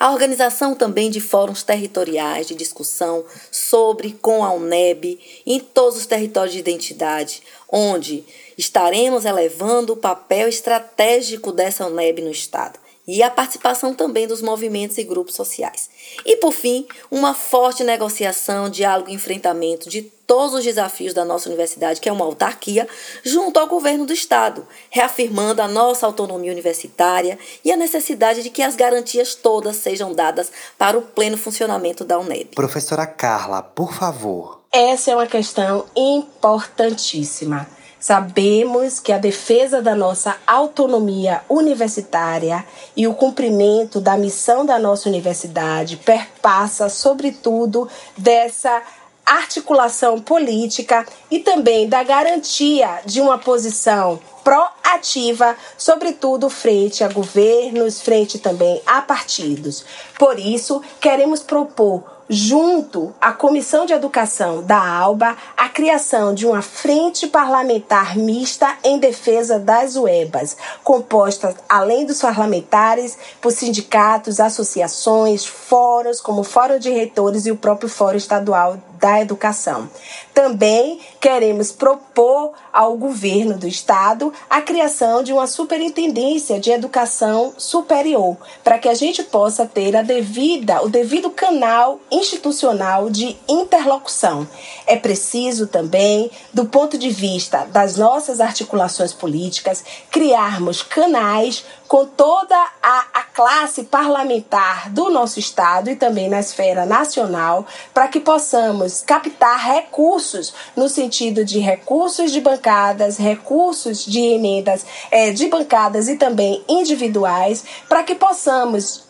A 0.00 0.10
organização 0.10 0.74
também 0.74 1.08
de 1.08 1.20
fóruns 1.20 1.62
territoriais 1.62 2.48
de 2.48 2.56
discussão 2.56 3.24
sobre 3.52 4.18
com 4.20 4.42
a 4.42 4.52
UNEB 4.52 5.20
em 5.46 5.60
todos 5.60 5.96
os 5.96 6.06
territórios 6.06 6.52
de 6.52 6.58
identidade, 6.58 7.40
onde 7.70 8.24
estaremos 8.58 9.24
elevando 9.24 9.92
o 9.92 9.96
papel 9.96 10.48
estratégico 10.48 11.52
dessa 11.52 11.86
UNEB 11.86 12.20
no 12.20 12.32
Estado 12.32 12.80
e 13.06 13.22
a 13.22 13.30
participação 13.30 13.94
também 13.94 14.26
dos 14.26 14.42
movimentos 14.42 14.98
e 14.98 15.04
grupos 15.04 15.34
sociais. 15.34 15.88
E, 16.24 16.36
por 16.36 16.52
fim, 16.52 16.86
uma 17.10 17.34
forte 17.34 17.84
negociação, 17.84 18.68
diálogo 18.68 19.10
e 19.10 19.14
enfrentamento 19.14 19.88
de 19.88 20.02
todos 20.32 20.54
os 20.54 20.64
desafios 20.64 21.12
da 21.12 21.26
nossa 21.26 21.46
universidade, 21.46 22.00
que 22.00 22.08
é 22.08 22.12
uma 22.12 22.24
autarquia, 22.24 22.88
junto 23.22 23.60
ao 23.60 23.66
governo 23.66 24.06
do 24.06 24.14
Estado, 24.14 24.66
reafirmando 24.88 25.60
a 25.60 25.68
nossa 25.68 26.06
autonomia 26.06 26.50
universitária 26.50 27.38
e 27.62 27.70
a 27.70 27.76
necessidade 27.76 28.42
de 28.42 28.48
que 28.48 28.62
as 28.62 28.74
garantias 28.74 29.34
todas 29.34 29.76
sejam 29.76 30.14
dadas 30.14 30.50
para 30.78 30.96
o 30.96 31.02
pleno 31.02 31.36
funcionamento 31.36 32.02
da 32.02 32.18
UNEB. 32.18 32.54
Professora 32.54 33.06
Carla, 33.06 33.62
por 33.62 33.92
favor. 33.92 34.62
Essa 34.72 35.10
é 35.10 35.14
uma 35.14 35.26
questão 35.26 35.84
importantíssima. 35.94 37.68
Sabemos 38.00 38.98
que 38.98 39.12
a 39.12 39.18
defesa 39.18 39.82
da 39.82 39.94
nossa 39.94 40.36
autonomia 40.46 41.42
universitária 41.46 42.64
e 42.96 43.06
o 43.06 43.12
cumprimento 43.12 44.00
da 44.00 44.16
missão 44.16 44.64
da 44.64 44.78
nossa 44.78 45.10
universidade 45.10 45.98
perpassa, 45.98 46.88
sobretudo, 46.88 47.86
dessa 48.16 48.82
articulação 49.24 50.20
política 50.20 51.06
e 51.30 51.38
também 51.38 51.88
da 51.88 52.02
garantia 52.02 53.00
de 53.04 53.20
uma 53.20 53.38
posição 53.38 54.20
proativa, 54.42 55.56
sobretudo 55.78 56.50
frente 56.50 57.04
a 57.04 57.08
governos, 57.08 58.00
frente 58.00 58.38
também 58.38 58.80
a 58.86 59.00
partidos. 59.00 59.84
Por 60.18 60.38
isso, 60.38 60.82
queremos 61.00 61.40
propor 61.40 62.02
junto 62.28 63.14
à 63.20 63.30
Comissão 63.30 63.84
de 63.84 63.92
Educação 63.92 64.62
da 64.62 64.78
ALBA, 64.78 65.36
a 65.54 65.68
criação 65.68 66.32
de 66.32 66.46
uma 66.46 66.62
frente 66.62 67.26
parlamentar 67.26 68.16
mista 68.16 68.74
em 68.82 68.98
defesa 68.98 69.58
das 69.58 69.96
UEBAs, 69.96 70.56
composta, 70.82 71.54
além 71.68 72.06
dos 72.06 72.22
parlamentares, 72.22 73.18
por 73.38 73.52
sindicatos, 73.52 74.40
associações, 74.40 75.44
fóruns, 75.44 76.22
como 76.22 76.40
o 76.40 76.44
Fórum 76.44 76.78
de 76.78 76.90
Reitores 76.90 77.44
e 77.44 77.50
o 77.50 77.56
próprio 77.56 77.88
Fórum 77.88 78.16
Estadual 78.16 78.78
da 79.02 79.20
Educação. 79.20 79.90
Também 80.32 81.00
queremos 81.20 81.72
propor 81.72 82.52
ao 82.72 82.96
governo 82.96 83.58
do 83.58 83.66
estado 83.66 84.32
a 84.48 84.62
criação 84.62 85.24
de 85.24 85.32
uma 85.32 85.48
superintendência 85.48 86.60
de 86.60 86.70
educação 86.70 87.52
superior, 87.58 88.36
para 88.62 88.78
que 88.78 88.88
a 88.88 88.94
gente 88.94 89.24
possa 89.24 89.66
ter 89.66 89.96
a 89.96 90.02
devida, 90.02 90.84
o 90.84 90.88
devido 90.88 91.30
canal 91.30 91.98
institucional 92.12 93.10
de 93.10 93.36
interlocução. 93.48 94.46
É 94.86 94.94
preciso 94.94 95.66
também, 95.66 96.30
do 96.54 96.66
ponto 96.66 96.96
de 96.96 97.10
vista 97.10 97.66
das 97.72 97.96
nossas 97.96 98.40
articulações 98.40 99.12
políticas, 99.12 99.84
criarmos 100.12 100.80
canais 100.80 101.64
com 101.92 102.06
toda 102.06 102.56
a, 102.82 103.04
a 103.12 103.22
classe 103.22 103.82
parlamentar 103.82 104.88
do 104.88 105.10
nosso 105.10 105.38
estado 105.38 105.90
e 105.90 105.94
também 105.94 106.26
na 106.26 106.40
esfera 106.40 106.86
nacional, 106.86 107.66
para 107.92 108.08
que 108.08 108.18
possamos 108.18 109.02
captar 109.02 109.58
recursos 109.58 110.54
no 110.74 110.88
sentido 110.88 111.44
de 111.44 111.58
recursos 111.58 112.32
de 112.32 112.40
bancadas, 112.40 113.18
recursos 113.18 114.06
de 114.06 114.20
emendas 114.20 114.86
é, 115.10 115.32
de 115.32 115.48
bancadas 115.48 116.08
e 116.08 116.16
também 116.16 116.64
individuais, 116.66 117.62
para 117.90 118.02
que 118.02 118.14
possamos 118.14 119.02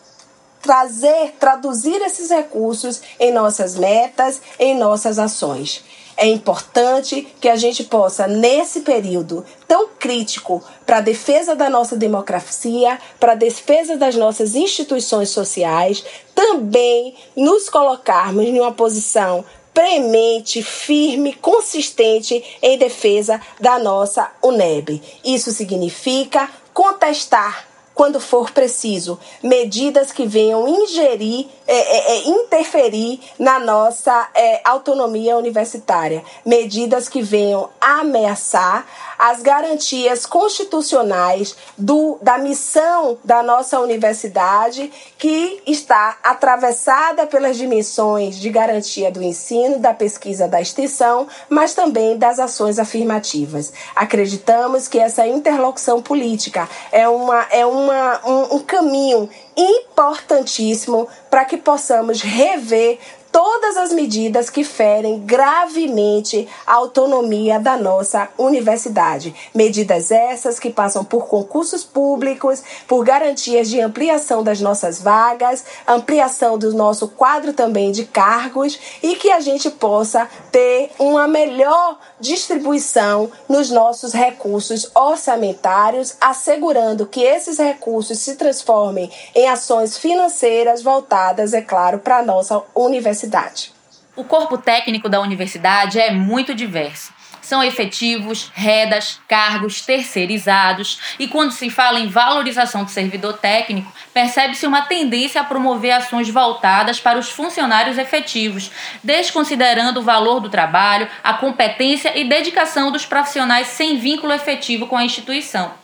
trazer, 0.61 1.35
traduzir 1.39 2.01
esses 2.01 2.31
recursos 2.31 3.01
em 3.17 3.31
nossas 3.31 3.77
metas, 3.77 4.41
em 4.59 4.77
nossas 4.77 5.17
ações. 5.17 6.02
É 6.15 6.27
importante 6.27 7.27
que 7.41 7.49
a 7.49 7.55
gente 7.55 7.83
possa, 7.83 8.27
nesse 8.27 8.81
período 8.81 9.45
tão 9.67 9.89
crítico 9.99 10.63
para 10.85 10.97
a 10.97 11.01
defesa 11.01 11.55
da 11.55 11.69
nossa 11.69 11.95
democracia, 11.95 12.99
para 13.19 13.31
a 13.31 13.35
defesa 13.35 13.97
das 13.97 14.15
nossas 14.15 14.55
instituições 14.55 15.29
sociais, 15.29 16.03
também 16.35 17.15
nos 17.35 17.69
colocarmos 17.69 18.45
em 18.45 18.59
uma 18.59 18.71
posição 18.71 19.43
premente, 19.73 20.61
firme, 20.61 21.33
consistente 21.33 22.43
em 22.61 22.77
defesa 22.77 23.41
da 23.59 23.79
nossa 23.79 24.31
UNEB. 24.43 25.01
Isso 25.25 25.51
significa 25.51 26.49
contestar 26.73 27.72
quando 27.93 28.19
for 28.19 28.51
preciso, 28.51 29.19
medidas 29.41 30.11
que 30.11 30.25
venham 30.25 30.67
ingerir, 30.67 31.47
é, 31.67 31.73
é, 31.75 32.17
é, 32.17 32.27
interferir 32.27 33.19
na 33.37 33.59
nossa 33.59 34.29
é, 34.35 34.61
autonomia 34.63 35.37
universitária, 35.37 36.23
medidas 36.45 37.07
que 37.07 37.21
venham 37.21 37.69
ameaçar 37.79 38.85
as 39.23 39.41
garantias 39.41 40.25
constitucionais 40.25 41.55
do, 41.77 42.17
da 42.21 42.37
missão 42.37 43.17
da 43.23 43.41
nossa 43.41 43.79
universidade, 43.79 44.91
que 45.17 45.61
está 45.65 46.17
atravessada 46.21 47.25
pelas 47.25 47.55
dimensões 47.55 48.35
de 48.35 48.49
garantia 48.49 49.09
do 49.09 49.23
ensino, 49.23 49.79
da 49.79 49.93
pesquisa, 49.93 50.45
da 50.45 50.59
extensão, 50.59 51.25
mas 51.47 51.73
também 51.73 52.17
das 52.17 52.37
ações 52.37 52.77
afirmativas. 52.77 53.71
Acreditamos 53.95 54.89
que 54.89 54.99
essa 54.99 55.25
interlocução 55.25 56.01
política 56.01 56.67
é, 56.91 57.07
uma, 57.07 57.43
é 57.49 57.65
uma, 57.65 58.19
um, 58.27 58.55
um 58.57 58.59
caminho 58.59 59.29
importantíssimo 59.55 61.07
para 61.29 61.45
que 61.45 61.55
possamos 61.55 62.21
rever 62.21 62.99
todas 63.33 63.77
as 63.77 63.91
medidas 63.91 64.47
que 64.51 64.63
ferem 64.63 65.19
gravemente 65.21 66.47
a 66.67 66.75
autonomia 66.75 67.59
da 67.59 67.75
nossa 67.75 68.29
universidade. 68.37 69.33
Medidas 69.55 70.11
essas 70.11 70.59
que 70.59 70.69
passam 70.69 71.03
por 71.03 71.25
concursos 71.25 71.83
públicos, 71.83 72.61
por 72.87 73.03
garantias 73.03 73.69
de 73.69 73.81
ampliação 73.81 74.43
das 74.43 74.61
nossas 74.61 75.01
vagas, 75.01 75.65
ampliação 75.87 76.59
do 76.59 76.73
nosso 76.73 77.07
quadro 77.07 77.53
também 77.53 77.91
de 77.91 78.05
cargos 78.05 78.79
e 79.01 79.15
que 79.15 79.31
a 79.31 79.39
gente 79.39 79.71
possa 79.71 80.29
ter 80.51 80.91
uma 80.99 81.27
melhor 81.27 81.97
distribuição 82.19 83.31
nos 83.49 83.71
nossos 83.71 84.13
recursos 84.13 84.91
orçamentários, 84.93 86.15
assegurando 86.21 87.07
que 87.07 87.23
esses 87.23 87.57
recursos 87.57 88.19
se 88.19 88.35
transformem 88.35 89.09
em 89.33 89.49
ações 89.49 89.97
financeiras 89.97 90.83
voltadas, 90.83 91.55
é 91.55 91.61
claro, 91.61 91.97
para 91.97 92.19
a 92.19 92.23
nossa 92.23 92.61
universidade 92.75 93.22
universidade. 93.23 93.71
O 94.15 94.23
corpo 94.23 94.57
técnico 94.57 95.09
da 95.09 95.21
universidade 95.21 95.99
é 95.99 96.11
muito 96.11 96.53
diverso. 96.53 97.13
São 97.41 97.61
efetivos, 97.61 98.49
redas, 98.53 99.19
cargos 99.27 99.81
terceirizados, 99.81 100.99
e 101.19 101.27
quando 101.27 101.51
se 101.51 101.69
fala 101.69 101.99
em 101.99 102.07
valorização 102.07 102.85
do 102.85 102.91
servidor 102.91 103.33
técnico, 103.33 103.91
percebe-se 104.13 104.65
uma 104.65 104.83
tendência 104.83 105.41
a 105.41 105.43
promover 105.43 105.91
ações 105.91 106.29
voltadas 106.29 107.01
para 107.01 107.19
os 107.19 107.29
funcionários 107.29 107.97
efetivos, 107.97 108.71
desconsiderando 109.03 109.99
o 109.99 110.03
valor 110.03 110.39
do 110.39 110.49
trabalho, 110.49 111.09
a 111.21 111.33
competência 111.33 112.17
e 112.17 112.23
dedicação 112.23 112.91
dos 112.91 113.05
profissionais 113.05 113.67
sem 113.67 113.97
vínculo 113.97 114.31
efetivo 114.31 114.87
com 114.87 114.95
a 114.95 115.03
instituição. 115.03 115.82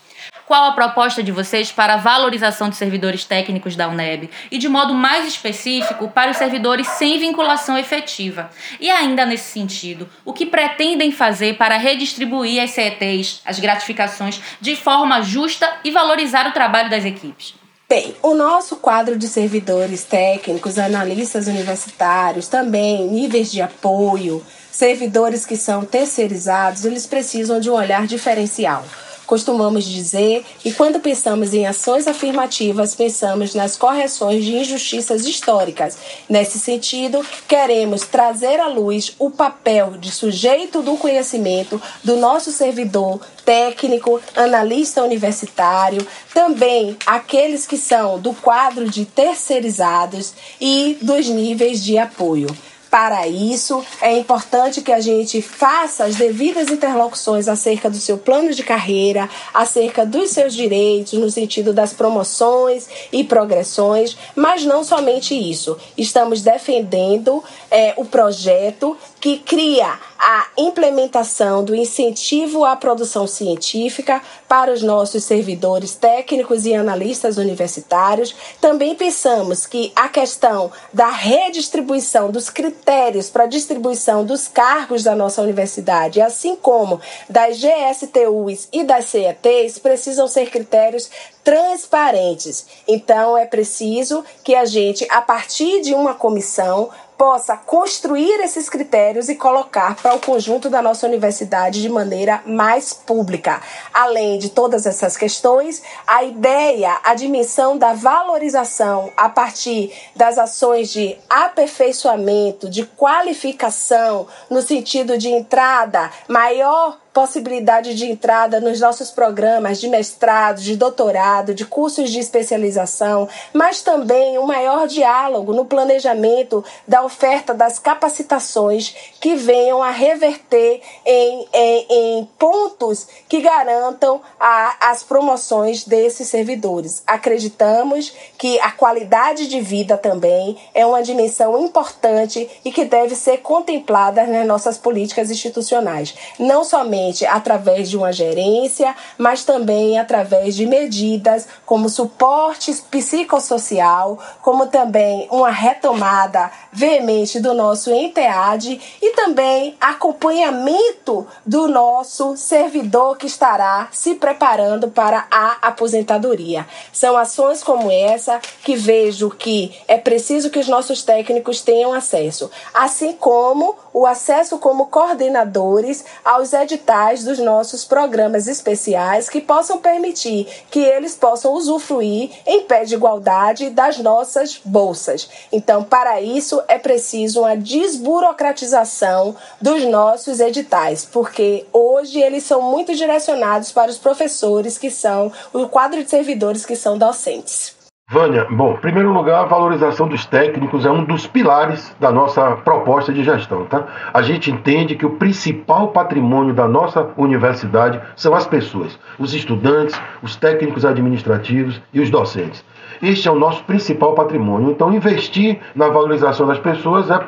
Qual 0.49 0.65
a 0.65 0.71
proposta 0.71 1.21
de 1.21 1.31
vocês 1.31 1.71
para 1.71 1.93
a 1.93 1.97
valorização 1.97 2.69
dos 2.69 2.79
servidores 2.79 3.23
técnicos 3.23 3.75
da 3.75 3.87
UNEB 3.87 4.31
e, 4.49 4.57
de 4.57 4.67
modo 4.67 4.95
mais 4.95 5.27
específico, 5.27 6.09
para 6.09 6.31
os 6.31 6.37
servidores 6.37 6.87
sem 6.87 7.19
vinculação 7.19 7.77
efetiva? 7.77 8.49
E 8.79 8.89
ainda 8.89 9.27
nesse 9.27 9.51
sentido, 9.51 10.09
o 10.25 10.33
que 10.33 10.47
pretendem 10.47 11.11
fazer 11.11 11.55
para 11.55 11.77
redistribuir 11.77 12.63
as 12.63 12.71
CETs, 12.71 13.41
as 13.45 13.59
gratificações, 13.59 14.41
de 14.59 14.75
forma 14.75 15.21
justa 15.21 15.71
e 15.83 15.91
valorizar 15.91 16.47
o 16.47 16.51
trabalho 16.51 16.89
das 16.89 17.05
equipes? 17.05 17.53
Bem, 17.87 18.15
o 18.23 18.33
nosso 18.33 18.77
quadro 18.77 19.19
de 19.19 19.27
servidores 19.27 20.03
técnicos, 20.03 20.79
analistas 20.79 21.45
universitários, 21.45 22.47
também 22.47 23.07
níveis 23.07 23.51
de 23.51 23.61
apoio, 23.61 24.43
servidores 24.71 25.45
que 25.45 25.55
são 25.55 25.85
terceirizados, 25.85 26.85
eles 26.85 27.05
precisam 27.05 27.59
de 27.59 27.69
um 27.69 27.73
olhar 27.73 28.07
diferencial. 28.07 28.83
Costumamos 29.29 29.85
dizer 29.85 30.43
que 30.57 30.73
quando 30.73 30.99
pensamos 30.99 31.53
em 31.53 31.67
ações 31.67 32.07
afirmativas, 32.07 32.95
pensamos 32.95 33.53
nas 33.53 33.77
correções 33.77 34.43
de 34.43 34.55
injustiças 34.55 35.23
históricas. 35.23 35.99
Nesse 36.27 36.57
sentido, 36.57 37.23
queremos 37.47 38.01
trazer 38.07 38.59
à 38.59 38.67
luz 38.67 39.13
o 39.19 39.29
papel 39.29 39.91
de 39.99 40.11
sujeito 40.11 40.81
do 40.81 40.97
conhecimento 40.97 41.79
do 42.03 42.15
nosso 42.17 42.51
servidor 42.51 43.21
técnico, 43.45 44.19
analista 44.35 45.03
universitário, 45.03 46.07
também 46.33 46.97
aqueles 47.05 47.67
que 47.67 47.77
são 47.77 48.17
do 48.19 48.33
quadro 48.33 48.89
de 48.89 49.05
terceirizados 49.05 50.33
e 50.59 50.97
dos 51.03 51.27
níveis 51.27 51.83
de 51.83 51.99
apoio. 51.99 52.47
Para 52.89 53.27
isso, 53.27 53.85
é 54.01 54.17
importante 54.17 54.81
que 54.81 54.91
a 54.91 54.99
gente 54.99 55.43
faça 55.43 56.05
as 56.05 56.15
devidas 56.15 56.69
interlocuções 56.69 57.47
acerca 57.47 57.87
do 57.87 57.97
seu 57.97 58.17
plano 58.17 58.51
de 58.51 58.63
carreira, 58.63 59.29
acerca 59.53 60.03
dos 60.03 60.31
seus 60.31 60.55
direitos, 60.55 61.13
no 61.13 61.29
sentido 61.29 61.71
das 61.71 61.93
promoções 61.93 62.87
e 63.11 63.23
progressões, 63.23 64.17
mas 64.35 64.65
não 64.65 64.83
somente 64.83 65.35
isso. 65.35 65.77
Estamos 65.95 66.41
defendendo 66.41 67.43
é, 67.69 67.93
o 67.95 68.05
projeto 68.05 68.97
que 69.19 69.37
cria 69.39 69.99
a 70.17 70.47
implementação 70.57 71.63
do 71.63 71.75
incentivo 71.75 72.65
à 72.65 72.75
produção 72.75 73.25
científica 73.25 74.21
para 74.47 74.71
os 74.71 74.81
nossos 74.81 75.23
servidores 75.23 75.95
técnicos 75.95 76.65
e 76.65 76.73
analistas 76.73 77.37
universitários. 77.37 78.35
Também 78.59 78.95
pensamos 78.95 79.65
que 79.65 79.91
a 79.95 80.09
questão 80.09 80.71
da 80.93 81.09
redistribuição 81.09 82.31
dos 82.31 82.49
critérios 82.49 83.29
para 83.29 83.45
a 83.45 83.47
distribuição 83.47 84.25
dos 84.25 84.47
cargos 84.47 85.03
da 85.03 85.15
nossa 85.15 85.41
universidade, 85.41 86.21
assim 86.21 86.55
como 86.55 86.99
das 87.29 87.57
GSTUs 87.57 88.67
e 88.71 88.83
das 88.83 89.05
CETs, 89.05 89.79
precisam 89.79 90.27
ser 90.27 90.49
critérios 90.49 91.09
transparentes. 91.43 92.65
Então, 92.87 93.37
é 93.37 93.45
preciso 93.45 94.23
que 94.43 94.53
a 94.53 94.65
gente, 94.65 95.07
a 95.09 95.21
partir 95.21 95.81
de 95.81 95.93
uma 95.93 96.13
comissão, 96.13 96.89
possa 97.19 97.57
construir 97.57 98.39
esses 98.39 98.69
critérios 98.69 99.27
e 99.27 99.35
colocar 99.35 99.93
para 99.97 100.15
o 100.15 100.21
conjunto 100.21 100.69
da 100.69 100.81
nossa 100.81 101.05
universidade 101.05 101.81
de 101.81 101.89
maneira 101.89 102.41
mais 102.45 102.93
pública. 102.93 103.61
Além 103.93 104.39
de 104.39 104.49
todas 104.49 104.85
essas 104.85 105.17
questões, 105.17 105.83
a 106.07 106.23
ideia, 106.23 106.97
a 107.03 107.13
dimensão 107.13 107.77
da 107.77 107.91
valorização 107.91 109.11
a 109.17 109.27
partir 109.27 109.91
das 110.15 110.37
ações 110.37 110.93
de 110.93 111.17
aperfeiçoamento, 111.29 112.69
de 112.69 112.85
qualificação, 112.85 114.25
no 114.49 114.61
sentido 114.61 115.17
de 115.17 115.27
entrada 115.27 116.09
maior 116.25 116.97
possibilidade 117.13 117.95
de 117.95 118.05
entrada 118.05 118.59
nos 118.59 118.79
nossos 118.79 119.11
programas 119.11 119.79
de 119.79 119.87
mestrado, 119.87 120.61
de 120.61 120.75
doutorado, 120.75 121.53
de 121.53 121.65
cursos 121.65 122.09
de 122.09 122.19
especialização, 122.19 123.27
mas 123.53 123.81
também 123.81 124.37
um 124.37 124.45
maior 124.45 124.87
diálogo 124.87 125.53
no 125.53 125.65
planejamento 125.65 126.63
da 126.87 127.03
oferta 127.03 127.53
das 127.53 127.79
capacitações 127.79 128.95
que 129.19 129.35
venham 129.35 129.81
a 129.81 129.89
reverter 129.89 130.81
em, 131.05 131.47
em, 131.53 131.85
em 131.89 132.29
pontos 132.37 133.07
que 133.27 133.41
garantam 133.41 134.21
a, 134.39 134.89
as 134.91 135.03
promoções 135.03 135.83
desses 135.83 136.27
servidores. 136.27 137.03
Acreditamos 137.05 138.13
que 138.39 138.57
a 138.61 138.71
qualidade 138.71 139.47
de 139.49 139.59
vida 139.59 139.97
também 139.97 140.57
é 140.73 140.85
uma 140.85 141.03
dimensão 141.03 141.61
importante 141.61 142.49
e 142.63 142.71
que 142.71 142.85
deve 142.85 143.13
ser 143.13 143.39
contemplada 143.39 144.25
nas 144.25 144.47
nossas 144.47 144.77
políticas 144.77 145.29
institucionais, 145.29 146.15
não 146.39 146.63
somente 146.63 147.25
através 147.25 147.89
de 147.89 147.97
uma 147.97 148.13
gerência, 148.13 148.95
mas 149.17 149.43
também 149.43 149.99
através 149.99 150.55
de 150.55 150.65
medidas 150.65 151.49
como 151.65 151.89
suporte 151.89 152.73
psicossocial, 152.89 154.17
como 154.41 154.67
também 154.67 155.27
uma 155.29 155.51
retomada 155.51 156.49
veemente 156.71 157.41
do 157.41 157.53
nosso 157.53 157.91
ENTEAD 157.91 158.79
e 159.01 159.11
também 159.11 159.75
acompanhamento 159.81 161.27
do 161.45 161.67
nosso 161.67 162.37
servidor 162.37 163.17
que 163.17 163.27
estará 163.27 163.89
se 163.91 164.15
preparando 164.15 164.87
para 164.89 165.27
a 165.29 165.57
aposentadoria. 165.61 166.65
São 166.93 167.17
ações 167.17 167.61
como 167.61 167.91
essa 167.91 168.28
que 168.63 168.75
vejo 168.75 169.29
que 169.31 169.73
é 169.87 169.97
preciso 169.97 170.49
que 170.49 170.59
os 170.59 170.67
nossos 170.67 171.01
técnicos 171.01 171.61
tenham 171.61 171.93
acesso, 171.93 172.51
assim 172.73 173.13
como 173.13 173.75
o 173.93 174.05
acesso 174.05 174.57
como 174.57 174.87
coordenadores 174.87 176.05
aos 176.23 176.53
editais 176.53 177.23
dos 177.23 177.39
nossos 177.39 177.83
programas 177.85 178.47
especiais 178.47 179.29
que 179.29 179.41
possam 179.41 179.79
permitir 179.79 180.47
que 180.69 180.79
eles 180.79 181.15
possam 181.15 181.53
usufruir 181.53 182.31
em 182.45 182.61
pé 182.61 182.85
de 182.85 182.95
igualdade 182.95 183.69
das 183.69 183.97
nossas 183.97 184.59
bolsas. 184.63 185.29
Então, 185.51 185.83
para 185.83 186.21
isso 186.21 186.61
é 186.67 186.77
preciso 186.77 187.41
uma 187.41 187.57
desburocratização 187.57 189.35
dos 189.61 189.83
nossos 189.85 190.39
editais, 190.39 191.05
porque 191.05 191.65
hoje 191.73 192.19
eles 192.19 192.43
são 192.43 192.61
muito 192.61 192.93
direcionados 192.95 193.71
para 193.71 193.91
os 193.91 193.97
professores 193.97 194.77
que 194.77 194.91
são 194.91 195.31
o 195.53 195.67
quadro 195.67 196.03
de 196.03 196.09
servidores 196.09 196.65
que 196.65 196.75
são 196.75 196.97
docentes. 196.97 197.78
Vânia, 198.11 198.47
bom, 198.49 198.73
em 198.73 198.77
primeiro 198.77 199.13
lugar, 199.13 199.43
a 199.43 199.45
valorização 199.45 200.07
dos 200.07 200.25
técnicos 200.25 200.83
é 200.83 200.89
um 200.89 201.03
dos 201.03 201.27
pilares 201.27 201.95
da 201.99 202.11
nossa 202.11 202.55
proposta 202.55 203.13
de 203.13 203.23
gestão, 203.23 203.65
tá? 203.65 203.85
A 204.11 204.23
gente 204.23 204.49
entende 204.49 204.95
que 204.95 205.05
o 205.05 205.11
principal 205.11 205.89
patrimônio 205.89 206.51
da 206.51 206.67
nossa 206.67 207.07
universidade 207.15 208.01
são 208.15 208.33
as 208.33 208.47
pessoas, 208.47 208.97
os 209.19 209.35
estudantes, 209.35 210.01
os 210.23 210.35
técnicos 210.35 210.85
administrativos 210.85 211.79
e 211.93 212.01
os 212.01 212.09
docentes. 212.09 212.65
Este 212.99 213.27
é 213.27 213.31
o 213.31 213.37
nosso 213.37 213.63
principal 213.65 214.15
patrimônio. 214.15 214.71
Então, 214.71 214.91
investir 214.91 215.59
na 215.75 215.87
valorização 215.89 216.47
das 216.47 216.57
pessoas 216.57 217.11
é 217.11 217.19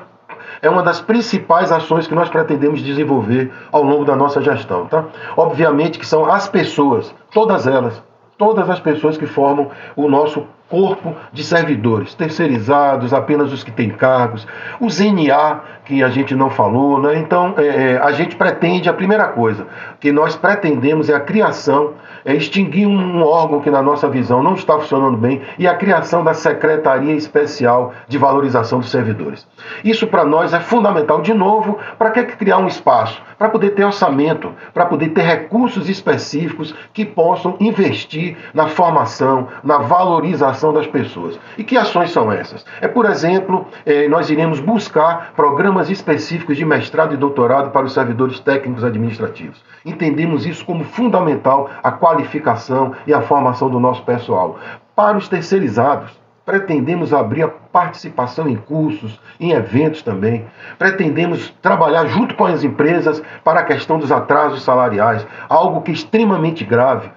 é 0.63 0.69
uma 0.69 0.83
das 0.83 0.99
principais 0.99 1.71
ações 1.71 2.07
que 2.07 2.13
nós 2.13 2.29
pretendemos 2.29 2.83
desenvolver 2.83 3.51
ao 3.71 3.83
longo 3.83 4.05
da 4.05 4.15
nossa 4.15 4.41
gestão, 4.41 4.85
tá? 4.85 5.05
Obviamente 5.35 5.97
que 5.97 6.05
são 6.05 6.25
as 6.25 6.47
pessoas, 6.47 7.15
todas 7.31 7.65
elas, 7.65 8.03
todas 8.37 8.69
as 8.69 8.79
pessoas 8.79 9.17
que 9.17 9.25
formam 9.25 9.69
o 9.95 10.07
nosso 10.07 10.45
corpo 10.71 11.13
de 11.33 11.43
servidores, 11.43 12.15
terceirizados, 12.15 13.13
apenas 13.13 13.51
os 13.51 13.61
que 13.61 13.71
têm 13.71 13.89
cargos, 13.89 14.47
os 14.79 15.01
NA, 15.01 15.59
que 15.83 16.01
a 16.01 16.07
gente 16.07 16.33
não 16.33 16.49
falou, 16.49 17.01
né? 17.01 17.17
Então, 17.17 17.53
é, 17.57 17.65
é, 17.65 17.97
a 17.97 18.13
gente 18.13 18.37
pretende, 18.37 18.87
a 18.87 18.93
primeira 18.93 19.27
coisa 19.27 19.67
que 19.99 20.13
nós 20.13 20.37
pretendemos 20.37 21.09
é 21.09 21.13
a 21.13 21.19
criação, 21.19 21.95
é 22.25 22.35
extinguir 22.35 22.87
um 22.87 23.21
órgão 23.23 23.61
que, 23.61 23.69
na 23.69 23.81
nossa 23.81 24.09
visão, 24.09 24.43
não 24.43 24.53
está 24.53 24.77
funcionando 24.77 25.17
bem 25.17 25.41
e 25.57 25.67
a 25.67 25.75
criação 25.75 26.23
da 26.23 26.33
Secretaria 26.33 27.13
Especial 27.13 27.93
de 28.07 28.17
Valorização 28.17 28.79
dos 28.79 28.89
Servidores. 28.89 29.47
Isso, 29.83 30.07
para 30.07 30.23
nós, 30.23 30.53
é 30.53 30.59
fundamental, 30.59 31.21
de 31.21 31.33
novo, 31.33 31.77
para 31.97 32.11
que 32.11 32.23
criar 32.23 32.57
um 32.57 32.67
espaço? 32.67 33.21
Para 33.37 33.49
poder 33.49 33.71
ter 33.71 33.83
orçamento, 33.83 34.53
para 34.73 34.85
poder 34.85 35.09
ter 35.09 35.23
recursos 35.23 35.89
específicos 35.89 36.75
que 36.93 37.03
possam 37.03 37.55
investir 37.59 38.37
na 38.53 38.67
formação, 38.67 39.47
na 39.63 39.79
valorização 39.79 40.71
das 40.71 40.85
pessoas. 40.85 41.39
E 41.57 41.63
que 41.63 41.77
ações 41.77 42.11
são 42.11 42.31
essas? 42.31 42.63
É, 42.79 42.87
por 42.87 43.05
exemplo, 43.05 43.65
é, 43.85 44.07
nós 44.07 44.29
iremos 44.29 44.59
buscar 44.59 45.33
programas 45.35 45.89
específicos 45.89 46.55
de 46.55 46.65
mestrado 46.65 47.13
e 47.13 47.17
doutorado 47.17 47.71
para 47.71 47.85
os 47.85 47.93
servidores 47.93 48.39
técnicos 48.39 48.83
administrativos. 48.83 49.63
Entendemos 49.83 50.45
isso 50.45 50.63
como 50.63 50.83
fundamental 50.83 51.69
a 51.81 51.91
qualificação 52.11 52.93
e 53.07 53.13
a 53.13 53.21
formação 53.21 53.69
do 53.69 53.79
nosso 53.79 54.03
pessoal. 54.03 54.59
Para 54.95 55.17
os 55.17 55.27
terceirizados, 55.27 56.11
pretendemos 56.45 57.13
abrir 57.13 57.43
a 57.43 57.47
participação 57.71 58.47
em 58.47 58.55
cursos, 58.55 59.19
em 59.39 59.51
eventos 59.51 60.01
também. 60.01 60.45
Pretendemos 60.77 61.53
trabalhar 61.61 62.05
junto 62.07 62.35
com 62.35 62.45
as 62.45 62.63
empresas 62.63 63.21
para 63.43 63.61
a 63.61 63.63
questão 63.63 63.97
dos 63.97 64.11
atrasos 64.11 64.63
salariais, 64.63 65.25
algo 65.47 65.81
que 65.81 65.91
é 65.91 65.93
extremamente 65.93 66.63
grave, 66.63 67.09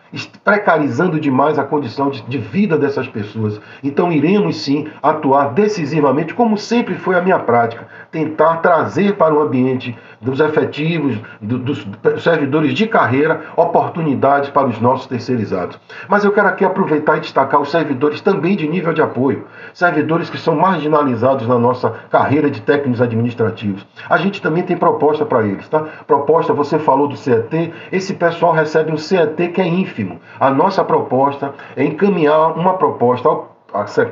precarizando 0.44 1.18
demais 1.18 1.58
a 1.58 1.64
condição 1.64 2.10
de, 2.10 2.38
vida 2.38 2.78
dessas 2.78 3.08
pessoas. 3.08 3.60
Então 3.82 4.12
iremos 4.12 4.62
sim 4.62 4.88
atuar 5.02 5.52
decisivamente, 5.52 6.34
como 6.34 6.56
sempre 6.56 6.94
foi 6.94 7.16
a 7.16 7.22
minha 7.22 7.38
prática, 7.38 7.86
tentar 8.10 8.56
trazer 8.56 9.16
para 9.16 9.34
o 9.34 9.40
ambiente 9.40 9.96
dos 10.20 10.40
efetivos, 10.40 11.18
do, 11.40 11.58
dos 11.58 11.86
servidores 12.22 12.72
de 12.72 12.86
carreira, 12.86 13.42
oportunidades 13.56 14.50
para 14.50 14.66
os 14.66 14.80
nossos 14.80 15.06
terceirizados. 15.06 15.78
Mas 16.08 16.24
eu 16.24 16.32
quero 16.32 16.48
aqui 16.48 16.64
aproveitar 16.64 17.18
e 17.18 17.20
destacar 17.20 17.60
os 17.60 17.70
servidores 17.70 18.20
também 18.20 18.56
de 18.56 18.68
nível 18.68 18.92
de 18.92 19.02
apoio, 19.02 19.46
servidores 19.72 20.30
que 20.30 20.38
são 20.44 20.54
marginalizados 20.54 21.48
na 21.48 21.58
nossa 21.58 21.90
carreira 22.10 22.50
de 22.50 22.60
técnicos 22.60 23.00
administrativos. 23.00 23.86
A 24.08 24.18
gente 24.18 24.40
também 24.40 24.62
tem 24.62 24.76
proposta 24.76 25.24
para 25.24 25.44
eles, 25.46 25.68
tá? 25.68 25.80
Proposta, 26.06 26.52
você 26.52 26.78
falou 26.78 27.08
do 27.08 27.16
CET, 27.16 27.72
esse 27.90 28.14
pessoal 28.14 28.52
recebe 28.52 28.92
um 28.92 28.98
CET 28.98 29.48
que 29.48 29.60
é 29.60 29.66
ínfimo. 29.66 30.20
A 30.38 30.50
nossa 30.50 30.84
proposta 30.84 31.54
é 31.74 31.84
encaminhar 31.84 32.56
uma 32.56 32.74
proposta 32.74 33.28
ao 33.28 33.54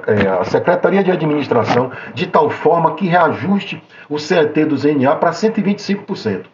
é, 0.08 0.26
a 0.28 0.42
Secretaria 0.42 1.04
de 1.04 1.12
Administração 1.12 1.92
de 2.12 2.26
tal 2.26 2.50
forma 2.50 2.96
que 2.96 3.06
reajuste 3.06 3.80
o 4.10 4.18
CET 4.18 4.64
do 4.64 4.76
ZNA 4.76 5.14
para 5.14 5.30
125%. 5.30 6.46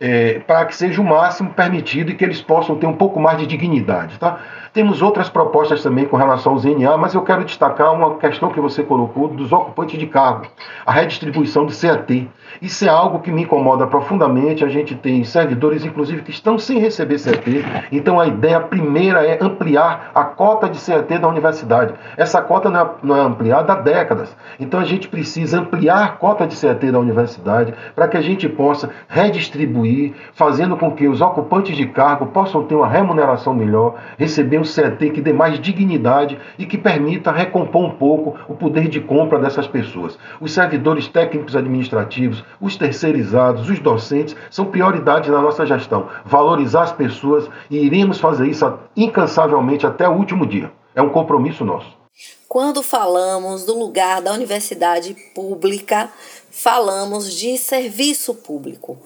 É, 0.00 0.38
para 0.46 0.64
que 0.64 0.74
seja 0.74 1.00
o 1.00 1.04
máximo 1.04 1.50
permitido 1.50 2.10
e 2.10 2.14
que 2.14 2.24
eles 2.24 2.40
possam 2.40 2.76
ter 2.76 2.86
um 2.86 2.96
pouco 2.96 3.20
mais 3.20 3.38
de 3.38 3.46
dignidade. 3.46 4.18
Tá? 4.18 4.40
Temos 4.72 5.02
outras 5.02 5.28
propostas 5.28 5.82
também 5.82 6.06
com 6.06 6.16
relação 6.16 6.52
ao 6.52 6.58
ZNA, 6.58 6.96
mas 6.96 7.12
eu 7.12 7.22
quero 7.22 7.44
destacar 7.44 7.92
uma 7.92 8.16
questão 8.16 8.50
que 8.50 8.60
você 8.60 8.82
colocou 8.82 9.28
dos 9.28 9.52
ocupantes 9.52 9.98
de 9.98 10.06
cargo, 10.06 10.46
a 10.86 10.92
redistribuição 10.92 11.66
do 11.66 11.72
CAT. 11.72 12.30
Isso 12.60 12.84
é 12.84 12.88
algo 12.88 13.20
que 13.20 13.30
me 13.30 13.42
incomoda 13.42 13.86
profundamente. 13.86 14.64
A 14.64 14.68
gente 14.68 14.94
tem 14.94 15.24
servidores, 15.24 15.84
inclusive, 15.84 16.22
que 16.22 16.30
estão 16.30 16.58
sem 16.58 16.78
receber 16.78 17.18
CAT. 17.18 17.86
Então, 17.90 18.20
a 18.20 18.26
ideia 18.26 18.60
primeira 18.60 19.24
é 19.24 19.38
ampliar 19.40 20.10
a 20.14 20.24
cota 20.24 20.68
de 20.68 20.78
CAT 20.78 21.18
da 21.18 21.28
universidade. 21.28 21.94
Essa 22.16 22.42
cota 22.42 22.68
não 22.68 22.80
é, 22.80 22.90
não 23.02 23.16
é 23.16 23.20
ampliada 23.20 23.72
há 23.72 23.76
décadas. 23.76 24.36
Então, 24.58 24.78
a 24.78 24.84
gente 24.84 25.08
precisa 25.08 25.60
ampliar 25.60 26.04
a 26.04 26.08
cota 26.08 26.46
de 26.46 26.54
CAT 26.54 26.90
da 26.90 26.98
universidade 26.98 27.72
para 27.94 28.08
que 28.08 28.16
a 28.16 28.20
gente 28.20 28.48
possa 28.48 28.90
redistribuir, 29.08 30.12
fazendo 30.34 30.76
com 30.76 30.90
que 30.90 31.08
os 31.08 31.20
ocupantes 31.20 31.76
de 31.76 31.86
cargo 31.86 32.26
possam 32.26 32.64
ter 32.64 32.74
uma 32.74 32.86
remuneração 32.86 33.54
melhor, 33.54 33.94
receber 34.18 34.58
um 34.58 34.64
CET 34.64 35.10
que 35.10 35.20
dê 35.20 35.32
mais 35.32 35.58
dignidade 35.58 36.38
e 36.58 36.66
que 36.66 36.76
permita 36.76 37.32
recompor 37.32 37.84
um 37.84 37.90
pouco 37.90 38.36
o 38.48 38.54
poder 38.54 38.88
de 38.88 39.00
compra 39.00 39.38
dessas 39.38 39.66
pessoas. 39.66 40.18
Os 40.40 40.52
servidores 40.52 41.08
técnicos 41.08 41.56
administrativos, 41.56 42.44
os 42.60 42.76
terceirizados, 42.76 43.68
os 43.68 43.78
docentes 43.78 44.36
são 44.50 44.66
prioridades 44.66 45.30
na 45.30 45.40
nossa 45.40 45.66
gestão. 45.66 46.08
Valorizar 46.24 46.82
as 46.82 46.92
pessoas 46.92 47.48
e 47.70 47.78
iremos 47.78 48.18
fazer 48.18 48.48
isso 48.48 48.78
incansavelmente 48.96 49.86
até 49.86 50.08
o 50.08 50.12
último 50.12 50.46
dia. 50.46 50.72
É 50.94 51.02
um 51.02 51.10
compromisso 51.10 51.64
nosso. 51.64 52.00
Quando 52.48 52.82
falamos 52.82 53.64
do 53.64 53.78
lugar 53.78 54.20
da 54.20 54.32
universidade 54.32 55.14
pública, 55.34 56.10
falamos 56.50 57.32
de 57.32 57.56
serviço 57.56 58.34
público 58.34 58.98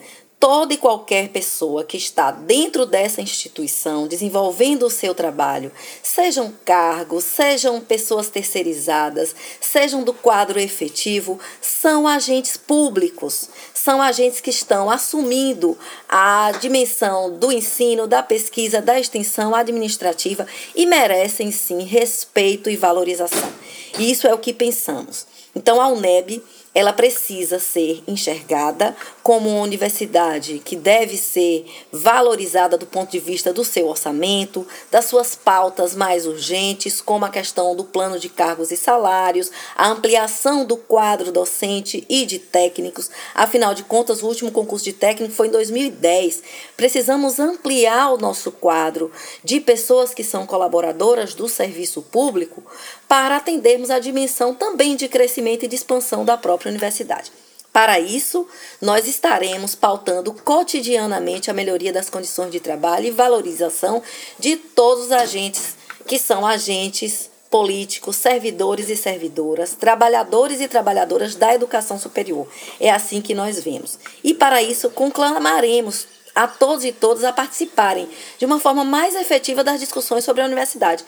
toda 0.44 0.74
e 0.74 0.76
qualquer 0.76 1.30
pessoa 1.30 1.84
que 1.84 1.96
está 1.96 2.30
dentro 2.30 2.84
dessa 2.84 3.22
instituição 3.22 4.06
desenvolvendo 4.06 4.84
o 4.84 4.90
seu 4.90 5.14
trabalho, 5.14 5.72
sejam 6.02 6.52
cargos, 6.66 7.24
sejam 7.24 7.80
pessoas 7.80 8.28
terceirizadas, 8.28 9.34
sejam 9.58 10.04
do 10.04 10.12
quadro 10.12 10.60
efetivo, 10.60 11.40
são 11.62 12.06
agentes 12.06 12.58
públicos, 12.58 13.48
são 13.72 14.02
agentes 14.02 14.42
que 14.42 14.50
estão 14.50 14.90
assumindo 14.90 15.78
a 16.06 16.52
dimensão 16.60 17.38
do 17.38 17.50
ensino, 17.50 18.06
da 18.06 18.22
pesquisa, 18.22 18.82
da 18.82 19.00
extensão 19.00 19.54
administrativa 19.54 20.46
e 20.74 20.84
merecem 20.84 21.50
sim 21.50 21.84
respeito 21.84 22.68
e 22.68 22.76
valorização. 22.76 23.50
Isso 23.98 24.26
é 24.26 24.34
o 24.34 24.38
que 24.38 24.52
pensamos. 24.52 25.26
Então 25.56 25.80
a 25.80 25.88
UNEB 25.88 26.42
ela 26.74 26.92
precisa 26.92 27.60
ser 27.60 28.02
enxergada 28.06 28.96
como 29.22 29.48
uma 29.48 29.62
universidade 29.62 30.60
que 30.64 30.74
deve 30.74 31.16
ser 31.16 31.64
valorizada 31.92 32.76
do 32.76 32.84
ponto 32.84 33.12
de 33.12 33.20
vista 33.20 33.52
do 33.52 33.64
seu 33.64 33.86
orçamento, 33.86 34.66
das 34.90 35.04
suas 35.04 35.36
pautas 35.36 35.94
mais 35.94 36.26
urgentes, 36.26 37.00
como 37.00 37.24
a 37.24 37.30
questão 37.30 37.76
do 37.76 37.84
plano 37.84 38.18
de 38.18 38.28
cargos 38.28 38.72
e 38.72 38.76
salários, 38.76 39.52
a 39.76 39.88
ampliação 39.88 40.64
do 40.64 40.76
quadro 40.76 41.30
docente 41.30 42.04
e 42.08 42.26
de 42.26 42.40
técnicos. 42.40 43.08
Afinal 43.34 43.72
de 43.72 43.84
contas, 43.84 44.22
o 44.22 44.26
último 44.26 44.50
concurso 44.50 44.84
de 44.84 44.92
técnico 44.92 45.32
foi 45.32 45.46
em 45.46 45.52
2010. 45.52 46.42
Precisamos 46.76 47.38
ampliar 47.38 48.12
o 48.12 48.18
nosso 48.18 48.50
quadro 48.50 49.12
de 49.44 49.60
pessoas 49.60 50.12
que 50.12 50.24
são 50.24 50.44
colaboradoras 50.44 51.34
do 51.34 51.48
serviço 51.48 52.02
público 52.02 52.64
para 53.08 53.36
atendermos 53.36 53.90
a 53.90 53.98
dimensão 53.98 54.54
também 54.54 54.96
de 54.96 55.08
crescimento 55.08 55.64
e 55.64 55.68
de 55.68 55.76
expansão 55.76 56.24
da 56.24 56.36
própria 56.36 56.70
universidade. 56.70 57.30
Para 57.72 57.98
isso, 57.98 58.46
nós 58.80 59.08
estaremos 59.08 59.74
pautando 59.74 60.32
cotidianamente 60.32 61.50
a 61.50 61.54
melhoria 61.54 61.92
das 61.92 62.08
condições 62.08 62.52
de 62.52 62.60
trabalho 62.60 63.06
e 63.06 63.10
valorização 63.10 64.00
de 64.38 64.54
todos 64.56 65.06
os 65.06 65.12
agentes 65.12 65.76
que 66.06 66.18
são 66.18 66.46
agentes 66.46 67.30
políticos, 67.50 68.16
servidores 68.16 68.88
e 68.88 68.96
servidoras, 68.96 69.74
trabalhadores 69.74 70.60
e 70.60 70.68
trabalhadoras 70.68 71.34
da 71.34 71.54
educação 71.54 71.98
superior. 71.98 72.48
É 72.78 72.90
assim 72.90 73.20
que 73.20 73.34
nós 73.34 73.62
vemos. 73.62 73.98
E 74.22 74.34
para 74.34 74.62
isso, 74.62 74.90
conclamaremos 74.90 76.06
a 76.34 76.48
todos 76.48 76.84
e 76.84 76.92
todas 76.92 77.22
a 77.22 77.32
participarem 77.32 78.08
de 78.38 78.44
uma 78.44 78.58
forma 78.58 78.84
mais 78.84 79.14
efetiva 79.14 79.62
das 79.62 79.78
discussões 79.78 80.24
sobre 80.24 80.42
a 80.42 80.46
universidade. 80.46 81.04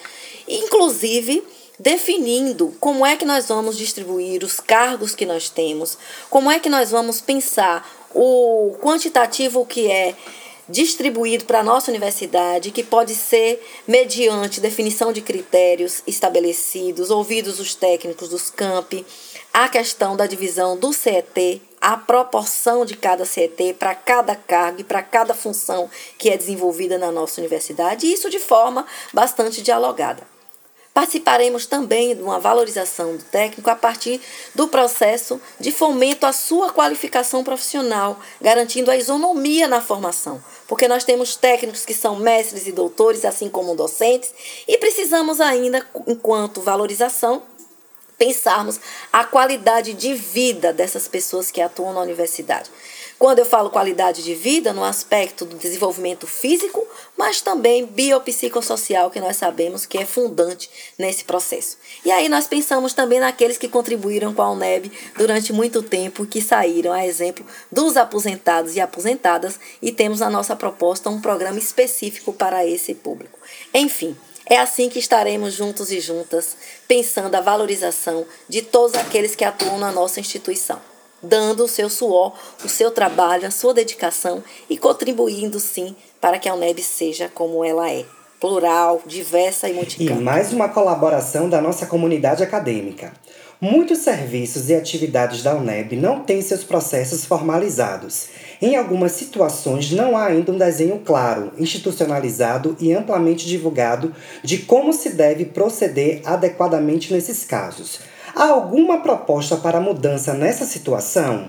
Inclusive, 0.46 1.42
definindo 1.78 2.74
como 2.80 3.04
é 3.04 3.16
que 3.16 3.24
nós 3.24 3.48
vamos 3.48 3.76
distribuir 3.76 4.42
os 4.42 4.60
cargos 4.60 5.14
que 5.14 5.26
nós 5.26 5.48
temos, 5.48 5.98
como 6.30 6.50
é 6.50 6.58
que 6.58 6.68
nós 6.68 6.90
vamos 6.90 7.20
pensar 7.20 7.86
o 8.14 8.76
quantitativo 8.80 9.64
que 9.66 9.90
é 9.90 10.14
distribuído 10.68 11.44
para 11.44 11.60
a 11.60 11.64
nossa 11.64 11.90
universidade, 11.90 12.72
que 12.72 12.82
pode 12.82 13.14
ser 13.14 13.64
mediante 13.86 14.60
definição 14.60 15.12
de 15.12 15.20
critérios 15.20 16.02
estabelecidos, 16.06 17.10
ouvidos 17.10 17.60
os 17.60 17.74
técnicos 17.74 18.28
dos 18.28 18.50
campi, 18.50 19.06
a 19.52 19.68
questão 19.68 20.16
da 20.16 20.26
divisão 20.26 20.76
do 20.76 20.92
CET, 20.92 21.62
a 21.80 21.96
proporção 21.96 22.84
de 22.84 22.96
cada 22.96 23.24
CET 23.24 23.74
para 23.74 23.94
cada 23.94 24.34
cargo 24.34 24.80
e 24.80 24.84
para 24.84 25.02
cada 25.02 25.34
função 25.34 25.88
que 26.18 26.30
é 26.30 26.36
desenvolvida 26.36 26.98
na 26.98 27.12
nossa 27.12 27.40
universidade, 27.40 28.06
e 28.06 28.12
isso 28.12 28.28
de 28.28 28.40
forma 28.40 28.84
bastante 29.12 29.62
dialogada. 29.62 30.35
Participaremos 30.96 31.66
também 31.66 32.16
de 32.16 32.22
uma 32.22 32.40
valorização 32.40 33.18
do 33.18 33.22
técnico 33.24 33.68
a 33.68 33.76
partir 33.76 34.18
do 34.54 34.66
processo 34.66 35.38
de 35.60 35.70
fomento 35.70 36.24
à 36.24 36.32
sua 36.32 36.72
qualificação 36.72 37.44
profissional, 37.44 38.18
garantindo 38.40 38.90
a 38.90 38.96
isonomia 38.96 39.68
na 39.68 39.82
formação, 39.82 40.42
porque 40.66 40.88
nós 40.88 41.04
temos 41.04 41.36
técnicos 41.36 41.84
que 41.84 41.92
são 41.92 42.16
mestres 42.16 42.66
e 42.66 42.72
doutores, 42.72 43.26
assim 43.26 43.50
como 43.50 43.76
docentes, 43.76 44.32
e 44.66 44.78
precisamos 44.78 45.38
ainda, 45.38 45.86
enquanto 46.06 46.62
valorização, 46.62 47.42
pensarmos 48.16 48.80
a 49.12 49.22
qualidade 49.22 49.92
de 49.92 50.14
vida 50.14 50.72
dessas 50.72 51.06
pessoas 51.06 51.50
que 51.50 51.60
atuam 51.60 51.92
na 51.92 52.00
universidade. 52.00 52.70
Quando 53.18 53.38
eu 53.38 53.46
falo 53.46 53.70
qualidade 53.70 54.22
de 54.22 54.34
vida, 54.34 54.74
no 54.74 54.84
aspecto 54.84 55.46
do 55.46 55.56
desenvolvimento 55.56 56.26
físico, 56.26 56.86
mas 57.16 57.40
também 57.40 57.86
biopsicossocial, 57.86 59.10
que 59.10 59.18
nós 59.18 59.38
sabemos 59.38 59.86
que 59.86 59.96
é 59.96 60.04
fundante 60.04 60.68
nesse 60.98 61.24
processo. 61.24 61.78
E 62.04 62.10
aí 62.10 62.28
nós 62.28 62.46
pensamos 62.46 62.92
também 62.92 63.18
naqueles 63.18 63.56
que 63.56 63.68
contribuíram 63.68 64.34
com 64.34 64.42
a 64.42 64.50
UNEB 64.50 64.92
durante 65.16 65.50
muito 65.50 65.82
tempo, 65.82 66.26
que 66.26 66.42
saíram, 66.42 66.92
a 66.92 67.06
exemplo 67.06 67.46
dos 67.72 67.96
aposentados 67.96 68.76
e 68.76 68.80
aposentadas, 68.82 69.58
e 69.80 69.90
temos 69.90 70.20
na 70.20 70.28
nossa 70.28 70.54
proposta 70.54 71.08
um 71.08 71.20
programa 71.20 71.58
específico 71.58 72.34
para 72.34 72.66
esse 72.66 72.94
público. 72.94 73.38
Enfim, 73.72 74.14
é 74.44 74.58
assim 74.58 74.90
que 74.90 74.98
estaremos 74.98 75.54
juntos 75.54 75.90
e 75.90 76.00
juntas, 76.00 76.54
pensando 76.86 77.34
a 77.34 77.40
valorização 77.40 78.26
de 78.46 78.60
todos 78.60 78.94
aqueles 78.94 79.34
que 79.34 79.44
atuam 79.44 79.78
na 79.78 79.90
nossa 79.90 80.20
instituição 80.20 80.95
dando 81.26 81.64
o 81.64 81.68
seu 81.68 81.88
suor, 81.90 82.32
o 82.64 82.68
seu 82.68 82.90
trabalho, 82.90 83.46
a 83.46 83.50
sua 83.50 83.74
dedicação 83.74 84.42
e 84.70 84.78
contribuindo 84.78 85.60
sim 85.60 85.94
para 86.20 86.38
que 86.38 86.48
a 86.48 86.54
UNEB 86.54 86.82
seja 86.82 87.30
como 87.32 87.64
ela 87.64 87.90
é. 87.90 88.04
Plural, 88.40 89.02
diversa 89.06 89.68
e 89.68 89.72
multicampo. 89.72 90.20
E 90.20 90.22
mais 90.22 90.52
uma 90.52 90.68
colaboração 90.68 91.48
da 91.48 91.60
nossa 91.60 91.86
comunidade 91.86 92.42
acadêmica. 92.42 93.12
Muitos 93.58 94.00
serviços 94.00 94.68
e 94.68 94.74
atividades 94.74 95.42
da 95.42 95.54
UNEB 95.54 95.96
não 95.96 96.20
têm 96.20 96.42
seus 96.42 96.62
processos 96.62 97.24
formalizados. 97.24 98.28
Em 98.60 98.76
algumas 98.76 99.12
situações, 99.12 99.90
não 99.90 100.14
há 100.14 100.26
ainda 100.26 100.52
um 100.52 100.58
desenho 100.58 101.00
claro, 101.02 101.52
institucionalizado 101.56 102.76
e 102.78 102.92
amplamente 102.92 103.46
divulgado 103.46 104.14
de 104.42 104.58
como 104.58 104.92
se 104.92 105.10
deve 105.10 105.46
proceder 105.46 106.20
adequadamente 106.26 107.12
nesses 107.14 107.44
casos. 107.44 108.00
Há 108.38 108.50
alguma 108.50 109.00
proposta 109.00 109.56
para 109.56 109.80
mudança 109.80 110.34
nessa 110.34 110.66
situação? 110.66 111.48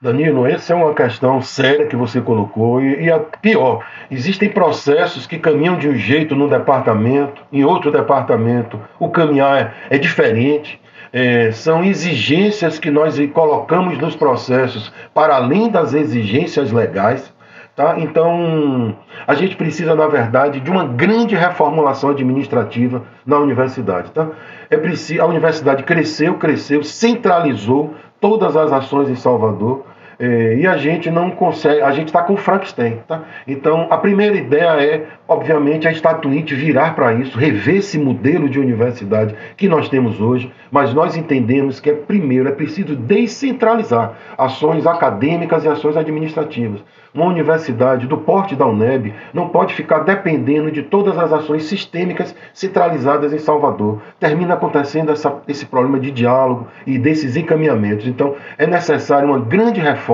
Danilo, 0.00 0.46
essa 0.46 0.72
é 0.72 0.76
uma 0.76 0.94
questão 0.94 1.42
séria 1.42 1.86
que 1.86 1.94
você 1.94 2.18
colocou 2.18 2.80
e, 2.80 3.10
a 3.10 3.20
pior, 3.20 3.86
existem 4.10 4.48
processos 4.48 5.26
que 5.26 5.38
caminham 5.38 5.76
de 5.76 5.86
um 5.86 5.94
jeito 5.94 6.34
no 6.34 6.48
departamento, 6.48 7.42
em 7.52 7.62
outro 7.62 7.92
departamento 7.92 8.80
o 8.98 9.10
caminhar 9.10 9.74
é, 9.90 9.96
é 9.96 9.98
diferente. 9.98 10.80
É, 11.12 11.52
são 11.52 11.84
exigências 11.84 12.78
que 12.78 12.90
nós 12.90 13.18
colocamos 13.34 13.98
nos 13.98 14.16
processos 14.16 14.90
para 15.12 15.36
além 15.36 15.68
das 15.68 15.92
exigências 15.92 16.72
legais. 16.72 17.30
Tá? 17.74 17.98
Então, 17.98 18.94
a 19.26 19.34
gente 19.34 19.56
precisa, 19.56 19.94
na 19.94 20.06
verdade, 20.06 20.60
de 20.60 20.70
uma 20.70 20.84
grande 20.84 21.34
reformulação 21.34 22.10
administrativa 22.10 23.02
na 23.24 23.38
universidade. 23.38 24.10
Tá? 24.10 24.28
É 24.68 24.76
preciso, 24.76 25.22
a 25.22 25.26
universidade 25.26 25.82
cresceu, 25.82 26.34
cresceu, 26.34 26.82
centralizou 26.82 27.94
todas 28.20 28.56
as 28.56 28.70
ações 28.72 29.08
em 29.08 29.14
Salvador. 29.14 29.86
É, 30.24 30.54
e 30.54 30.68
a 30.68 30.76
gente 30.76 31.10
não 31.10 31.32
consegue, 31.32 31.82
a 31.82 31.90
gente 31.90 32.06
está 32.06 32.22
com 32.22 32.36
Frankenstein. 32.36 33.00
Tá? 33.08 33.24
Então, 33.44 33.88
a 33.90 33.98
primeira 33.98 34.36
ideia 34.36 34.80
é, 34.80 35.04
obviamente, 35.26 35.88
a 35.88 35.90
Estatuinte 35.90 36.54
virar 36.54 36.94
para 36.94 37.12
isso, 37.14 37.36
rever 37.36 37.78
esse 37.78 37.98
modelo 37.98 38.48
de 38.48 38.60
universidade 38.60 39.34
que 39.56 39.68
nós 39.68 39.88
temos 39.88 40.20
hoje, 40.20 40.52
mas 40.70 40.94
nós 40.94 41.16
entendemos 41.16 41.80
que 41.80 41.90
é 41.90 41.92
primeiro 41.92 42.48
é 42.48 42.52
preciso 42.52 42.94
descentralizar 42.94 44.16
ações 44.38 44.86
acadêmicas 44.86 45.64
e 45.64 45.68
ações 45.68 45.96
administrativas. 45.96 46.84
Uma 47.14 47.26
universidade 47.26 48.06
do 48.06 48.16
porte 48.16 48.56
da 48.56 48.64
UNEB 48.64 49.12
não 49.34 49.50
pode 49.50 49.74
ficar 49.74 49.98
dependendo 49.98 50.70
de 50.70 50.82
todas 50.82 51.18
as 51.18 51.30
ações 51.30 51.64
sistêmicas 51.64 52.34
centralizadas 52.54 53.34
em 53.34 53.38
Salvador. 53.38 54.00
Termina 54.18 54.54
acontecendo 54.54 55.12
essa, 55.12 55.42
esse 55.46 55.66
problema 55.66 56.00
de 56.00 56.10
diálogo 56.10 56.68
e 56.86 56.96
desses 56.96 57.36
encaminhamentos. 57.36 58.06
Então, 58.06 58.34
é 58.56 58.66
necessário 58.66 59.28
uma 59.28 59.38
grande 59.38 59.78
reforma, 59.78 60.11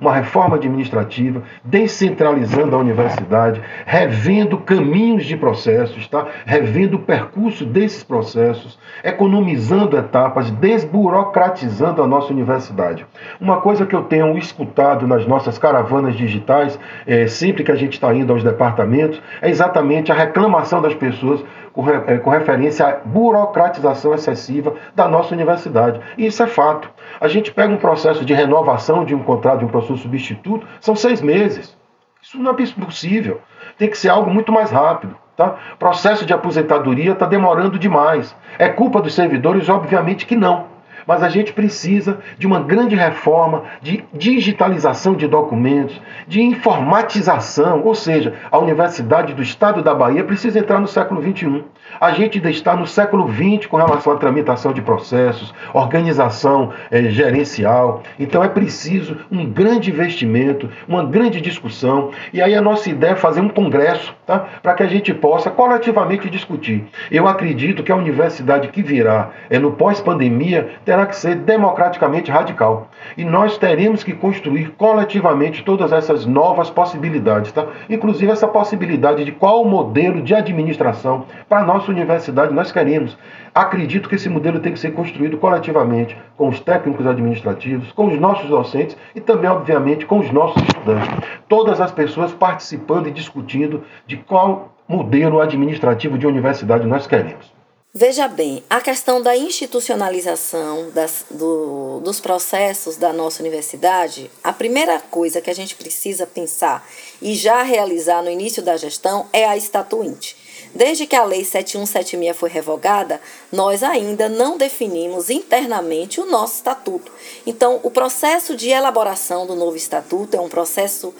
uma 0.00 0.12
reforma 0.12 0.56
administrativa, 0.56 1.42
descentralizando 1.64 2.74
a 2.76 2.78
universidade, 2.78 3.60
revendo 3.86 4.58
caminhos 4.58 5.24
de 5.24 5.36
processos, 5.36 6.06
tá? 6.08 6.26
revendo 6.44 6.96
o 6.96 7.00
percurso 7.00 7.64
desses 7.64 8.02
processos, 8.02 8.78
economizando 9.02 9.96
etapas, 9.96 10.50
desburocratizando 10.50 12.02
a 12.02 12.06
nossa 12.06 12.32
universidade. 12.32 13.06
Uma 13.40 13.60
coisa 13.60 13.86
que 13.86 13.94
eu 13.94 14.02
tenho 14.02 14.36
escutado 14.36 15.06
nas 15.06 15.26
nossas 15.26 15.58
caravanas 15.58 16.14
digitais, 16.14 16.78
é, 17.06 17.26
sempre 17.26 17.64
que 17.64 17.72
a 17.72 17.76
gente 17.76 17.94
está 17.94 18.12
indo 18.14 18.32
aos 18.32 18.42
departamentos, 18.42 19.20
é 19.40 19.48
exatamente 19.48 20.12
a 20.12 20.14
reclamação 20.14 20.80
das 20.80 20.94
pessoas 20.94 21.44
com, 21.82 21.90
é, 21.90 22.18
com 22.18 22.30
referência 22.30 22.86
à 22.86 22.96
burocratização 23.04 24.14
excessiva 24.14 24.74
da 24.94 25.08
nossa 25.08 25.34
universidade. 25.34 26.00
E 26.18 26.26
isso 26.26 26.42
é 26.42 26.46
fato. 26.46 26.90
A 27.20 27.28
gente 27.28 27.52
pega 27.52 27.72
um 27.72 27.78
processo 27.78 28.24
de 28.24 28.34
renovação 28.34 29.04
de 29.04 29.14
um 29.14 29.22
contrato 29.22 29.60
de 29.60 29.64
um 29.64 29.68
professor 29.68 29.96
substituto, 29.96 30.66
são 30.80 30.94
seis 30.94 31.20
meses. 31.20 31.76
Isso 32.22 32.38
não 32.38 32.50
é 32.50 32.54
possível. 32.54 33.40
Tem 33.78 33.88
que 33.88 33.96
ser 33.96 34.10
algo 34.10 34.30
muito 34.30 34.52
mais 34.52 34.70
rápido. 34.70 35.16
Tá? 35.36 35.56
Processo 35.78 36.26
de 36.26 36.34
aposentadoria 36.34 37.12
está 37.12 37.24
demorando 37.24 37.78
demais. 37.78 38.36
É 38.58 38.68
culpa 38.68 39.00
dos 39.00 39.14
servidores? 39.14 39.68
Obviamente 39.70 40.26
que 40.26 40.36
não 40.36 40.66
mas 41.06 41.22
a 41.22 41.28
gente 41.28 41.52
precisa 41.52 42.18
de 42.38 42.46
uma 42.46 42.60
grande 42.60 42.94
reforma 42.94 43.64
de 43.80 44.04
digitalização 44.12 45.14
de 45.14 45.26
documentos, 45.26 46.00
de 46.26 46.40
informatização, 46.40 47.82
ou 47.84 47.94
seja, 47.94 48.34
a 48.50 48.58
Universidade 48.58 49.34
do 49.34 49.42
Estado 49.42 49.82
da 49.82 49.94
Bahia 49.94 50.24
precisa 50.24 50.58
entrar 50.58 50.80
no 50.80 50.88
século 50.88 51.22
XXI. 51.22 51.64
A 52.00 52.12
gente 52.12 52.38
ainda 52.38 52.48
está 52.48 52.74
no 52.74 52.86
século 52.86 53.28
XX 53.30 53.66
com 53.66 53.76
relação 53.76 54.14
à 54.14 54.16
tramitação 54.16 54.72
de 54.72 54.80
processos, 54.80 55.52
organização 55.74 56.72
é, 56.90 57.02
gerencial. 57.10 58.02
Então 58.18 58.42
é 58.42 58.48
preciso 58.48 59.18
um 59.30 59.44
grande 59.44 59.90
investimento, 59.90 60.70
uma 60.88 61.04
grande 61.04 61.42
discussão. 61.42 62.10
E 62.32 62.40
aí 62.40 62.54
a 62.54 62.62
nossa 62.62 62.88
ideia 62.88 63.10
é 63.10 63.16
fazer 63.16 63.42
um 63.42 63.50
congresso 63.50 64.14
tá? 64.26 64.46
para 64.62 64.72
que 64.72 64.82
a 64.82 64.86
gente 64.86 65.12
possa 65.12 65.50
coletivamente 65.50 66.30
discutir. 66.30 66.86
Eu 67.10 67.28
acredito 67.28 67.82
que 67.82 67.92
a 67.92 67.96
universidade 67.96 68.68
que 68.68 68.82
virá 68.82 69.32
é, 69.50 69.58
no 69.58 69.72
pós-pandemia 69.72 70.70
terá 70.86 71.04
que 71.04 71.14
ser 71.14 71.34
democraticamente 71.34 72.30
radical. 72.30 72.88
E 73.14 73.26
nós 73.26 73.58
teremos 73.58 74.02
que 74.02 74.14
construir 74.14 74.70
coletivamente 74.78 75.62
todas 75.62 75.92
essas 75.92 76.24
novas 76.24 76.70
possibilidades, 76.70 77.52
tá? 77.52 77.66
inclusive 77.90 78.32
essa 78.32 78.48
possibilidade 78.48 79.22
de 79.22 79.32
qual 79.32 79.66
modelo 79.66 80.22
de 80.22 80.34
administração 80.34 81.26
para 81.46 81.60
a 81.60 81.64
universidade 81.90 82.52
nós 82.52 82.72
queremos. 82.72 83.16
Acredito 83.54 84.08
que 84.08 84.14
esse 84.14 84.28
modelo 84.28 84.60
tem 84.60 84.72
que 84.72 84.78
ser 84.78 84.92
construído 84.92 85.38
coletivamente, 85.38 86.16
com 86.36 86.48
os 86.48 86.60
técnicos 86.60 87.06
administrativos, 87.06 87.92
com 87.92 88.06
os 88.06 88.18
nossos 88.18 88.48
docentes 88.48 88.96
e 89.14 89.20
também, 89.20 89.50
obviamente, 89.50 90.06
com 90.06 90.18
os 90.18 90.30
nossos 90.30 90.62
estudantes. 90.62 91.08
Todas 91.48 91.80
as 91.80 91.92
pessoas 91.92 92.32
participando 92.32 93.08
e 93.08 93.12
discutindo 93.12 93.84
de 94.06 94.16
qual 94.16 94.74
modelo 94.88 95.40
administrativo 95.40 96.18
de 96.18 96.26
universidade 96.26 96.86
nós 96.86 97.06
queremos. 97.06 97.60
Veja 97.92 98.28
bem, 98.28 98.62
a 98.70 98.80
questão 98.80 99.20
da 99.20 99.36
institucionalização 99.36 100.90
das, 100.90 101.24
do, 101.28 102.00
dos 102.04 102.20
processos 102.20 102.96
da 102.96 103.12
nossa 103.12 103.42
universidade, 103.42 104.30
a 104.44 104.52
primeira 104.52 105.00
coisa 105.00 105.40
que 105.40 105.50
a 105.50 105.54
gente 105.54 105.74
precisa 105.74 106.24
pensar 106.24 106.86
e 107.20 107.34
já 107.34 107.64
realizar 107.64 108.22
no 108.22 108.30
início 108.30 108.62
da 108.62 108.76
gestão 108.76 109.26
é 109.32 109.44
a 109.44 109.56
estatuinte. 109.56 110.36
Desde 110.74 111.06
que 111.06 111.16
a 111.16 111.24
Lei 111.24 111.44
7176 111.44 112.36
foi 112.36 112.48
revogada, 112.48 113.20
nós 113.50 113.82
ainda 113.82 114.28
não 114.28 114.56
definimos 114.56 115.28
internamente 115.28 116.20
o 116.20 116.26
nosso 116.26 116.56
estatuto. 116.56 117.10
Então, 117.44 117.80
o 117.82 117.90
processo 117.90 118.54
de 118.54 118.68
elaboração 118.68 119.46
do 119.46 119.56
novo 119.56 119.76
estatuto 119.76 120.36
é 120.36 120.40
um 120.40 120.48
processo 120.48 121.12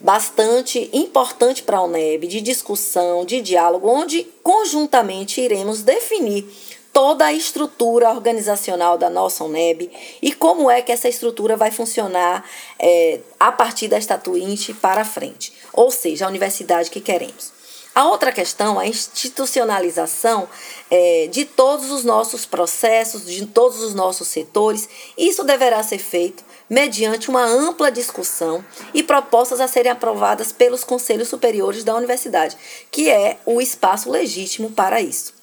bastante 0.00 0.90
importante 0.92 1.62
para 1.62 1.78
a 1.78 1.82
UNEB, 1.82 2.26
de 2.26 2.40
discussão, 2.40 3.24
de 3.24 3.40
diálogo, 3.40 3.88
onde 3.88 4.24
conjuntamente 4.42 5.40
iremos 5.40 5.82
definir 5.82 6.46
toda 6.92 7.26
a 7.26 7.32
estrutura 7.32 8.10
organizacional 8.10 8.98
da 8.98 9.08
nossa 9.08 9.44
UNEB 9.44 9.90
e 10.20 10.32
como 10.32 10.70
é 10.70 10.82
que 10.82 10.90
essa 10.90 11.08
estrutura 11.08 11.56
vai 11.56 11.70
funcionar 11.70 12.44
é, 12.78 13.20
a 13.38 13.52
partir 13.52 13.86
da 13.88 13.98
estatuinte 13.98 14.74
para 14.74 15.04
frente, 15.04 15.52
ou 15.72 15.90
seja, 15.90 16.24
a 16.24 16.28
universidade 16.28 16.90
que 16.90 17.00
queremos. 17.00 17.57
A 17.98 18.04
outra 18.04 18.30
questão 18.30 18.78
a 18.78 18.86
institucionalização 18.86 20.48
é, 20.88 21.26
de 21.32 21.44
todos 21.44 21.90
os 21.90 22.04
nossos 22.04 22.46
processos, 22.46 23.26
de 23.26 23.44
todos 23.44 23.82
os 23.82 23.92
nossos 23.92 24.28
setores. 24.28 24.88
Isso 25.18 25.42
deverá 25.42 25.82
ser 25.82 25.98
feito 25.98 26.44
mediante 26.70 27.28
uma 27.28 27.44
ampla 27.44 27.90
discussão 27.90 28.64
e 28.94 29.02
propostas 29.02 29.60
a 29.60 29.66
serem 29.66 29.90
aprovadas 29.90 30.52
pelos 30.52 30.84
conselhos 30.84 31.26
superiores 31.26 31.82
da 31.82 31.96
universidade, 31.96 32.56
que 32.88 33.10
é 33.10 33.38
o 33.44 33.60
espaço 33.60 34.08
legítimo 34.08 34.70
para 34.70 35.00
isso. 35.00 35.34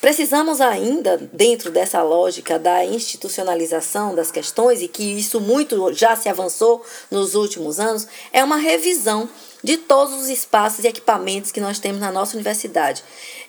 Precisamos 0.00 0.60
ainda, 0.60 1.16
dentro 1.32 1.70
dessa 1.70 2.02
lógica 2.02 2.58
da 2.58 2.84
institucionalização 2.84 4.12
das 4.12 4.32
questões, 4.32 4.82
e 4.82 4.88
que 4.88 5.04
isso 5.04 5.40
muito 5.40 5.94
já 5.94 6.16
se 6.16 6.28
avançou 6.28 6.84
nos 7.08 7.36
últimos 7.36 7.78
anos, 7.78 8.08
é 8.32 8.42
uma 8.42 8.56
revisão 8.56 9.28
de 9.62 9.76
todos 9.76 10.14
os 10.14 10.28
espaços 10.28 10.84
e 10.84 10.88
equipamentos 10.88 11.52
que 11.52 11.60
nós 11.60 11.78
temos 11.78 12.00
na 12.00 12.10
nossa 12.10 12.34
universidade, 12.34 13.04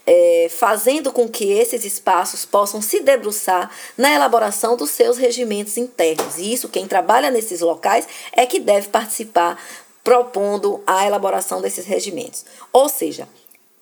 é, 0.05 0.47
fazendo 0.49 1.11
com 1.11 1.27
que 1.27 1.51
esses 1.51 1.83
espaços 1.85 2.45
possam 2.45 2.81
se 2.81 2.99
debruçar 2.99 3.71
na 3.97 4.13
elaboração 4.13 4.75
dos 4.77 4.91
seus 4.91 5.17
regimentos 5.17 5.77
internos. 5.77 6.37
E 6.37 6.53
isso, 6.53 6.69
quem 6.69 6.87
trabalha 6.87 7.31
nesses 7.31 7.61
locais 7.61 8.07
é 8.31 8.45
que 8.45 8.59
deve 8.59 8.89
participar 8.89 9.61
propondo 10.03 10.83
a 10.85 11.05
elaboração 11.07 11.61
desses 11.61 11.85
regimentos. 11.85 12.45
Ou 12.71 12.89
seja, 12.89 13.27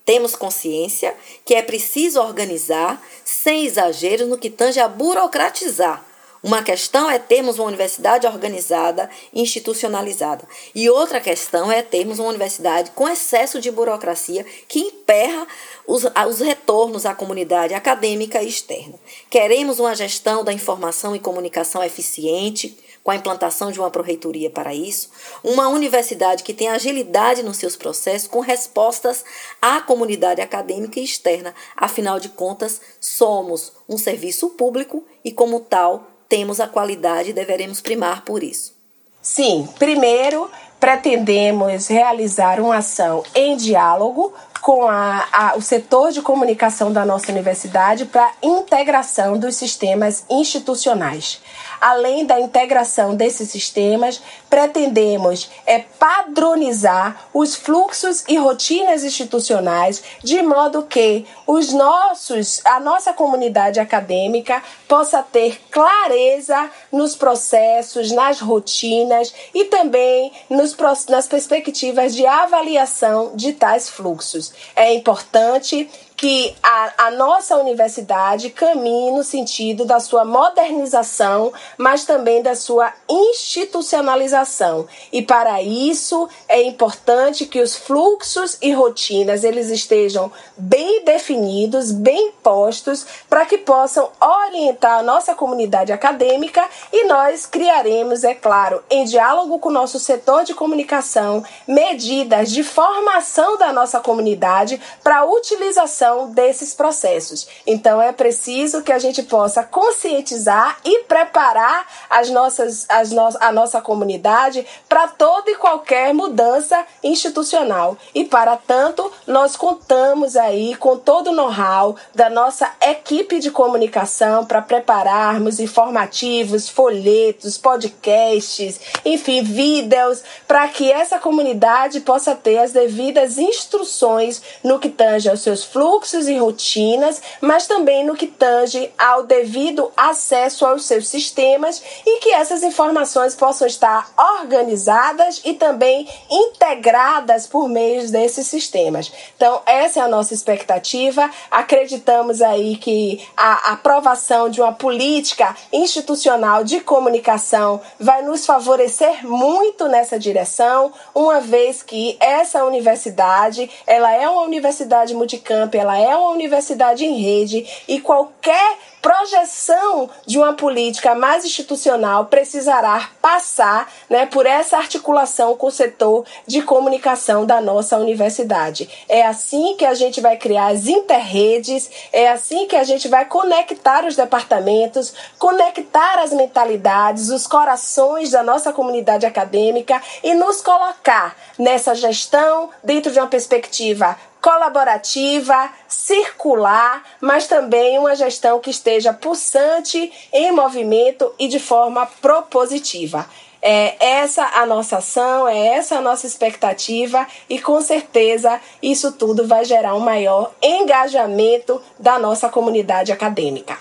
temos 0.05 0.35
consciência 0.35 1.15
que 1.43 1.55
é 1.55 1.61
preciso 1.61 2.21
organizar 2.21 3.01
sem 3.25 3.65
exageros 3.65 4.27
no 4.27 4.37
que 4.37 4.49
tange 4.49 4.79
a 4.79 4.87
burocratizar 4.87 6.05
uma 6.43 6.63
questão 6.63 7.09
é 7.09 7.19
termos 7.19 7.59
uma 7.59 7.67
universidade 7.67 8.25
organizada, 8.25 9.09
institucionalizada. 9.31 10.47
E 10.73 10.89
outra 10.89 11.21
questão 11.21 11.71
é 11.71 11.83
termos 11.83 12.17
uma 12.17 12.29
universidade 12.29 12.91
com 12.91 13.07
excesso 13.07 13.61
de 13.61 13.69
burocracia 13.69 14.43
que 14.67 14.79
emperra 14.79 15.47
os, 15.85 16.03
os 16.03 16.39
retornos 16.39 17.05
à 17.05 17.13
comunidade 17.13 17.75
acadêmica 17.75 18.41
e 18.41 18.47
externa. 18.47 18.95
Queremos 19.29 19.79
uma 19.79 19.95
gestão 19.95 20.43
da 20.43 20.51
informação 20.51 21.15
e 21.15 21.19
comunicação 21.19 21.83
eficiente, 21.83 22.77
com 23.03 23.11
a 23.11 23.15
implantação 23.15 23.71
de 23.71 23.79
uma 23.79 23.89
proreitoria 23.89 24.49
para 24.49 24.73
isso, 24.73 25.09
uma 25.43 25.67
universidade 25.67 26.43
que 26.43 26.53
tenha 26.53 26.73
agilidade 26.73 27.41
nos 27.41 27.57
seus 27.57 27.75
processos, 27.75 28.27
com 28.27 28.39
respostas 28.39 29.25
à 29.61 29.81
comunidade 29.81 30.41
acadêmica 30.41 30.99
e 30.99 31.03
externa. 31.03 31.53
Afinal 31.75 32.19
de 32.19 32.29
contas, 32.29 32.79
somos 32.99 33.73
um 33.89 33.97
serviço 33.97 34.51
público 34.51 35.03
e, 35.25 35.31
como 35.31 35.59
tal, 35.59 36.10
temos 36.31 36.61
a 36.61 36.67
qualidade 36.67 37.31
e 37.31 37.33
deveremos 37.33 37.81
primar 37.81 38.23
por 38.23 38.41
isso. 38.41 38.73
Sim, 39.21 39.67
primeiro 39.77 40.49
pretendemos 40.79 41.87
realizar 41.87 42.61
uma 42.61 42.77
ação 42.77 43.21
em 43.35 43.57
diálogo 43.57 44.33
com 44.61 44.87
a, 44.87 45.27
a, 45.29 45.57
o 45.57 45.61
setor 45.61 46.11
de 46.11 46.21
comunicação 46.21 46.93
da 46.93 47.05
nossa 47.05 47.29
universidade 47.33 48.05
para 48.05 48.31
integração 48.41 49.37
dos 49.37 49.57
sistemas 49.57 50.23
institucionais. 50.29 51.41
Além 51.81 52.27
da 52.27 52.39
integração 52.39 53.15
desses 53.15 53.49
sistemas, 53.49 54.21
pretendemos 54.47 55.49
é 55.65 55.79
padronizar 55.79 57.27
os 57.33 57.55
fluxos 57.55 58.23
e 58.27 58.37
rotinas 58.37 59.03
institucionais 59.03 60.03
de 60.23 60.43
modo 60.43 60.83
que 60.83 61.25
os 61.47 61.73
nossos, 61.73 62.61
a 62.63 62.79
nossa 62.79 63.13
comunidade 63.13 63.79
acadêmica 63.79 64.61
possa 64.87 65.23
ter 65.23 65.59
clareza 65.71 66.69
nos 66.91 67.15
processos, 67.15 68.11
nas 68.11 68.39
rotinas 68.39 69.33
e 69.51 69.65
também 69.65 70.31
nos, 70.51 70.77
nas 71.09 71.27
perspectivas 71.27 72.13
de 72.13 72.27
avaliação 72.27 73.31
de 73.33 73.53
tais 73.53 73.89
fluxos. 73.89 74.53
É 74.75 74.93
importante 74.93 75.89
que 76.21 76.55
a, 76.61 77.07
a 77.07 77.11
nossa 77.11 77.57
universidade 77.57 78.51
caminhe 78.51 79.09
no 79.09 79.23
sentido 79.23 79.85
da 79.85 79.99
sua 79.99 80.23
modernização, 80.23 81.51
mas 81.79 82.05
também 82.05 82.43
da 82.43 82.53
sua 82.53 82.93
institucionalização. 83.09 84.87
E 85.11 85.23
para 85.23 85.63
isso 85.63 86.29
é 86.47 86.61
importante 86.61 87.47
que 87.47 87.59
os 87.59 87.75
fluxos 87.75 88.55
e 88.61 88.71
rotinas 88.71 89.43
eles 89.43 89.71
estejam 89.71 90.31
bem 90.55 91.03
definidos, 91.03 91.91
bem 91.91 92.31
postos, 92.43 93.03
para 93.27 93.43
que 93.47 93.57
possam 93.57 94.11
orientar 94.21 94.99
a 94.99 95.03
nossa 95.03 95.33
comunidade 95.33 95.91
acadêmica 95.91 96.69
e 96.93 97.05
nós 97.05 97.47
criaremos, 97.47 98.23
é 98.23 98.35
claro, 98.35 98.83
em 98.91 99.05
diálogo 99.05 99.57
com 99.57 99.69
o 99.69 99.73
nosso 99.73 99.97
setor 99.97 100.43
de 100.43 100.53
comunicação, 100.53 101.43
medidas 101.67 102.51
de 102.51 102.63
formação 102.63 103.57
da 103.57 103.73
nossa 103.73 103.99
comunidade 103.99 104.79
para 105.03 105.21
a 105.21 105.25
utilização 105.25 106.10
desses 106.27 106.73
processos. 106.73 107.47
Então 107.65 108.01
é 108.01 108.11
preciso 108.11 108.81
que 108.81 108.91
a 108.91 108.99
gente 108.99 109.23
possa 109.23 109.63
conscientizar 109.63 110.77
e 110.83 111.03
preparar 111.03 111.85
as 112.09 112.29
nossas, 112.29 112.85
as 112.89 113.11
no, 113.11 113.29
a 113.39 113.51
nossa 113.51 113.81
comunidade 113.81 114.65
para 114.87 115.07
toda 115.07 115.49
e 115.51 115.55
qualquer 115.55 116.13
mudança 116.13 116.85
institucional. 117.03 117.97
E 118.13 118.25
para 118.25 118.57
tanto, 118.57 119.11
nós 119.25 119.55
contamos 119.55 120.35
aí 120.35 120.75
com 120.75 120.97
todo 120.97 121.31
o 121.31 121.33
know-how 121.33 121.95
da 122.13 122.29
nossa 122.29 122.69
equipe 122.81 123.39
de 123.39 123.51
comunicação 123.51 124.45
para 124.45 124.61
prepararmos 124.61 125.59
informativos, 125.59 126.69
folhetos, 126.69 127.57
podcasts, 127.57 128.79
enfim, 129.05 129.43
vídeos, 129.43 130.23
para 130.47 130.67
que 130.67 130.91
essa 130.91 131.19
comunidade 131.19 132.01
possa 132.01 132.35
ter 132.35 132.59
as 132.59 132.71
devidas 132.71 133.37
instruções 133.37 134.41
no 134.63 134.79
que 134.79 134.89
tange 134.89 135.29
aos 135.29 135.41
seus 135.41 135.63
fluxos 135.63 136.00
fluxos 136.01 136.27
e 136.27 136.37
rotinas, 136.37 137.21
mas 137.39 137.67
também 137.67 138.03
no 138.03 138.15
que 138.15 138.25
tange 138.25 138.91
ao 138.97 139.23
devido 139.23 139.91
acesso 139.95 140.65
aos 140.65 140.85
seus 140.85 141.07
sistemas 141.07 141.81
e 142.05 142.19
que 142.19 142.31
essas 142.31 142.63
informações 142.63 143.35
possam 143.35 143.67
estar 143.67 144.09
organizadas 144.17 145.41
e 145.45 145.53
também 145.53 146.07
integradas 146.29 147.45
por 147.45 147.69
meio 147.69 148.09
desses 148.09 148.47
sistemas. 148.47 149.11
Então, 149.35 149.61
essa 149.65 149.99
é 149.99 150.03
a 150.03 150.07
nossa 150.07 150.33
expectativa. 150.33 151.29
Acreditamos 151.51 152.41
aí 152.41 152.77
que 152.77 153.23
a 153.37 153.73
aprovação 153.73 154.49
de 154.49 154.59
uma 154.59 154.73
política 154.73 155.55
institucional 155.71 156.63
de 156.63 156.79
comunicação 156.79 157.79
vai 157.99 158.23
nos 158.23 158.45
favorecer 158.45 159.25
muito 159.27 159.87
nessa 159.87 160.17
direção, 160.17 160.91
uma 161.13 161.39
vez 161.39 161.83
que 161.83 162.17
essa 162.19 162.65
universidade, 162.65 163.69
ela 163.85 164.11
é 164.11 164.27
uma 164.27 164.41
universidade 164.41 165.13
multicamp, 165.13 165.75
ela 165.75 165.90
ela 165.97 166.11
é 166.11 166.15
uma 166.15 166.29
universidade 166.29 167.05
em 167.05 167.17
rede 167.17 167.65
e 167.87 167.99
qualquer 167.99 168.77
projeção 169.01 170.09
de 170.27 170.37
uma 170.37 170.53
política 170.53 171.15
mais 171.15 171.43
institucional 171.43 172.25
precisará 172.25 173.09
passar 173.19 173.91
né, 174.07 174.27
por 174.27 174.45
essa 174.45 174.77
articulação 174.77 175.57
com 175.57 175.67
o 175.67 175.71
setor 175.71 176.23
de 176.45 176.61
comunicação 176.61 177.45
da 177.45 177.59
nossa 177.59 177.97
universidade. 177.97 178.87
É 179.09 179.25
assim 179.25 179.75
que 179.75 179.85
a 179.85 179.95
gente 179.95 180.21
vai 180.21 180.37
criar 180.37 180.67
as 180.67 180.85
interredes, 180.87 181.89
é 182.13 182.29
assim 182.29 182.67
que 182.67 182.75
a 182.75 182.83
gente 182.83 183.07
vai 183.07 183.25
conectar 183.25 184.05
os 184.05 184.15
departamentos, 184.15 185.13
conectar 185.39 186.19
as 186.19 186.31
mentalidades, 186.31 187.29
os 187.29 187.47
corações 187.47 188.31
da 188.31 188.43
nossa 188.43 188.71
comunidade 188.71 189.25
acadêmica 189.25 189.99
e 190.23 190.35
nos 190.35 190.61
colocar 190.61 191.35
nessa 191.57 191.95
gestão 191.95 192.69
dentro 192.83 193.11
de 193.11 193.19
uma 193.19 193.27
perspectiva 193.27 194.15
colaborativa, 194.41 195.69
circular, 195.87 197.03
mas 197.21 197.47
também 197.47 197.97
uma 197.99 198.15
gestão 198.15 198.59
que 198.59 198.71
esteja 198.71 199.13
pulsante, 199.13 200.11
em 200.33 200.51
movimento 200.51 201.31
e 201.37 201.47
de 201.47 201.59
forma 201.59 202.05
propositiva. 202.21 203.25
É 203.61 203.95
essa 203.99 204.43
a 204.55 204.65
nossa 204.65 204.97
ação, 204.97 205.47
é 205.47 205.67
essa 205.75 205.97
a 205.97 206.01
nossa 206.01 206.25
expectativa 206.25 207.27
e 207.47 207.59
com 207.59 207.79
certeza 207.79 208.59
isso 208.81 209.11
tudo 209.11 209.47
vai 209.47 209.63
gerar 209.63 209.93
um 209.93 209.99
maior 209.99 210.51
engajamento 210.59 211.79
da 211.99 212.17
nossa 212.17 212.49
comunidade 212.49 213.11
acadêmica. 213.11 213.77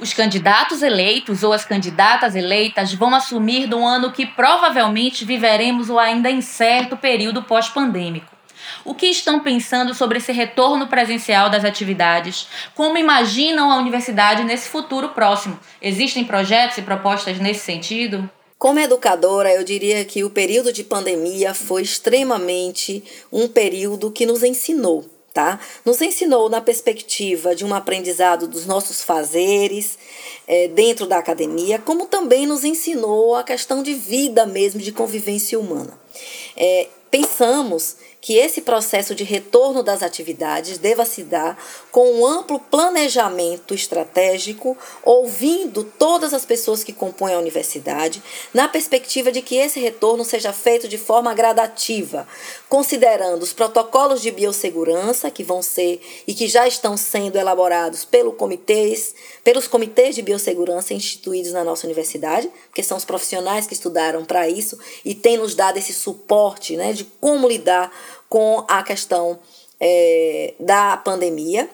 Os 0.00 0.12
candidatos 0.12 0.82
eleitos 0.82 1.44
ou 1.44 1.52
as 1.52 1.64
candidatas 1.64 2.34
eleitas 2.34 2.92
vão 2.92 3.14
assumir 3.14 3.68
no 3.68 3.86
ano 3.86 4.10
que 4.10 4.26
provavelmente 4.26 5.24
viveremos 5.24 5.90
o 5.90 5.98
ainda 5.98 6.30
incerto 6.30 6.96
período 6.96 7.42
pós-pandêmico. 7.42 8.39
O 8.90 8.94
que 8.94 9.06
estão 9.06 9.38
pensando 9.38 9.94
sobre 9.94 10.18
esse 10.18 10.32
retorno 10.32 10.88
presencial 10.88 11.48
das 11.48 11.64
atividades? 11.64 12.48
Como 12.74 12.98
imaginam 12.98 13.70
a 13.70 13.76
universidade 13.76 14.42
nesse 14.42 14.68
futuro 14.68 15.10
próximo? 15.10 15.60
Existem 15.80 16.24
projetos 16.24 16.78
e 16.78 16.82
propostas 16.82 17.38
nesse 17.38 17.60
sentido? 17.60 18.28
Como 18.58 18.80
educadora, 18.80 19.54
eu 19.54 19.62
diria 19.62 20.04
que 20.04 20.24
o 20.24 20.28
período 20.28 20.72
de 20.72 20.82
pandemia 20.82 21.54
foi 21.54 21.82
extremamente 21.82 23.04
um 23.30 23.46
período 23.46 24.10
que 24.10 24.26
nos 24.26 24.42
ensinou, 24.42 25.08
tá? 25.32 25.60
Nos 25.84 26.02
ensinou 26.02 26.48
na 26.48 26.60
perspectiva 26.60 27.54
de 27.54 27.64
um 27.64 27.72
aprendizado 27.72 28.48
dos 28.48 28.66
nossos 28.66 29.04
fazeres 29.04 29.96
é, 30.48 30.66
dentro 30.66 31.06
da 31.06 31.18
academia, 31.18 31.78
como 31.78 32.06
também 32.06 32.44
nos 32.44 32.64
ensinou 32.64 33.36
a 33.36 33.44
questão 33.44 33.84
de 33.84 33.94
vida 33.94 34.46
mesmo, 34.46 34.80
de 34.80 34.90
convivência 34.90 35.60
humana. 35.60 35.96
É, 36.56 36.88
pensamos 37.08 37.96
que 38.20 38.36
esse 38.36 38.60
processo 38.60 39.14
de 39.14 39.24
retorno 39.24 39.82
das 39.82 40.02
atividades 40.02 40.78
deva 40.78 41.04
se 41.04 41.22
dar 41.22 41.58
com 41.90 42.12
um 42.12 42.26
amplo 42.26 42.58
planejamento 42.58 43.74
estratégico, 43.74 44.76
ouvindo 45.02 45.84
todas 45.84 46.34
as 46.34 46.44
pessoas 46.44 46.84
que 46.84 46.92
compõem 46.92 47.34
a 47.34 47.38
universidade, 47.38 48.22
na 48.52 48.68
perspectiva 48.68 49.32
de 49.32 49.40
que 49.40 49.56
esse 49.56 49.80
retorno 49.80 50.24
seja 50.24 50.52
feito 50.52 50.86
de 50.86 50.98
forma 50.98 51.32
gradativa, 51.32 52.28
considerando 52.68 53.42
os 53.42 53.52
protocolos 53.52 54.20
de 54.20 54.30
biossegurança 54.30 55.30
que 55.30 55.42
vão 55.42 55.62
ser 55.62 56.00
e 56.26 56.34
que 56.34 56.46
já 56.46 56.68
estão 56.68 56.96
sendo 56.96 57.36
elaborados 57.36 58.04
pelo 58.04 58.32
comitês, 58.32 59.14
pelos 59.42 59.66
comitês 59.66 60.14
de 60.14 60.22
biossegurança 60.22 60.92
instituídos 60.92 61.52
na 61.52 61.64
nossa 61.64 61.86
universidade, 61.86 62.50
que 62.74 62.82
são 62.82 62.96
os 62.96 63.04
profissionais 63.04 63.66
que 63.66 63.74
estudaram 63.74 64.24
para 64.24 64.48
isso 64.48 64.78
e 65.04 65.14
têm 65.14 65.38
nos 65.38 65.54
dado 65.54 65.78
esse 65.78 65.92
suporte 65.92 66.76
né, 66.76 66.92
de 66.92 67.04
como 67.20 67.48
lidar 67.48 67.90
com 68.30 68.64
a 68.68 68.82
questão 68.82 69.38
é, 69.78 70.54
da 70.58 70.96
pandemia. 70.96 71.68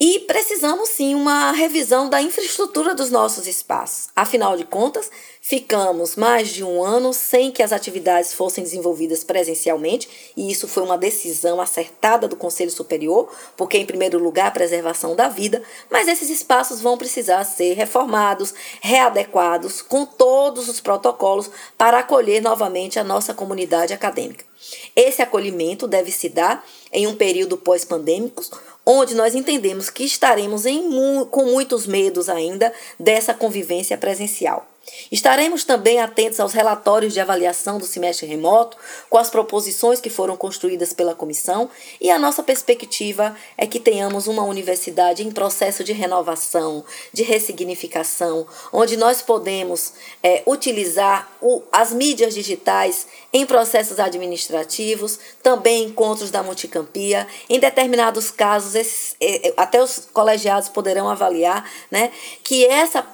E 0.00 0.20
precisamos 0.20 0.90
sim 0.90 1.16
uma 1.16 1.50
revisão 1.50 2.08
da 2.08 2.22
infraestrutura 2.22 2.94
dos 2.94 3.10
nossos 3.10 3.48
espaços. 3.48 4.08
Afinal 4.14 4.56
de 4.56 4.64
contas, 4.64 5.10
ficamos 5.40 6.14
mais 6.14 6.50
de 6.50 6.62
um 6.62 6.84
ano 6.84 7.12
sem 7.12 7.50
que 7.50 7.64
as 7.64 7.72
atividades 7.72 8.32
fossem 8.32 8.62
desenvolvidas 8.62 9.24
presencialmente, 9.24 10.08
e 10.36 10.52
isso 10.52 10.68
foi 10.68 10.84
uma 10.84 10.96
decisão 10.96 11.60
acertada 11.60 12.28
do 12.28 12.36
Conselho 12.36 12.70
Superior, 12.70 13.28
porque, 13.56 13.76
em 13.76 13.84
primeiro 13.84 14.20
lugar, 14.20 14.46
a 14.46 14.52
preservação 14.52 15.16
da 15.16 15.28
vida, 15.28 15.64
mas 15.90 16.06
esses 16.06 16.30
espaços 16.30 16.80
vão 16.80 16.96
precisar 16.96 17.42
ser 17.42 17.74
reformados, 17.74 18.54
readequados, 18.80 19.82
com 19.82 20.06
todos 20.06 20.68
os 20.68 20.78
protocolos 20.78 21.50
para 21.76 21.98
acolher 21.98 22.40
novamente 22.40 23.00
a 23.00 23.04
nossa 23.04 23.34
comunidade 23.34 23.92
acadêmica. 23.92 24.46
Esse 24.94 25.22
acolhimento 25.22 25.86
deve 25.86 26.10
se 26.10 26.28
dar 26.28 26.64
em 26.92 27.06
um 27.06 27.14
período 27.14 27.56
pós-pandêmico, 27.56 28.44
onde 28.90 29.14
nós 29.14 29.34
entendemos 29.34 29.90
que 29.90 30.02
estaremos 30.02 30.64
em, 30.64 30.82
com 31.26 31.44
muitos 31.44 31.86
medos 31.86 32.30
ainda 32.30 32.72
dessa 32.98 33.34
convivência 33.34 33.98
presencial. 33.98 34.66
Estaremos 35.10 35.64
também 35.64 36.00
atentos 36.00 36.40
aos 36.40 36.52
relatórios 36.52 37.12
de 37.12 37.20
avaliação 37.20 37.78
do 37.78 37.86
semestre 37.86 38.26
remoto, 38.26 38.76
com 39.08 39.18
as 39.18 39.30
proposições 39.30 40.00
que 40.00 40.10
foram 40.10 40.36
construídas 40.36 40.92
pela 40.92 41.14
comissão, 41.14 41.70
e 42.00 42.10
a 42.10 42.18
nossa 42.18 42.42
perspectiva 42.42 43.36
é 43.56 43.66
que 43.66 43.80
tenhamos 43.80 44.26
uma 44.26 44.42
universidade 44.42 45.26
em 45.26 45.30
processo 45.30 45.82
de 45.82 45.92
renovação, 45.92 46.84
de 47.12 47.22
ressignificação, 47.22 48.46
onde 48.72 48.96
nós 48.96 49.22
podemos 49.22 49.92
é, 50.22 50.42
utilizar 50.46 51.30
o, 51.40 51.62
as 51.72 51.92
mídias 51.92 52.34
digitais 52.34 53.06
em 53.32 53.44
processos 53.44 53.98
administrativos, 54.00 55.18
também 55.42 55.84
encontros 55.84 56.30
da 56.30 56.42
multicampia. 56.42 57.26
Em 57.48 57.58
determinados 57.58 58.30
casos, 58.30 58.74
esses, 58.74 59.16
é, 59.20 59.48
é, 59.48 59.54
até 59.56 59.82
os 59.82 60.08
colegiados 60.12 60.68
poderão 60.68 61.08
avaliar 61.08 61.68
né, 61.90 62.10
que 62.42 62.64
essa, 62.66 63.06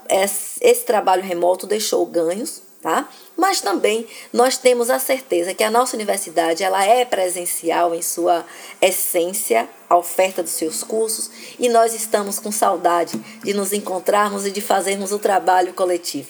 esse 0.60 0.84
trabalho 0.84 1.22
remoto 1.22 1.63
deixou 1.66 2.04
ganhos, 2.06 2.62
tá? 2.82 3.08
Mas 3.36 3.60
também 3.60 4.06
nós 4.32 4.58
temos 4.58 4.90
a 4.90 4.98
certeza 4.98 5.54
que 5.54 5.64
a 5.64 5.70
nossa 5.70 5.96
universidade 5.96 6.62
ela 6.62 6.84
é 6.84 7.04
presencial 7.04 7.94
em 7.94 8.02
sua 8.02 8.44
essência, 8.80 9.68
a 9.88 9.96
oferta 9.96 10.42
dos 10.42 10.52
seus 10.52 10.82
cursos, 10.82 11.30
e 11.58 11.68
nós 11.68 11.94
estamos 11.94 12.38
com 12.38 12.52
saudade 12.52 13.18
de 13.42 13.54
nos 13.54 13.72
encontrarmos 13.72 14.46
e 14.46 14.50
de 14.50 14.60
fazermos 14.60 15.12
o 15.12 15.18
trabalho 15.18 15.72
coletivo. 15.72 16.28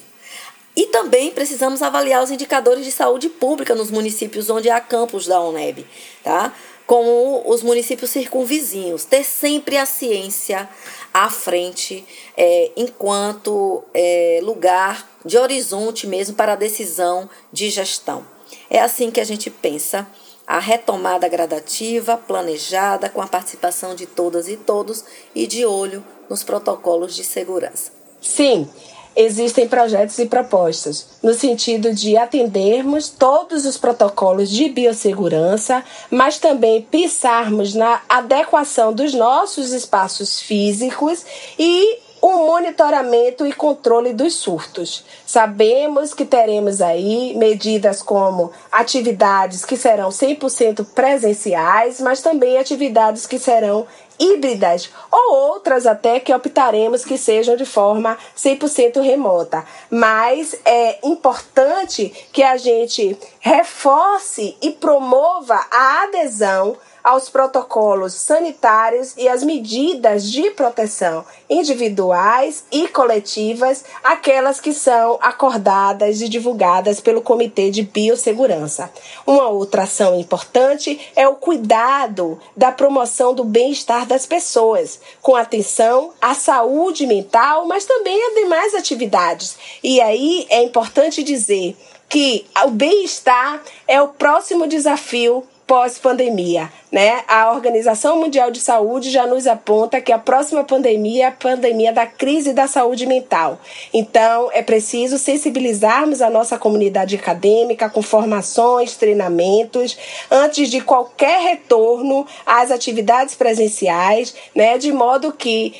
E 0.75 0.87
também 0.87 1.31
precisamos 1.31 1.81
avaliar 1.81 2.21
os 2.21 2.31
indicadores 2.31 2.83
de 2.83 2.91
saúde 2.91 3.29
pública 3.29 3.73
nos 3.73 3.89
municípios 3.89 4.49
onde 4.49 4.69
há 4.69 4.81
campos 4.81 5.25
da 5.25 5.39
UNEB, 5.39 5.87
tá? 6.21 6.53
Como 6.85 7.43
os 7.45 7.63
municípios 7.63 8.11
circunvizinhos, 8.11 9.05
ter 9.05 9.23
sempre 9.23 9.77
a 9.77 9.85
ciência 9.85 10.69
à 11.13 11.29
frente, 11.29 12.05
é, 12.37 12.71
enquanto 12.75 13.83
é, 13.93 14.39
lugar 14.43 15.09
de 15.23 15.37
horizonte 15.37 16.05
mesmo 16.05 16.35
para 16.35 16.53
a 16.53 16.57
decisão 16.57 17.29
de 17.51 17.69
gestão. 17.69 18.25
É 18.69 18.79
assim 18.79 19.09
que 19.09 19.19
a 19.19 19.23
gente 19.23 19.49
pensa 19.49 20.07
a 20.45 20.59
retomada 20.59 21.27
gradativa, 21.27 22.17
planejada, 22.17 23.09
com 23.09 23.21
a 23.21 23.27
participação 23.27 23.95
de 23.95 24.05
todas 24.05 24.47
e 24.47 24.55
todos 24.55 25.03
e 25.33 25.47
de 25.47 25.65
olho 25.65 26.03
nos 26.29 26.43
protocolos 26.43 27.15
de 27.15 27.23
segurança. 27.23 27.91
Sim, 28.21 28.69
existem 29.15 29.67
projetos 29.67 30.17
e 30.19 30.25
propostas 30.25 31.07
no 31.23 31.33
sentido 31.33 31.93
de 31.93 32.17
atendermos 32.17 33.09
todos 33.09 33.65
os 33.65 33.77
protocolos 33.77 34.49
de 34.49 34.69
biossegurança, 34.69 35.83
mas 36.11 36.37
também 36.37 36.81
pensarmos 36.81 37.73
na 37.73 38.01
adequação 38.09 38.93
dos 38.93 39.13
nossos 39.13 39.71
espaços 39.71 40.39
físicos 40.39 41.25
e 41.57 42.04
o 42.25 42.47
monitoramento 42.47 43.45
e 43.45 43.53
controle 43.53 44.11
dos 44.11 44.33
surtos. 44.33 45.05
Sabemos 45.27 46.11
que 46.11 46.25
teremos 46.25 46.81
aí 46.81 47.35
medidas 47.37 48.01
como 48.01 48.51
atividades 48.71 49.63
que 49.63 49.77
serão 49.77 50.09
100% 50.09 50.87
presenciais, 50.87 52.01
mas 52.01 52.23
também 52.23 52.57
atividades 52.57 53.27
que 53.27 53.37
serão 53.37 53.85
híbridas 54.17 54.89
ou 55.11 55.35
outras 55.35 55.85
até 55.85 56.19
que 56.19 56.33
optaremos 56.33 57.05
que 57.05 57.15
sejam 57.15 57.55
de 57.55 57.65
forma 57.65 58.17
100% 58.35 59.03
remota. 59.03 59.63
Mas 59.91 60.55
é 60.65 60.97
importante 61.07 62.09
que 62.33 62.41
a 62.41 62.57
gente 62.57 63.15
reforce 63.39 64.57
e 64.63 64.71
promova 64.71 65.63
a 65.69 66.05
adesão 66.05 66.75
aos 67.05 67.29
protocolos 67.29 68.13
sanitários 68.13 69.13
e 69.15 69.29
às 69.29 69.43
medidas 69.43 70.31
de 70.31 70.49
proteção 70.49 71.23
individuais 71.47 72.63
e 72.71 72.87
coletivas, 72.87 73.85
aquelas 74.03 74.59
que 74.59 74.73
são 74.73 75.19
acordadas 75.21 76.19
e 76.21 76.27
divulgadas 76.27 76.99
pelo 76.99 77.21
Comitê 77.21 77.69
de 77.69 77.83
Biossegurança. 77.83 78.91
Uma 79.23 79.47
outra 79.49 79.83
ação 79.83 80.19
importante 80.19 80.99
é 81.15 81.27
o 81.27 81.35
cuidado 81.35 82.39
da 82.57 82.71
promoção 82.71 83.35
do 83.35 83.43
bem-estar 83.43 84.07
das 84.07 84.25
pessoas, 84.25 84.99
com 85.21 85.35
atenção 85.35 86.11
à 86.19 86.33
saúde 86.33 87.05
mental, 87.05 87.67
mas 87.67 87.85
também 87.85 88.19
a 88.19 88.33
demais 88.33 88.73
atividades. 88.73 89.55
E 89.83 90.01
aí 90.01 90.47
é 90.49 90.63
importante 90.63 91.21
dizer 91.21 91.77
que 92.09 92.45
o 92.65 92.71
bem-estar 92.71 93.61
é 93.87 94.01
o 94.01 94.07
próximo 94.07 94.65
desafio 94.65 95.43
pós-pandemia, 95.67 96.71
né? 96.91 97.23
A 97.27 97.51
Organização 97.51 98.19
Mundial 98.19 98.51
de 98.51 98.59
Saúde 98.59 99.09
já 99.09 99.25
nos 99.25 99.47
aponta 99.47 99.99
que 99.99 100.11
a 100.11 100.19
próxima 100.19 100.63
pandemia 100.63 101.23
é 101.23 101.27
a 101.27 101.31
pandemia 101.31 101.91
da 101.91 102.05
crise 102.05 102.53
da 102.53 102.67
saúde 102.67 103.07
mental. 103.07 103.59
Então, 103.93 104.49
é 104.53 104.61
preciso 104.61 105.17
sensibilizarmos 105.17 106.21
a 106.21 106.29
nossa 106.29 106.57
comunidade 106.57 107.15
acadêmica 107.15 107.89
com 107.89 108.01
formações, 108.01 108.95
treinamentos, 108.95 109.97
antes 110.29 110.69
de 110.69 110.81
qualquer 110.81 111.41
retorno 111.41 112.27
às 112.45 112.69
atividades 112.69 113.33
presenciais, 113.33 114.35
né? 114.53 114.77
De 114.77 114.91
modo 114.91 115.33
que 115.33 115.73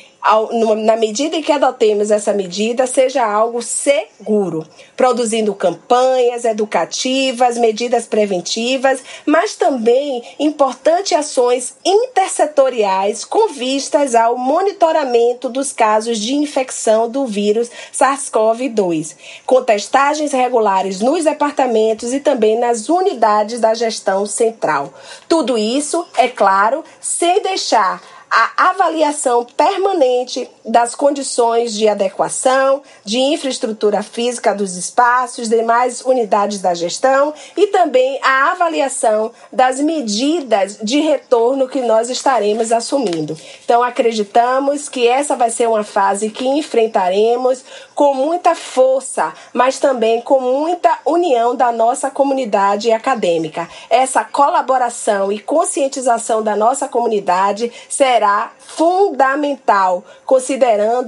na 0.82 0.96
medida 0.96 1.36
em 1.36 1.42
que 1.42 1.52
adotemos 1.52 2.10
essa 2.10 2.32
medida, 2.32 2.86
seja 2.86 3.24
algo 3.24 3.62
seguro, 3.62 4.66
produzindo 4.96 5.54
campanhas 5.54 6.44
educativas, 6.44 7.56
medidas 7.56 8.06
preventivas, 8.06 9.02
mas 9.24 9.54
também 9.54 10.22
importantes 10.38 11.16
ações 11.16 11.76
intersetoriais 11.84 13.24
com 13.24 13.48
vistas 13.48 14.14
ao 14.14 14.36
monitoramento 14.36 15.48
dos 15.48 15.72
casos 15.72 16.18
de 16.18 16.34
infecção 16.34 17.08
do 17.08 17.26
vírus 17.26 17.70
SARS-CoV-2, 17.92 19.16
com 19.44 19.62
testagens 19.62 20.32
regulares 20.32 21.00
nos 21.00 21.24
departamentos 21.24 22.12
e 22.12 22.20
também 22.20 22.58
nas 22.58 22.88
unidades 22.88 23.60
da 23.60 23.74
gestão 23.74 24.26
central. 24.26 24.92
Tudo 25.28 25.56
isso, 25.56 26.06
é 26.16 26.28
claro, 26.28 26.82
sem 27.00 27.42
deixar 27.42 28.15
a 28.38 28.68
avaliação 28.68 29.46
permanente 29.46 30.46
das 30.66 30.94
condições 30.94 31.72
de 31.72 31.88
adequação, 31.88 32.82
de 33.04 33.18
infraestrutura 33.18 34.02
física 34.02 34.52
dos 34.52 34.76
espaços, 34.76 35.48
demais 35.48 36.00
unidades 36.00 36.60
da 36.60 36.74
gestão 36.74 37.32
e 37.56 37.68
também 37.68 38.18
a 38.22 38.50
avaliação 38.50 39.30
das 39.52 39.78
medidas 39.78 40.78
de 40.82 40.98
retorno 41.00 41.68
que 41.68 41.80
nós 41.80 42.10
estaremos 42.10 42.72
assumindo. 42.72 43.38
Então, 43.64 43.82
acreditamos 43.82 44.88
que 44.88 45.06
essa 45.06 45.36
vai 45.36 45.50
ser 45.50 45.68
uma 45.68 45.84
fase 45.84 46.30
que 46.30 46.46
enfrentaremos 46.46 47.64
com 47.94 48.12
muita 48.12 48.54
força, 48.54 49.32
mas 49.52 49.78
também 49.78 50.20
com 50.20 50.40
muita 50.40 50.98
união 51.06 51.54
da 51.54 51.70
nossa 51.70 52.10
comunidade 52.10 52.90
acadêmica. 52.90 53.68
Essa 53.88 54.24
colaboração 54.24 55.30
e 55.30 55.38
conscientização 55.38 56.42
da 56.42 56.56
nossa 56.56 56.88
comunidade 56.88 57.72
será 57.88 58.50
fundamental, 58.58 60.04
considerando 60.24 60.55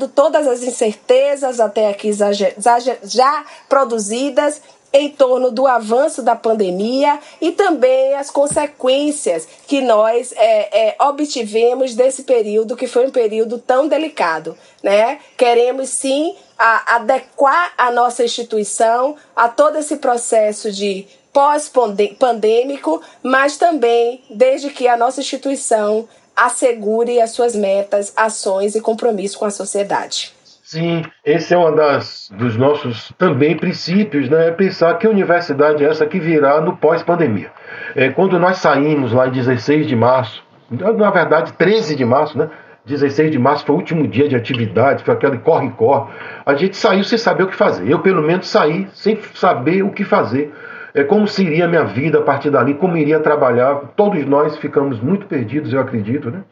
todas 0.09 0.46
as 0.46 0.62
incertezas 0.62 1.61
até 1.61 1.88
aqui 1.88 2.11
já 2.12 3.44
produzidas 3.68 4.61
em 4.92 5.11
torno 5.11 5.51
do 5.51 5.66
avanço 5.66 6.22
da 6.22 6.34
pandemia 6.34 7.18
e 7.40 7.53
também 7.53 8.14
as 8.14 8.30
consequências 8.30 9.46
que 9.66 9.80
nós 9.80 10.32
é, 10.36 10.88
é, 10.88 10.96
obtivemos 11.01 11.94
desse 11.94 12.22
período, 12.22 12.76
que 12.76 12.86
foi 12.86 13.07
um 13.07 13.11
período 13.11 13.59
tão 13.59 13.86
delicado. 13.86 14.57
Né? 14.82 15.18
Queremos 15.36 15.90
sim 15.90 16.34
a, 16.59 16.96
adequar 16.96 17.72
a 17.76 17.90
nossa 17.90 18.24
instituição 18.24 19.16
a 19.36 19.49
todo 19.49 19.76
esse 19.76 19.96
processo 19.96 20.72
de 20.72 21.07
pós-pandêmico, 21.32 23.03
mas 23.22 23.57
também 23.57 24.24
desde 24.30 24.70
que 24.70 24.88
a 24.88 24.96
nossa 24.96 25.20
instituição 25.20 26.09
assegure 26.39 27.20
as 27.20 27.30
suas 27.30 27.57
metas, 27.57 28.12
ações 28.16 28.74
e 28.74 28.80
compromissos 28.80 29.36
com 29.36 29.45
a 29.45 29.51
sociedade. 29.51 30.32
Sim, 30.62 31.03
esse 31.24 31.55
é 31.55 31.59
um 31.59 31.74
das, 31.74 32.30
dos 32.30 32.57
nossos 32.57 33.11
também 33.16 33.57
princípios, 33.57 34.28
né? 34.28 34.49
É 34.49 34.51
pensar 34.51 34.99
que 34.99 35.09
universidade 35.09 35.82
é 35.82 35.89
essa 35.89 36.07
que 36.07 36.20
virá 36.20 36.61
no 36.61 36.76
pós-pandemia. 36.76 37.51
É, 37.97 38.11
quando 38.11 38.39
nós 38.39 38.59
saímos 38.59 39.12
lá 39.12 39.28
em 39.28 39.30
16 39.30 39.86
de 39.86 39.97
março, 39.97 40.45
na 40.70 41.11
verdade 41.11 41.55
13 41.55 41.97
de 41.97 42.05
março, 42.05 42.36
né? 42.36 42.51
16 42.84 43.30
de 43.30 43.39
março 43.39 43.64
foi 43.64 43.74
o 43.74 43.78
último 43.78 44.07
dia 44.07 44.28
de 44.28 44.36
atividade, 44.36 45.05
foi 45.05 45.14
aquele 45.14 45.39
corre-corre. 45.39 46.11
A 46.45 46.55
gente 46.55 46.76
saiu 46.76 47.05
sem 47.05 47.18
saber 47.18 47.45
o 47.45 47.49
que 47.49 47.57
fazer. 47.57 47.91
Eu, 47.91 48.01
pelo 48.01 48.22
menos, 48.22 48.49
saí 48.49 48.89
sem 48.95 49.18
saber 49.34 49.82
o 49.82 49.91
que 49.91 50.05
fazer. 50.05 50.53
É, 50.95 51.05
como 51.05 51.26
seria 51.28 51.66
a 51.66 51.68
minha 51.68 51.84
vida 51.84 52.18
a 52.18 52.22
partir 52.22 52.51
dali, 52.51 52.74
como 52.74 52.97
iria 52.97 53.20
trabalhar. 53.20 53.74
Todos 53.97 54.24
nós 54.24 54.57
ficamos 54.57 55.01
muito 55.01 55.26
perdidos, 55.26 55.72
eu 55.72 55.80
acredito, 55.80 56.30
né? 56.30 56.43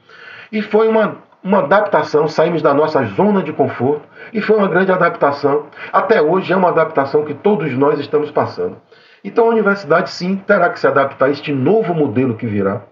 E 0.53 0.63
foi 0.63 0.89
uma 0.89 1.27
uma 1.47 1.61
adaptação, 1.61 2.27
saímos 2.27 2.61
da 2.61 2.75
nossa 2.75 3.05
zona 3.05 3.41
de 3.41 3.53
conforto 3.53 4.03
e 4.33 4.41
foi 4.41 4.57
uma 4.57 4.67
grande 4.67 4.91
adaptação. 4.91 5.67
Até 5.93 6.21
hoje 6.21 6.53
é 6.53 6.57
uma 6.57 6.71
adaptação 6.71 7.25
que 7.25 7.35
todos 7.35 7.73
nós 7.73 8.01
estamos 8.01 8.33
passando. 8.33 8.79
Então 9.23 9.47
a 9.47 9.51
universidade 9.51 10.11
sim 10.11 10.35
terá 10.37 10.69
que 10.71 10.81
se 10.81 10.89
adaptar 10.89 11.27
a 11.27 11.31
este 11.31 11.53
novo 11.53 11.95
modelo 11.95 12.35
que 12.35 12.47
virá. 12.47 12.83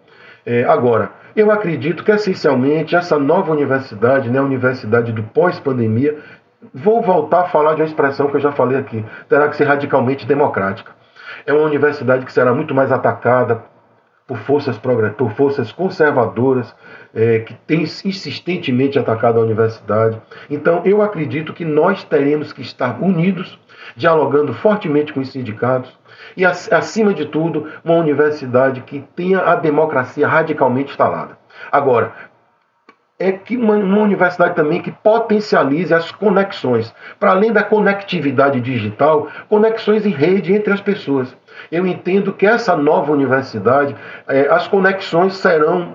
É, 0.47 0.63
agora, 0.65 1.11
eu 1.35 1.51
acredito 1.51 2.05
que 2.05 2.13
essencialmente 2.13 2.95
essa 2.95 3.19
nova 3.19 3.51
universidade, 3.51 4.31
né, 4.31 4.39
a 4.39 4.43
universidade 4.43 5.11
do 5.11 5.25
pós-pandemia, 5.25 6.17
vou 6.73 7.03
voltar 7.03 7.41
a 7.41 7.49
falar 7.49 7.75
de 7.75 7.83
uma 7.83 7.89
expressão 7.89 8.29
que 8.29 8.37
eu 8.37 8.41
já 8.41 8.53
falei 8.53 8.79
aqui, 8.79 9.05
terá 9.29 9.49
que 9.49 9.57
ser 9.57 9.65
radicalmente 9.65 10.27
democrática. 10.27 10.93
É 11.47 11.53
uma 11.53 11.65
universidade 11.65 12.25
que 12.25 12.33
será 12.33 12.55
muito 12.55 12.75
mais 12.75 12.91
atacada 12.91 13.63
por 14.27 14.39
forças, 14.39 14.79
por 14.79 15.31
forças 15.33 15.71
conservadoras 15.71 16.75
é, 17.15 17.41
que 17.41 17.55
têm 17.67 17.83
insistentemente 17.83 18.99
atacado 18.99 19.39
a 19.39 19.43
universidade. 19.43 20.21
Então, 20.49 20.81
eu 20.85 21.03
acredito 21.03 21.53
que 21.53 21.65
nós 21.65 22.03
teremos 22.05 22.53
que 22.53 22.63
estar 22.63 23.03
unidos, 23.03 23.59
dialogando 23.95 24.55
fortemente 24.55 25.13
com 25.13 25.21
os 25.21 25.31
sindicatos 25.31 25.93
e, 26.37 26.45
acima 26.45 27.13
de 27.13 27.27
tudo, 27.27 27.69
uma 27.85 27.97
universidade 27.97 28.81
que 28.81 29.05
tenha 29.15 29.41
a 29.41 29.57
democracia 29.57 30.27
radicalmente 30.27 30.91
instalada. 30.91 31.37
Agora, 31.71 32.13
é 33.25 33.33
que 33.33 33.57
uma, 33.57 33.75
uma, 33.77 34.03
universidade 34.03 34.55
também 34.55 34.83
que 34.83 34.93
potencialize 34.93 35.95
as 35.95 36.13
conexões, 36.13 36.95
para 37.19 37.31
além 37.31 37.51
da 37.51 37.63
conectividade 37.63 38.61
digital, 38.61 39.29
conexões 39.49 40.05
em 40.05 40.11
rede 40.11 40.53
entre 40.53 40.75
as 40.75 40.81
pessoas. 40.83 41.35
Eu 41.73 41.87
entendo 41.87 42.35
que 42.35 42.47
essa 42.47 42.77
nova 42.77 43.11
universidade, 43.11 43.97
é, 44.29 44.47
as 44.51 44.69
conexões 44.69 45.37
serão, 45.37 45.95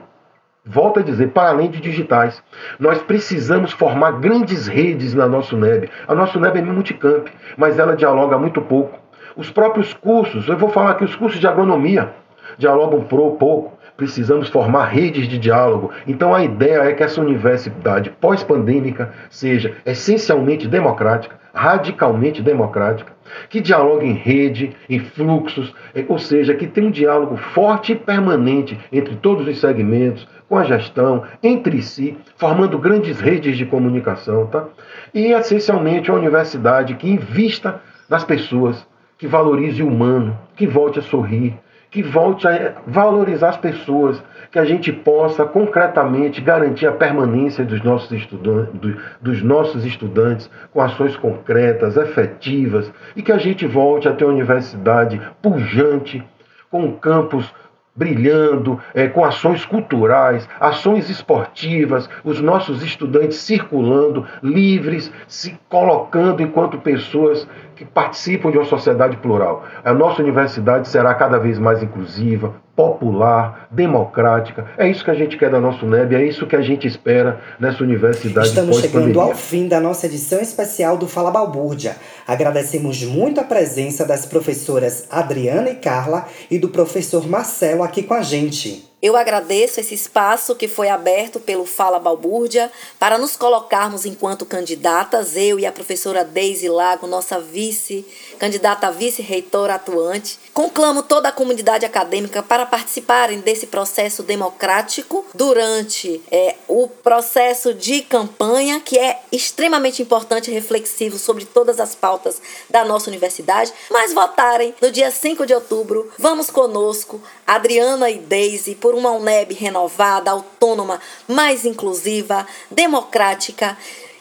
volto 0.65 1.01
a 1.01 1.03
dizer, 1.03 1.29
para 1.29 1.49
além 1.49 1.69
de 1.69 1.79
digitais. 1.79 2.41
Nós 2.79 2.99
precisamos 3.03 3.71
formar 3.73 4.13
grandes 4.13 4.65
redes 4.67 5.13
na 5.13 5.27
nossa 5.27 5.55
NEB. 5.55 5.87
A 6.07 6.15
nossa 6.15 6.39
NEB 6.39 6.57
é 6.57 6.61
multicamp, 6.63 7.27
mas 7.55 7.77
ela 7.77 7.95
dialoga 7.95 8.39
muito 8.39 8.59
pouco. 8.59 8.97
Os 9.35 9.51
próprios 9.51 9.93
cursos, 9.93 10.47
eu 10.47 10.57
vou 10.57 10.69
falar 10.69 10.91
aqui, 10.91 11.05
os 11.05 11.15
cursos 11.15 11.39
de 11.39 11.47
agronomia 11.47 12.11
dialogam 12.57 13.01
pro 13.01 13.31
pouco 13.35 13.78
precisamos 13.99 14.47
formar 14.47 14.85
redes 14.85 15.27
de 15.27 15.37
diálogo. 15.37 15.91
Então 16.07 16.33
a 16.33 16.41
ideia 16.41 16.83
é 16.83 16.93
que 16.93 17.03
essa 17.03 17.19
universidade 17.19 18.09
pós-pandêmica 18.09 19.11
seja 19.29 19.75
essencialmente 19.85 20.69
democrática, 20.69 21.37
radicalmente 21.53 22.41
democrática, 22.41 23.11
que 23.49 23.59
dialogue 23.59 24.05
em 24.05 24.13
rede, 24.13 24.71
em 24.89 24.99
fluxos, 24.99 25.75
é, 25.93 26.05
ou 26.07 26.17
seja, 26.17 26.53
que 26.55 26.65
tenha 26.65 26.87
um 26.87 26.91
diálogo 26.91 27.35
forte 27.35 27.91
e 27.91 27.95
permanente 27.95 28.79
entre 28.89 29.17
todos 29.17 29.45
os 29.45 29.59
segmentos, 29.59 30.25
com 30.47 30.57
a 30.57 30.63
gestão, 30.63 31.23
entre 31.43 31.81
si, 31.81 32.17
formando 32.37 32.79
grandes 32.79 33.19
redes 33.19 33.57
de 33.57 33.65
comunicação, 33.65 34.47
tá? 34.47 34.65
E 35.13 35.33
essencialmente 35.33 36.09
uma 36.09 36.19
universidade 36.19 36.95
que 36.95 37.09
invista 37.09 37.81
nas 38.09 38.23
pessoas, 38.23 38.87
que 39.17 39.27
valorize 39.27 39.83
o 39.83 39.87
humano, 39.87 40.39
que 40.55 40.65
volte 40.65 40.99
a 40.99 41.03
sorrir, 41.03 41.59
que 41.91 42.03
volte 42.03 42.47
a 42.47 42.75
valorizar 42.85 43.49
as 43.49 43.57
pessoas, 43.57 44.21
que 44.51 44.59
a 44.59 44.65
gente 44.65 44.91
possa 44.91 45.45
concretamente 45.45 46.41
garantir 46.41 46.87
a 46.87 46.91
permanência 46.91 47.65
dos 47.65 47.81
nossos 47.83 48.11
estudantes, 48.11 48.73
dos 49.21 49.41
nossos 49.41 49.85
estudantes 49.85 50.49
com 50.71 50.81
ações 50.81 51.15
concretas, 51.15 51.97
efetivas, 51.97 52.91
e 53.15 53.21
que 53.21 53.31
a 53.31 53.37
gente 53.37 53.65
volte 53.65 54.07
a 54.07 54.13
ter 54.13 54.25
uma 54.25 54.33
universidade 54.33 55.19
pujante, 55.41 56.23
com 56.69 56.83
um 56.83 56.91
campus 56.91 57.51
brilhando, 57.95 58.79
é, 58.93 59.07
com 59.07 59.25
ações 59.25 59.65
culturais, 59.65 60.47
ações 60.57 61.09
esportivas, 61.09 62.09
os 62.23 62.39
nossos 62.39 62.81
estudantes 62.81 63.39
circulando, 63.39 64.25
livres, 64.41 65.11
se 65.27 65.59
colocando 65.67 66.41
enquanto 66.41 66.77
pessoas 66.77 67.45
que 67.79 67.85
participam 67.85 68.51
de 68.51 68.57
uma 68.57 68.65
sociedade 68.65 69.15
plural. 69.17 69.63
A 69.85 69.93
nossa 69.93 70.21
universidade 70.21 70.89
será 70.89 71.13
cada 71.13 71.37
vez 71.37 71.57
mais 71.57 71.81
inclusiva, 71.81 72.55
popular, 72.75 73.69
democrática. 73.71 74.65
É 74.77 74.85
isso 74.89 75.01
que 75.01 75.09
a 75.09 75.13
gente 75.13 75.37
quer 75.37 75.49
da 75.49 75.61
nossa 75.61 75.85
UNEB, 75.85 76.13
é 76.13 76.25
isso 76.25 76.45
que 76.45 76.57
a 76.57 76.61
gente 76.61 76.85
espera 76.85 77.39
nessa 77.57 77.81
universidade 77.81 78.49
Estamos 78.49 78.81
chegando 78.81 79.21
ao 79.21 79.33
fim 79.33 79.69
da 79.69 79.79
nossa 79.79 80.07
edição 80.07 80.41
especial 80.41 80.97
do 80.97 81.07
Fala 81.07 81.31
Balbúrdia. 81.31 81.95
Agradecemos 82.27 83.01
muito 83.05 83.39
a 83.39 83.45
presença 83.45 84.05
das 84.05 84.25
professoras 84.25 85.07
Adriana 85.09 85.69
e 85.69 85.75
Carla 85.75 86.25
e 86.51 86.59
do 86.59 86.67
professor 86.67 87.29
Marcelo 87.29 87.81
aqui 87.81 88.03
com 88.03 88.13
a 88.13 88.21
gente. 88.21 88.88
Eu 89.01 89.15
agradeço 89.15 89.79
esse 89.79 89.95
espaço 89.95 90.53
que 90.53 90.67
foi 90.67 90.89
aberto 90.89 91.39
pelo 91.39 91.65
Fala 91.65 91.99
Balbúrdia 91.99 92.69
para 92.99 93.17
nos 93.17 93.33
colocarmos 93.33 94.05
enquanto 94.05 94.45
candidatas, 94.45 95.37
eu 95.37 95.57
e 95.57 95.65
a 95.65 95.71
professora 95.71 96.25
Deise 96.25 96.67
Lago, 96.67 97.07
nossa 97.07 97.39
vice, 97.39 98.05
candidata 98.37 98.87
a 98.87 98.91
vice-reitora 98.91 99.75
atuante. 99.75 100.37
Conclamo 100.53 101.01
toda 101.01 101.29
a 101.29 101.31
comunidade 101.31 101.85
acadêmica 101.85 102.43
para 102.43 102.65
participarem 102.65 103.39
desse 103.39 103.67
processo 103.67 104.21
democrático 104.21 105.25
durante 105.33 106.21
é, 106.29 106.57
o 106.67 106.89
processo 106.89 107.73
de 107.73 108.01
campanha, 108.01 108.81
que 108.81 108.99
é 108.99 109.21
extremamente 109.31 110.01
importante 110.01 110.51
e 110.51 110.53
reflexivo 110.53 111.17
sobre 111.17 111.45
todas 111.45 111.79
as 111.79 111.95
pautas 111.95 112.41
da 112.69 112.83
nossa 112.83 113.09
universidade, 113.09 113.71
mas 113.89 114.13
votarem 114.13 114.75
no 114.81 114.91
dia 114.91 115.09
5 115.09 115.45
de 115.45 115.53
outubro. 115.53 116.11
Vamos 116.17 116.49
conosco, 116.49 117.21
Adriana 117.47 118.09
e 118.09 118.17
Deise, 118.17 118.75
por 118.75 118.88
uma 118.95 119.11
UNEB 119.11 119.53
renovada, 119.53 120.31
autônoma, 120.31 121.01
mais 121.27 121.65
inclusiva, 121.65 122.47
democrática 122.69 123.77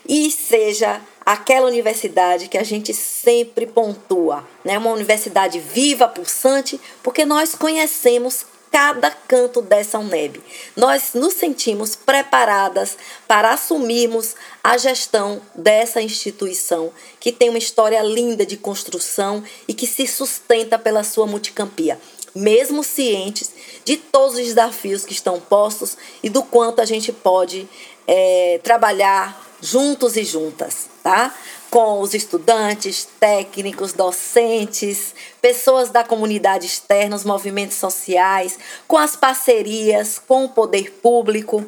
e 0.09 0.31
seja 0.31 1.01
aquela 1.25 1.67
universidade 1.67 2.49
que 2.49 2.57
a 2.57 2.65
gente 2.65 2.95
sempre 2.95 3.67
pontua, 3.67 4.49
né? 4.65 4.79
Uma 4.79 4.93
universidade 4.93 5.59
viva, 5.61 6.09
pulsante, 6.09 6.81
porque 7.03 7.27
nós 7.27 7.55
conhecemos 7.55 8.47
cada 8.71 9.11
canto 9.11 9.61
dessa 9.61 9.99
UNEB. 9.99 10.43
Nós 10.77 11.13
nos 11.15 11.35
sentimos 11.35 11.97
preparadas 11.97 12.97
para 13.27 13.53
assumirmos 13.53 14.35
a 14.63 14.77
gestão 14.79 15.41
dessa 15.55 16.01
instituição 16.01 16.93
que 17.21 17.33
tem 17.33 17.49
uma 17.49 17.59
história 17.59 18.01
linda 18.03 18.45
de 18.47 18.57
construção 18.57 19.43
e 19.67 19.75
que 19.75 19.87
se 19.87 20.07
sustenta 20.07 20.79
pela 20.79 21.03
sua 21.03 21.27
multicampia 21.27 21.99
mesmo 22.35 22.83
cientes 22.83 23.51
de 23.85 23.97
todos 23.97 24.37
os 24.37 24.45
desafios 24.45 25.05
que 25.05 25.13
estão 25.13 25.41
postos 25.41 25.97
e 26.23 26.29
do 26.29 26.43
quanto 26.43 26.81
a 26.81 26.85
gente 26.85 27.13
pode 27.13 27.69
é, 28.07 28.61
trabalhar 28.63 29.49
juntos 29.61 30.17
e 30.17 30.25
juntas, 30.25 30.89
tá? 31.03 31.35
Com 31.71 32.01
os 32.01 32.15
estudantes, 32.15 33.07
técnicos, 33.21 33.93
docentes, 33.93 35.15
pessoas 35.41 35.91
da 35.91 36.03
comunidade 36.05 36.67
externa, 36.67 37.17
os 37.17 37.25
movimentos 37.25 37.77
sociais, 37.77 38.59
com 38.87 38.97
as 38.97 39.17
parcerias, 39.17 40.19
com 40.19 40.45
o 40.45 40.49
poder 40.49 40.93
público. 41.03 41.65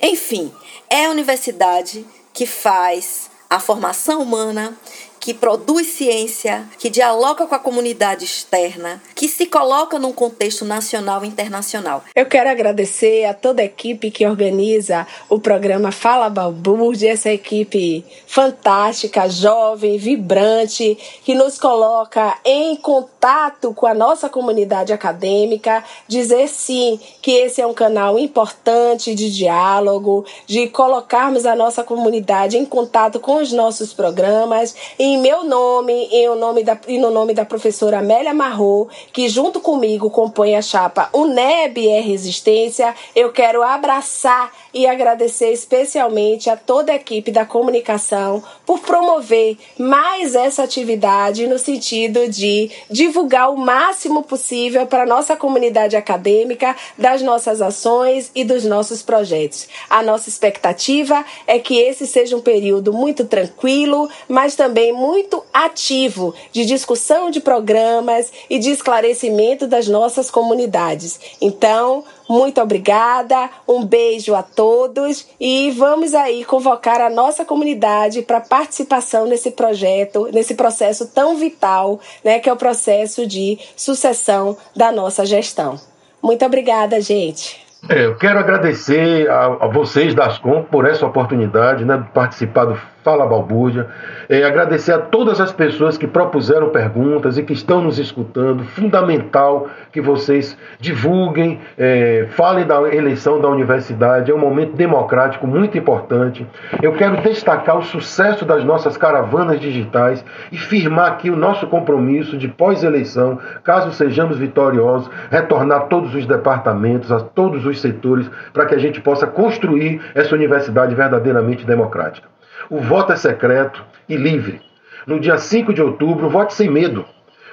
Enfim, 0.00 0.52
é 0.88 1.06
a 1.06 1.10
universidade 1.10 2.06
que 2.32 2.46
faz 2.46 3.30
a 3.48 3.60
formação 3.60 4.22
humana, 4.22 4.76
que 5.24 5.32
produz 5.32 5.86
ciência, 5.86 6.68
que 6.78 6.90
dialoga 6.90 7.46
com 7.46 7.54
a 7.54 7.58
comunidade 7.58 8.26
externa, 8.26 9.02
que 9.14 9.26
se 9.26 9.46
coloca 9.46 9.98
num 9.98 10.12
contexto 10.12 10.66
nacional 10.66 11.24
e 11.24 11.28
internacional. 11.28 12.04
Eu 12.14 12.26
quero 12.26 12.50
agradecer 12.50 13.24
a 13.24 13.32
toda 13.32 13.62
a 13.62 13.64
equipe 13.64 14.10
que 14.10 14.26
organiza 14.26 15.06
o 15.30 15.40
programa 15.40 15.90
Fala 15.90 16.28
Balbúrdia, 16.28 17.10
essa 17.10 17.30
equipe 17.30 18.04
fantástica, 18.26 19.26
jovem, 19.26 19.96
vibrante, 19.96 20.98
que 21.24 21.34
nos 21.34 21.58
coloca 21.58 22.36
em 22.44 22.76
contato 22.76 23.72
com 23.72 23.86
a 23.86 23.94
nossa 23.94 24.28
comunidade 24.28 24.92
acadêmica, 24.92 25.82
dizer 26.06 26.48
sim 26.48 27.00
que 27.22 27.30
esse 27.30 27.62
é 27.62 27.66
um 27.66 27.72
canal 27.72 28.18
importante 28.18 29.14
de 29.14 29.32
diálogo, 29.32 30.26
de 30.46 30.68
colocarmos 30.68 31.46
a 31.46 31.56
nossa 31.56 31.82
comunidade 31.82 32.58
em 32.58 32.66
contato 32.66 33.18
com 33.18 33.36
os 33.36 33.50
nossos 33.52 33.94
programas 33.94 34.74
e 34.98 35.13
em 35.14 35.18
meu 35.18 35.44
nome 35.44 36.08
em 36.10 36.28
o 36.28 36.34
nome 36.34 36.64
da, 36.64 36.76
e 36.88 36.98
no 36.98 37.10
nome 37.10 37.32
da 37.32 37.44
professora 37.44 38.00
Amélia 38.00 38.34
Marrou, 38.34 38.88
que 39.12 39.28
junto 39.28 39.60
comigo 39.60 40.10
compõe 40.10 40.56
a 40.56 40.62
chapa 40.62 41.08
UNEB 41.12 41.88
é 41.88 42.00
Resistência, 42.00 42.94
eu 43.14 43.32
quero 43.32 43.62
abraçar 43.62 44.52
e 44.74 44.86
agradecer 44.86 45.52
especialmente 45.52 46.50
a 46.50 46.56
toda 46.56 46.92
a 46.92 46.96
equipe 46.96 47.30
da 47.30 47.46
comunicação 47.46 48.42
por 48.66 48.80
promover 48.80 49.56
mais 49.78 50.34
essa 50.34 50.64
atividade 50.64 51.46
no 51.46 51.58
sentido 51.58 52.28
de 52.28 52.70
divulgar 52.90 53.50
o 53.50 53.56
máximo 53.56 54.24
possível 54.24 54.86
para 54.86 55.04
a 55.04 55.06
nossa 55.06 55.36
comunidade 55.36 55.96
acadêmica 55.96 56.74
das 56.98 57.22
nossas 57.22 57.62
ações 57.62 58.30
e 58.34 58.42
dos 58.44 58.64
nossos 58.64 59.00
projetos. 59.02 59.68
A 59.88 60.02
nossa 60.02 60.28
expectativa 60.28 61.24
é 61.46 61.58
que 61.58 61.78
esse 61.78 62.06
seja 62.06 62.36
um 62.36 62.40
período 62.40 62.92
muito 62.92 63.24
tranquilo, 63.24 64.08
mas 64.28 64.56
também 64.56 64.92
muito 64.92 65.42
ativo 65.52 66.34
de 66.52 66.64
discussão 66.64 67.30
de 67.30 67.40
programas 67.40 68.32
e 68.50 68.58
de 68.58 68.70
esclarecimento 68.70 69.66
das 69.66 69.86
nossas 69.86 70.30
comunidades. 70.30 71.20
Então, 71.40 72.04
muito 72.28 72.60
obrigada, 72.60 73.50
um 73.68 73.84
beijo 73.84 74.34
a 74.34 74.42
todos 74.42 75.26
e 75.38 75.70
vamos 75.72 76.14
aí 76.14 76.44
convocar 76.44 77.00
a 77.00 77.10
nossa 77.10 77.44
comunidade 77.44 78.22
para 78.22 78.40
participação 78.40 79.26
nesse 79.26 79.50
projeto, 79.50 80.28
nesse 80.32 80.54
processo 80.54 81.06
tão 81.08 81.36
vital, 81.36 82.00
né, 82.24 82.38
que 82.38 82.48
é 82.48 82.52
o 82.52 82.56
processo 82.56 83.26
de 83.26 83.58
sucessão 83.76 84.56
da 84.74 84.90
nossa 84.90 85.26
gestão. 85.26 85.78
Muito 86.22 86.44
obrigada, 86.44 87.00
gente. 87.00 87.62
É, 87.88 88.06
eu 88.06 88.16
quero 88.16 88.38
agradecer 88.38 89.28
a, 89.28 89.44
a 89.44 89.66
vocês 89.66 90.14
da 90.14 90.26
Ascom 90.26 90.62
por 90.62 90.86
essa 90.86 91.04
oportunidade 91.04 91.84
né, 91.84 91.98
de 91.98 92.10
participar 92.12 92.64
do 92.64 92.80
Fala 93.04 93.26
Balbúrdia. 93.26 93.86
É, 94.30 94.44
agradecer 94.44 94.92
a 94.92 94.98
todas 94.98 95.38
as 95.38 95.52
pessoas 95.52 95.98
que 95.98 96.06
propuseram 96.06 96.70
perguntas 96.70 97.36
e 97.36 97.42
que 97.42 97.52
estão 97.52 97.82
nos 97.82 97.98
escutando. 97.98 98.64
Fundamental 98.64 99.68
que 99.92 100.00
vocês 100.00 100.56
divulguem, 100.80 101.60
é, 101.76 102.28
falem 102.30 102.66
da 102.66 102.80
eleição 102.94 103.38
da 103.38 103.48
universidade. 103.48 104.30
É 104.30 104.34
um 104.34 104.38
momento 104.38 104.74
democrático 104.74 105.46
muito 105.46 105.76
importante. 105.76 106.46
Eu 106.80 106.94
quero 106.94 107.20
destacar 107.20 107.76
o 107.76 107.82
sucesso 107.82 108.46
das 108.46 108.64
nossas 108.64 108.96
caravanas 108.96 109.60
digitais 109.60 110.24
e 110.50 110.56
firmar 110.56 111.12
aqui 111.12 111.28
o 111.28 111.36
nosso 111.36 111.66
compromisso 111.66 112.38
de 112.38 112.48
pós-eleição, 112.48 113.38
caso 113.62 113.92
sejamos 113.92 114.38
vitoriosos, 114.38 115.10
retornar 115.30 115.88
todos 115.88 116.14
os 116.14 116.24
departamentos, 116.24 117.12
a 117.12 117.20
todos 117.20 117.66
os 117.66 117.82
setores, 117.82 118.30
para 118.50 118.64
que 118.64 118.74
a 118.74 118.78
gente 118.78 118.98
possa 119.02 119.26
construir 119.26 120.00
essa 120.14 120.34
universidade 120.34 120.94
verdadeiramente 120.94 121.66
democrática. 121.66 122.33
O 122.70 122.78
voto 122.78 123.12
é 123.12 123.16
secreto 123.16 123.84
e 124.08 124.16
livre. 124.16 124.60
No 125.06 125.20
dia 125.20 125.36
5 125.36 125.72
de 125.72 125.82
outubro, 125.82 126.28
vote 126.30 126.54
sem 126.54 126.70
medo. 126.70 127.04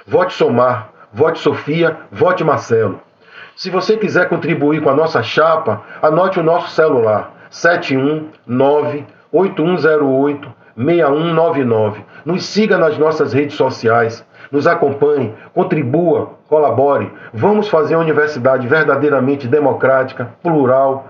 Vote 0.06 0.32
Somar, 0.32 0.90
vote 1.12 1.38
Sofia, 1.38 1.96
vote 2.10 2.42
Marcelo. 2.42 3.00
Se 3.54 3.68
você 3.68 3.96
quiser 3.96 4.28
contribuir 4.28 4.80
com 4.80 4.88
a 4.88 4.94
nossa 4.94 5.22
chapa, 5.22 5.82
anote 6.00 6.40
o 6.40 6.42
nosso 6.42 6.70
celular 6.70 7.32
719 7.50 9.06
8108 9.30 10.52
6199. 10.74 12.04
Nos 12.24 12.44
siga 12.46 12.78
nas 12.78 12.96
nossas 12.96 13.32
redes 13.32 13.56
sociais, 13.56 14.24
nos 14.50 14.66
acompanhe, 14.66 15.34
contribua, 15.54 16.30
colabore. 16.48 17.12
Vamos 17.32 17.68
fazer 17.68 17.94
uma 17.94 18.02
universidade 18.02 18.66
verdadeiramente 18.66 19.46
democrática, 19.46 20.30
plural, 20.42 21.08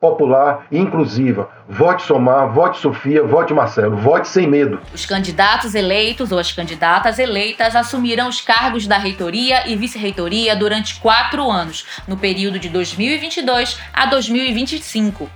popular 0.00 0.66
e 0.70 0.78
inclusiva. 0.78 1.48
Vote 1.68 2.02
Somar, 2.02 2.52
vote 2.52 2.78
Sofia, 2.78 3.22
vote 3.24 3.52
Marcelo, 3.54 3.96
vote 3.96 4.28
sem 4.28 4.46
medo. 4.46 4.80
Os 4.94 5.06
candidatos 5.06 5.74
eleitos 5.74 6.30
ou 6.32 6.38
as 6.38 6.52
candidatas 6.52 7.18
eleitas 7.18 7.74
assumirão 7.74 8.28
os 8.28 8.40
cargos 8.40 8.86
da 8.86 8.98
reitoria 8.98 9.68
e 9.68 9.74
vice-reitoria 9.74 10.54
durante 10.54 11.00
quatro 11.00 11.50
anos, 11.50 11.86
no 12.06 12.16
período 12.16 12.58
de 12.58 12.68
2022 12.68 13.78
a 13.92 14.06
2025. 14.06 15.28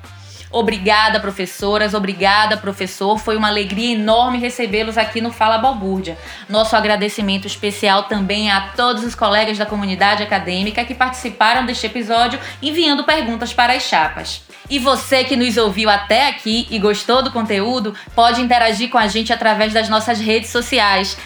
Obrigada, 0.53 1.21
professoras, 1.21 1.95
obrigada, 1.95 2.57
professor. 2.57 3.19
Foi 3.19 3.37
uma 3.37 3.47
alegria 3.47 3.95
enorme 3.95 4.39
recebê-los 4.39 4.99
aqui 4.99 5.21
no 5.21 5.31
Fala 5.31 5.59
Balbúrdia. 5.59 6.19
Nosso 6.49 6.75
agradecimento 6.75 7.47
especial 7.47 8.05
também 8.05 8.51
a 8.51 8.73
todos 8.77 9.05
os 9.05 9.15
colegas 9.15 9.57
da 9.57 9.65
comunidade 9.67 10.25
acadêmica 10.25 10.85
que 10.85 10.95
participaram 10.95 11.65
deste 11.65 11.87
episódio 11.87 12.41
enviando 12.61 13.05
perguntas 13.05 13.53
para 13.53 13.75
as 13.75 13.85
chapas. 13.85 14.43
E 14.71 14.79
você 14.79 15.25
que 15.25 15.35
nos 15.35 15.57
ouviu 15.57 15.91
até 15.91 16.29
aqui 16.29 16.67
e 16.71 16.79
gostou 16.79 17.23
do 17.23 17.33
conteúdo, 17.33 17.93
pode 18.15 18.41
interagir 18.41 18.89
com 18.89 18.99
a 18.99 19.09
gente 19.09 19.33
através 19.33 19.73
das 19.73 19.89
nossas 19.89 20.21
redes 20.21 20.51
sociais, 20.51 21.17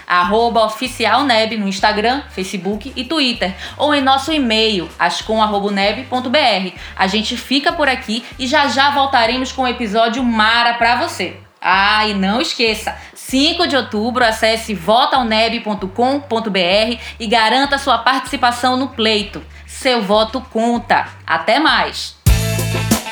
oficialneb 0.65 1.57
no 1.59 1.69
Instagram, 1.69 2.23
Facebook 2.31 2.93
e 2.97 3.05
Twitter, 3.05 3.55
ou 3.77 3.95
em 3.95 4.01
nosso 4.01 4.33
e-mail, 4.33 4.89
ascom.neb.br. 4.99 6.79
A 6.97 7.07
gente 7.07 7.37
fica 7.37 7.71
por 7.71 7.87
aqui 7.87 8.25
e 8.39 8.47
já 8.47 8.67
já 8.69 8.91
voltaremos 9.15 9.53
com 9.53 9.63
um 9.63 9.69
episódio 9.69 10.25
mara 10.25 10.75
para 10.75 10.97
você. 10.97 11.37
Ah, 11.61 12.05
e 12.05 12.15
não 12.15 12.41
esqueça, 12.41 12.97
5 13.15 13.69
de 13.69 13.77
outubro, 13.77 14.25
acesse 14.25 14.75
votauneb.com.br 14.75 16.99
e 17.21 17.27
garanta 17.29 17.79
sua 17.79 17.99
participação 17.99 18.77
no 18.77 18.89
pleito. 18.89 19.41
Seu 19.69 20.03
voto 20.03 20.41
conta. 20.53 21.07
Até 21.25 21.61
mais! 21.61 22.17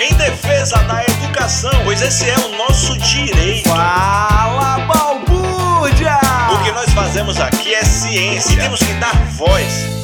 em 0.00 0.12
defesa 0.14 0.78
da 0.78 1.04
educação, 1.04 1.70
pois 1.84 2.02
esse 2.02 2.28
é 2.28 2.36
o 2.36 2.48
nosso 2.56 2.98
direito. 2.98 3.68
Fala, 3.68 4.80
balbúrdia! 4.80 6.18
O 6.52 6.64
que 6.64 6.72
nós 6.72 6.90
fazemos 6.90 7.40
aqui 7.40 7.72
é 7.72 7.84
ciência 7.84 8.54
e 8.54 8.56
temos 8.56 8.80
que 8.80 8.92
dar 8.94 9.14
voz 9.36 10.01